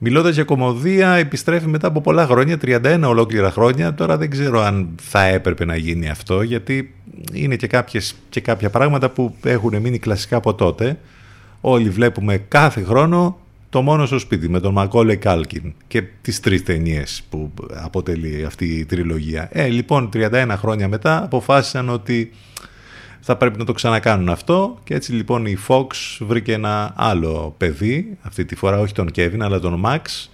Μιλώντας 0.02 0.34
για 0.34 0.44
κομμωδία, 0.44 1.12
επιστρέφει 1.12 1.66
μετά 1.66 1.86
από 1.86 2.00
πολλά 2.00 2.26
χρόνια, 2.26 2.58
31 2.62 3.02
ολόκληρα 3.06 3.50
χρόνια. 3.50 3.94
Τώρα 3.94 4.16
δεν 4.16 4.30
ξέρω 4.30 4.60
αν 4.60 4.88
θα 5.00 5.24
έπρεπε 5.24 5.64
να 5.64 5.76
γίνει 5.76 6.08
αυτό, 6.08 6.42
γιατί 6.42 6.94
είναι 7.32 7.56
και, 7.56 7.66
κάποιες, 7.66 8.14
και 8.28 8.40
κάποια 8.40 8.70
πράγματα 8.70 9.10
που 9.10 9.34
έχουν 9.44 9.76
μείνει 9.80 9.98
κλασικά 9.98 10.36
από 10.36 10.54
τότε. 10.54 10.98
Όλοι 11.60 11.88
βλέπουμε 11.90 12.36
κάθε 12.36 12.82
χρόνο 12.82 13.38
το 13.70 13.82
μόνος 13.82 14.08
στο 14.08 14.18
σπίτι 14.18 14.48
με 14.48 14.60
τον 14.60 14.72
Μακόλε 14.72 15.16
Κάλκιν 15.16 15.72
και 15.86 16.02
τις 16.22 16.40
τρεις 16.40 16.62
ταινίες 16.62 17.22
που 17.30 17.50
αποτελεί 17.74 18.44
αυτή 18.44 18.64
η 18.64 18.84
τριλογία. 18.84 19.48
Ε, 19.52 19.66
λοιπόν, 19.66 20.08
31 20.12 20.54
χρόνια 20.56 20.88
μετά 20.88 21.22
αποφάσισαν 21.22 21.88
ότι 21.88 22.32
θα 23.20 23.36
πρέπει 23.36 23.58
να 23.58 23.64
το 23.64 23.72
ξανακάνουν 23.72 24.28
αυτό 24.28 24.78
και 24.84 24.94
έτσι 24.94 25.12
λοιπόν 25.12 25.46
η 25.46 25.58
Fox 25.68 25.86
βρήκε 26.20 26.52
ένα 26.52 26.92
άλλο 26.96 27.54
παιδί, 27.58 28.18
αυτή 28.20 28.44
τη 28.44 28.54
φορά 28.54 28.78
όχι 28.78 28.92
τον 28.92 29.10
Kevin 29.16 29.38
αλλά 29.40 29.58
τον 29.58 29.82
Max 29.86 30.28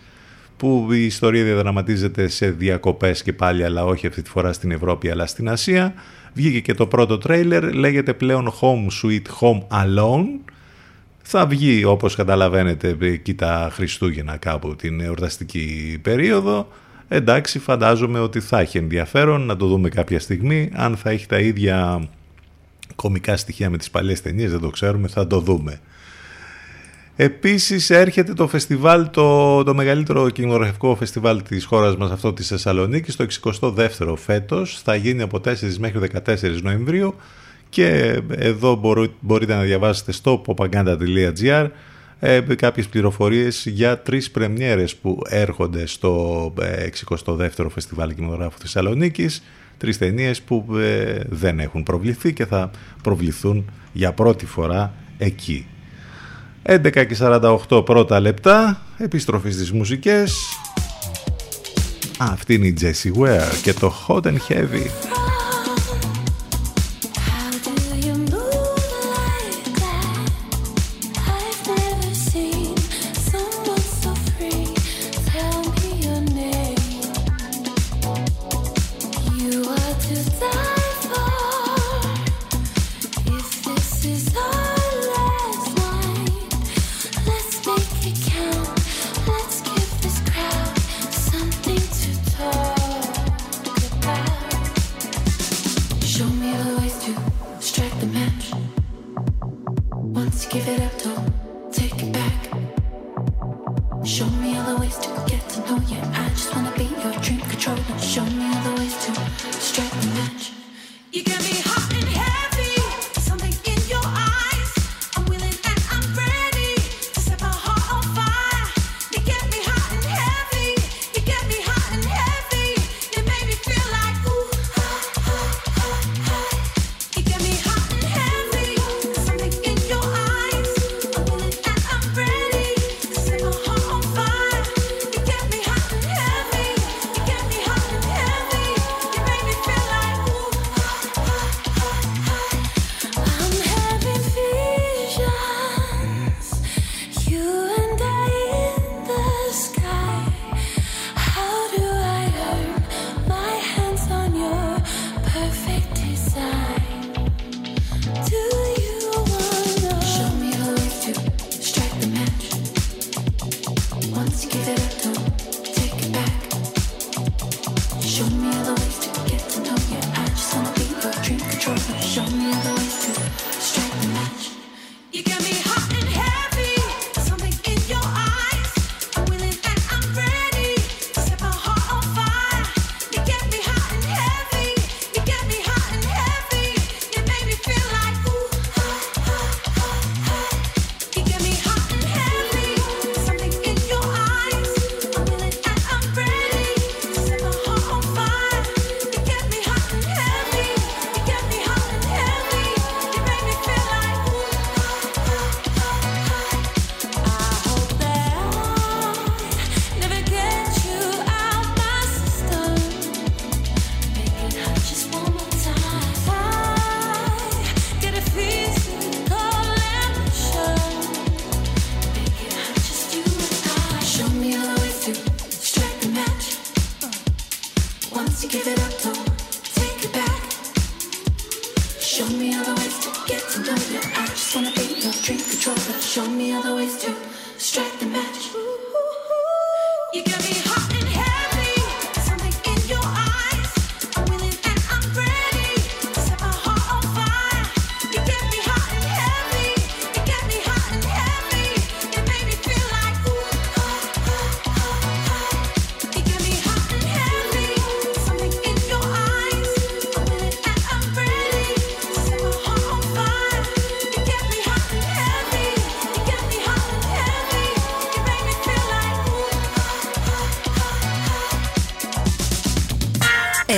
που 0.56 0.88
η 0.92 1.04
ιστορία 1.04 1.44
διαδραματίζεται 1.44 2.28
σε 2.28 2.50
διακοπές 2.50 3.22
και 3.22 3.32
πάλι 3.32 3.64
αλλά 3.64 3.84
όχι 3.84 4.06
αυτή 4.06 4.22
τη 4.22 4.30
φορά 4.30 4.52
στην 4.52 4.70
Ευρώπη 4.70 5.10
αλλά 5.10 5.26
στην 5.26 5.48
Ασία. 5.48 5.94
Βγήκε 6.32 6.60
και 6.60 6.74
το 6.74 6.86
πρώτο 6.86 7.18
τρέιλερ, 7.18 7.74
λέγεται 7.74 8.14
πλέον 8.14 8.52
Home 8.60 8.86
Sweet 9.02 9.22
Home 9.40 9.60
Alone. 9.84 10.26
Θα 11.22 11.46
βγει 11.46 11.84
όπως 11.84 12.14
καταλαβαίνετε 12.14 12.96
εκεί 13.00 13.34
τα 13.34 13.70
Χριστούγεννα 13.72 14.36
κάπου 14.36 14.76
την 14.76 15.00
εορταστική 15.00 15.98
περίοδο. 16.02 16.68
Εντάξει 17.08 17.58
φαντάζομαι 17.58 18.20
ότι 18.20 18.40
θα 18.40 18.60
έχει 18.60 18.78
ενδιαφέρον 18.78 19.40
να 19.40 19.56
το 19.56 19.66
δούμε 19.66 19.88
κάποια 19.88 20.20
στιγμή. 20.20 20.70
Αν 20.74 20.96
θα 20.96 21.10
έχει 21.10 21.26
τα 21.26 21.38
ίδια 21.38 22.08
κομικά 22.94 23.36
στοιχεία 23.36 23.70
με 23.70 23.76
τις 23.78 23.90
παλιές 23.90 24.22
ταινίες 24.22 24.50
δεν 24.50 24.60
το 24.60 24.70
ξέρουμε, 24.70 25.08
θα 25.08 25.26
το 25.26 25.40
δούμε. 25.40 25.80
Επίσης 27.16 27.90
έρχεται 27.90 28.32
το 28.32 28.48
φεστιβάλ, 28.48 29.10
το, 29.10 29.62
το 29.62 29.74
μεγαλύτερο 29.74 30.30
κινηματογραφικό 30.30 30.96
φεστιβάλ 30.96 31.42
της 31.42 31.64
χώρας 31.64 31.96
μας, 31.96 32.10
αυτό 32.10 32.32
της 32.32 32.48
Θεσσαλονίκης, 32.48 33.16
το 33.16 33.26
62ο 33.50 34.14
φέτος, 34.16 34.80
θα 34.84 34.94
γίνει 34.94 35.22
από 35.22 35.40
4 35.40 35.76
μέχρι 35.78 35.98
14 36.24 36.60
Νοεμβρίου 36.62 37.14
και 37.68 38.20
εδώ 38.28 38.74
μπορού- 38.74 39.12
μπορείτε 39.20 39.54
να 39.54 39.62
διαβάσετε 39.62 40.12
στο 40.12 40.42
popaganda.gr 40.46 41.68
ε, 42.20 42.40
κάποιες 42.40 42.86
πληροφορίες 42.88 43.66
για 43.66 43.98
τρεις 43.98 44.30
πρεμιέρες 44.30 44.96
που 44.96 45.22
έρχονται 45.28 45.86
στο 45.86 46.52
ε, 46.60 46.88
62ο 47.08 47.66
Φεστιβάλ 47.70 48.14
Κινηματογράφου 48.14 48.58
Θεσσαλονίκης 48.58 49.42
τρεις 49.78 49.98
ταινίες 49.98 50.42
που 50.42 50.66
ε, 50.76 51.20
δεν 51.28 51.60
έχουν 51.60 51.82
προβληθεί 51.82 52.32
και 52.32 52.46
θα 52.46 52.70
προβληθούν 53.02 53.70
για 53.92 54.12
πρώτη 54.12 54.46
φορά 54.46 54.94
εκεί. 55.18 55.66
11 56.62 56.90
και 56.92 57.16
48 57.68 57.84
πρώτα 57.84 58.20
λεπτά, 58.20 58.82
επιστροφή 58.96 59.50
στις 59.50 59.72
μουσικές. 59.72 60.36
Α, 62.18 62.26
αυτή 62.32 62.54
είναι 62.54 62.66
η 62.66 62.76
Jessie 62.80 63.20
Ware 63.20 63.56
και 63.62 63.72
το 63.72 63.92
Hot 64.08 64.22
and 64.22 64.38
Heavy. 64.48 64.86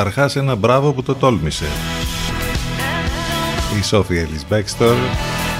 Καταρχάς 0.00 0.36
ένα 0.36 0.54
μπράβο 0.54 0.92
που 0.92 1.02
το 1.02 1.14
τόλμησε. 1.14 1.64
Η 3.78 3.82
Σόφια 3.82 4.20
Ελις 4.20 4.46
Μπέκστορ 4.48 4.96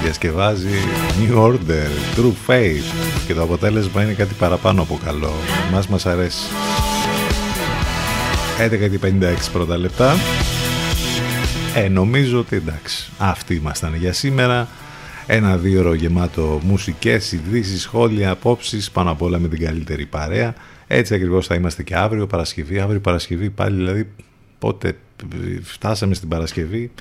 διασκευάζει 0.03 0.77
New 1.19 1.37
Order, 1.37 2.17
True 2.17 2.33
Faith 2.47 2.93
και 3.27 3.33
το 3.33 3.41
αποτέλεσμα 3.41 4.03
είναι 4.03 4.13
κάτι 4.13 4.33
παραπάνω 4.33 4.81
από 4.81 4.99
καλό. 5.05 5.33
Μας 5.71 5.87
μας 5.87 6.05
αρέσει. 6.05 6.45
11 8.59 8.89
και 8.89 8.99
56 8.99 9.51
πρώτα 9.51 9.77
λεπτά. 9.77 10.15
Ε, 11.75 11.87
νομίζω 11.87 12.39
ότι 12.39 12.55
εντάξει, 12.55 13.11
αυτοί 13.17 13.55
ήμασταν 13.55 13.95
για 13.95 14.13
σήμερα. 14.13 14.67
Ένα 15.25 15.57
δύο 15.57 15.79
ώρο 15.79 15.93
γεμάτο 15.93 16.59
μουσικές, 16.63 17.31
ειδήσεις, 17.31 17.81
σχόλια, 17.81 18.29
απόψεις, 18.29 18.91
πάνω 18.91 19.11
απ' 19.11 19.21
όλα 19.21 19.39
με 19.39 19.47
την 19.47 19.59
καλύτερη 19.59 20.05
παρέα. 20.05 20.53
Έτσι 20.87 21.13
ακριβώς 21.13 21.47
θα 21.47 21.55
είμαστε 21.55 21.83
και 21.83 21.95
αύριο 21.95 22.27
Παρασκευή. 22.27 22.79
Αύριο 22.79 22.99
Παρασκευή 22.99 23.49
πάλι, 23.49 23.75
δηλαδή 23.75 24.07
πότε 24.61 24.97
φτάσαμε 25.61 26.13
στην 26.13 26.29
Παρασκευή. 26.29 26.91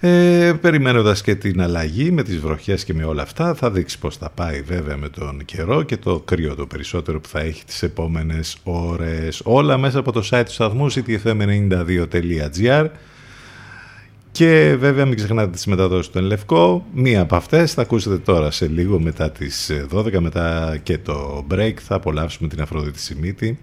Ε, 0.00 0.52
περιμένοντας 0.60 1.22
και 1.22 1.34
την 1.34 1.62
αλλαγή 1.62 2.10
με 2.10 2.22
τις 2.22 2.38
βροχές 2.38 2.84
και 2.84 2.94
με 2.94 3.04
όλα 3.04 3.22
αυτά 3.22 3.54
θα 3.54 3.70
δείξει 3.70 3.98
πως 3.98 4.16
θα 4.16 4.30
πάει 4.30 4.62
βέβαια 4.62 4.96
με 4.96 5.08
τον 5.08 5.44
καιρό 5.44 5.82
και 5.82 5.96
το 5.96 6.20
κρύο 6.20 6.54
το 6.54 6.66
περισσότερο 6.66 7.20
που 7.20 7.28
θα 7.28 7.40
έχει 7.40 7.64
τις 7.64 7.82
επόμενες 7.82 8.56
ώρες. 8.62 9.40
Όλα 9.44 9.78
μέσα 9.78 9.98
από 9.98 10.12
το 10.12 10.28
site 10.30 10.42
του 10.44 10.52
σταθμού 10.52 10.92
ctfm92.gr 10.92 12.86
και 14.32 14.76
βέβαια 14.78 15.06
μην 15.06 15.16
ξεχνάτε 15.16 15.50
τις 15.50 15.66
μεταδόσεις 15.66 16.12
του 16.12 16.18
Ενλευκό 16.18 16.86
μία 16.94 17.20
από 17.20 17.36
αυτές 17.36 17.72
θα 17.72 17.82
ακούσετε 17.82 18.18
τώρα 18.18 18.50
σε 18.50 18.66
λίγο 18.66 19.00
μετά 19.00 19.30
τις 19.30 19.70
12 19.92 20.18
μετά 20.18 20.76
και 20.82 20.98
το 20.98 21.46
break. 21.50 21.74
Θα 21.80 21.94
απολαύσουμε 21.94 22.48
την 22.48 22.60
Αφροδίτη 22.60 22.98
Σιμίτη 22.98 23.58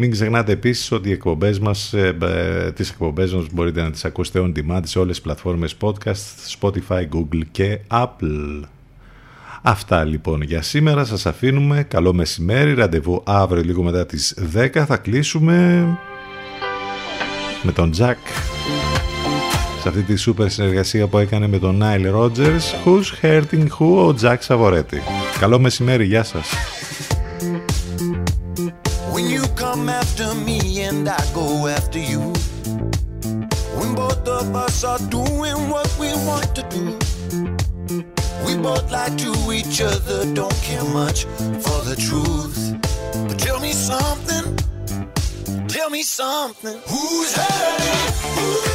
μην 0.00 0.10
ξεχνάτε 0.10 0.52
επίσης 0.52 0.92
ότι 0.92 1.08
οι 1.08 1.12
εκπομπές 1.12 1.58
μας, 1.58 1.92
ε, 1.92 2.16
ε, 2.22 2.72
τις 2.72 2.90
εκπομπές 2.90 3.34
μας 3.34 3.44
μπορείτε 3.52 3.82
να 3.82 3.90
τις 3.90 4.04
ακούσετε 4.04 4.40
on 4.44 4.52
demand 4.58 4.80
σε 4.84 4.98
όλες 4.98 5.14
τις 5.14 5.24
πλατφόρμες 5.24 5.76
podcast, 5.80 6.58
Spotify, 6.60 7.08
Google 7.12 7.42
και 7.50 7.78
Apple. 7.90 8.62
Αυτά 9.62 10.04
λοιπόν 10.04 10.42
για 10.42 10.62
σήμερα. 10.62 11.04
Σας 11.04 11.26
αφήνουμε. 11.26 11.82
Καλό 11.82 12.12
μεσημέρι. 12.12 12.74
Ραντεβού 12.74 13.22
αύριο 13.24 13.62
λίγο 13.62 13.82
μετά 13.82 14.06
τις 14.06 14.34
10. 14.54 14.84
Θα 14.86 14.96
κλείσουμε 14.96 15.86
με 17.62 17.72
τον 17.72 17.92
Jack 17.98 18.16
σε 19.80 19.88
αυτή 19.88 20.02
τη 20.02 20.16
σούπερ 20.16 20.50
συνεργασία 20.50 21.06
που 21.06 21.18
έκανε 21.18 21.46
με 21.46 21.58
τον 21.58 21.82
Nile 21.82 22.14
Rogers 22.14 22.84
Who's 22.84 23.22
Hurting 23.22 23.66
Who, 23.78 24.06
ο 24.06 24.14
Jack 24.22 24.36
Σαβορέτη. 24.38 25.02
Καλό 25.38 25.58
μεσημέρι. 25.58 26.04
Γεια 26.04 26.24
σας. 26.24 26.48
When 29.12 29.30
you 29.30 29.42
come 29.42 29.42
after 29.42 29.46
me 29.46 29.47
and 30.98 31.08
I 31.08 31.32
go 31.32 31.66
after 31.68 31.98
you. 31.98 32.20
When 33.78 33.94
both 33.94 34.26
of 34.26 34.56
us 34.56 34.82
are 34.82 34.98
doing 34.98 35.70
what 35.70 35.88
we 35.98 36.08
want 36.26 36.56
to 36.56 36.62
do. 36.76 36.98
We 38.44 38.56
both 38.56 38.90
lie 38.90 39.14
to 39.24 39.52
each 39.52 39.80
other, 39.80 40.26
don't 40.34 40.60
care 40.62 40.82
much 40.84 41.24
for 41.64 41.78
the 41.88 41.94
truth. 42.08 42.58
But 43.28 43.38
tell 43.38 43.60
me 43.60 43.72
something, 43.72 44.56
tell 45.68 45.90
me 45.90 46.02
something. 46.02 46.80
Who's 46.88 47.32
hurting? 47.36 48.12
Who? 48.34 48.68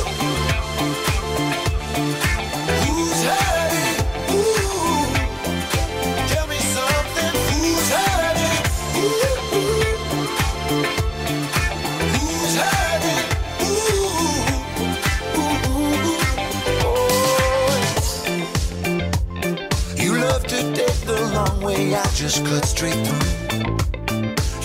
Way, 21.73 21.95
I 21.95 22.03
just 22.13 22.45
cut 22.45 22.65
straight 22.65 22.99
through. 23.05 23.77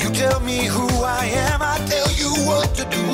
You 0.00 0.08
tell 0.14 0.40
me 0.40 0.64
who 0.66 0.86
I 1.02 1.24
am, 1.48 1.60
I 1.62 1.76
tell 1.86 2.10
you 2.12 2.30
what 2.48 2.74
to 2.78 2.84
do. 2.96 3.04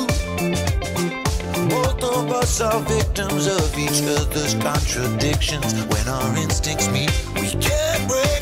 Both 1.69 2.03
of 2.03 2.31
us 2.31 2.61
are 2.61 2.79
victims 2.81 3.47
of 3.47 3.77
each 3.77 4.01
other's 4.17 4.53
contradictions. 4.55 5.73
When 5.85 6.07
our 6.07 6.37
instincts 6.37 6.87
meet, 6.89 7.11
we 7.35 7.49
can't 7.61 8.07
break 8.07 8.34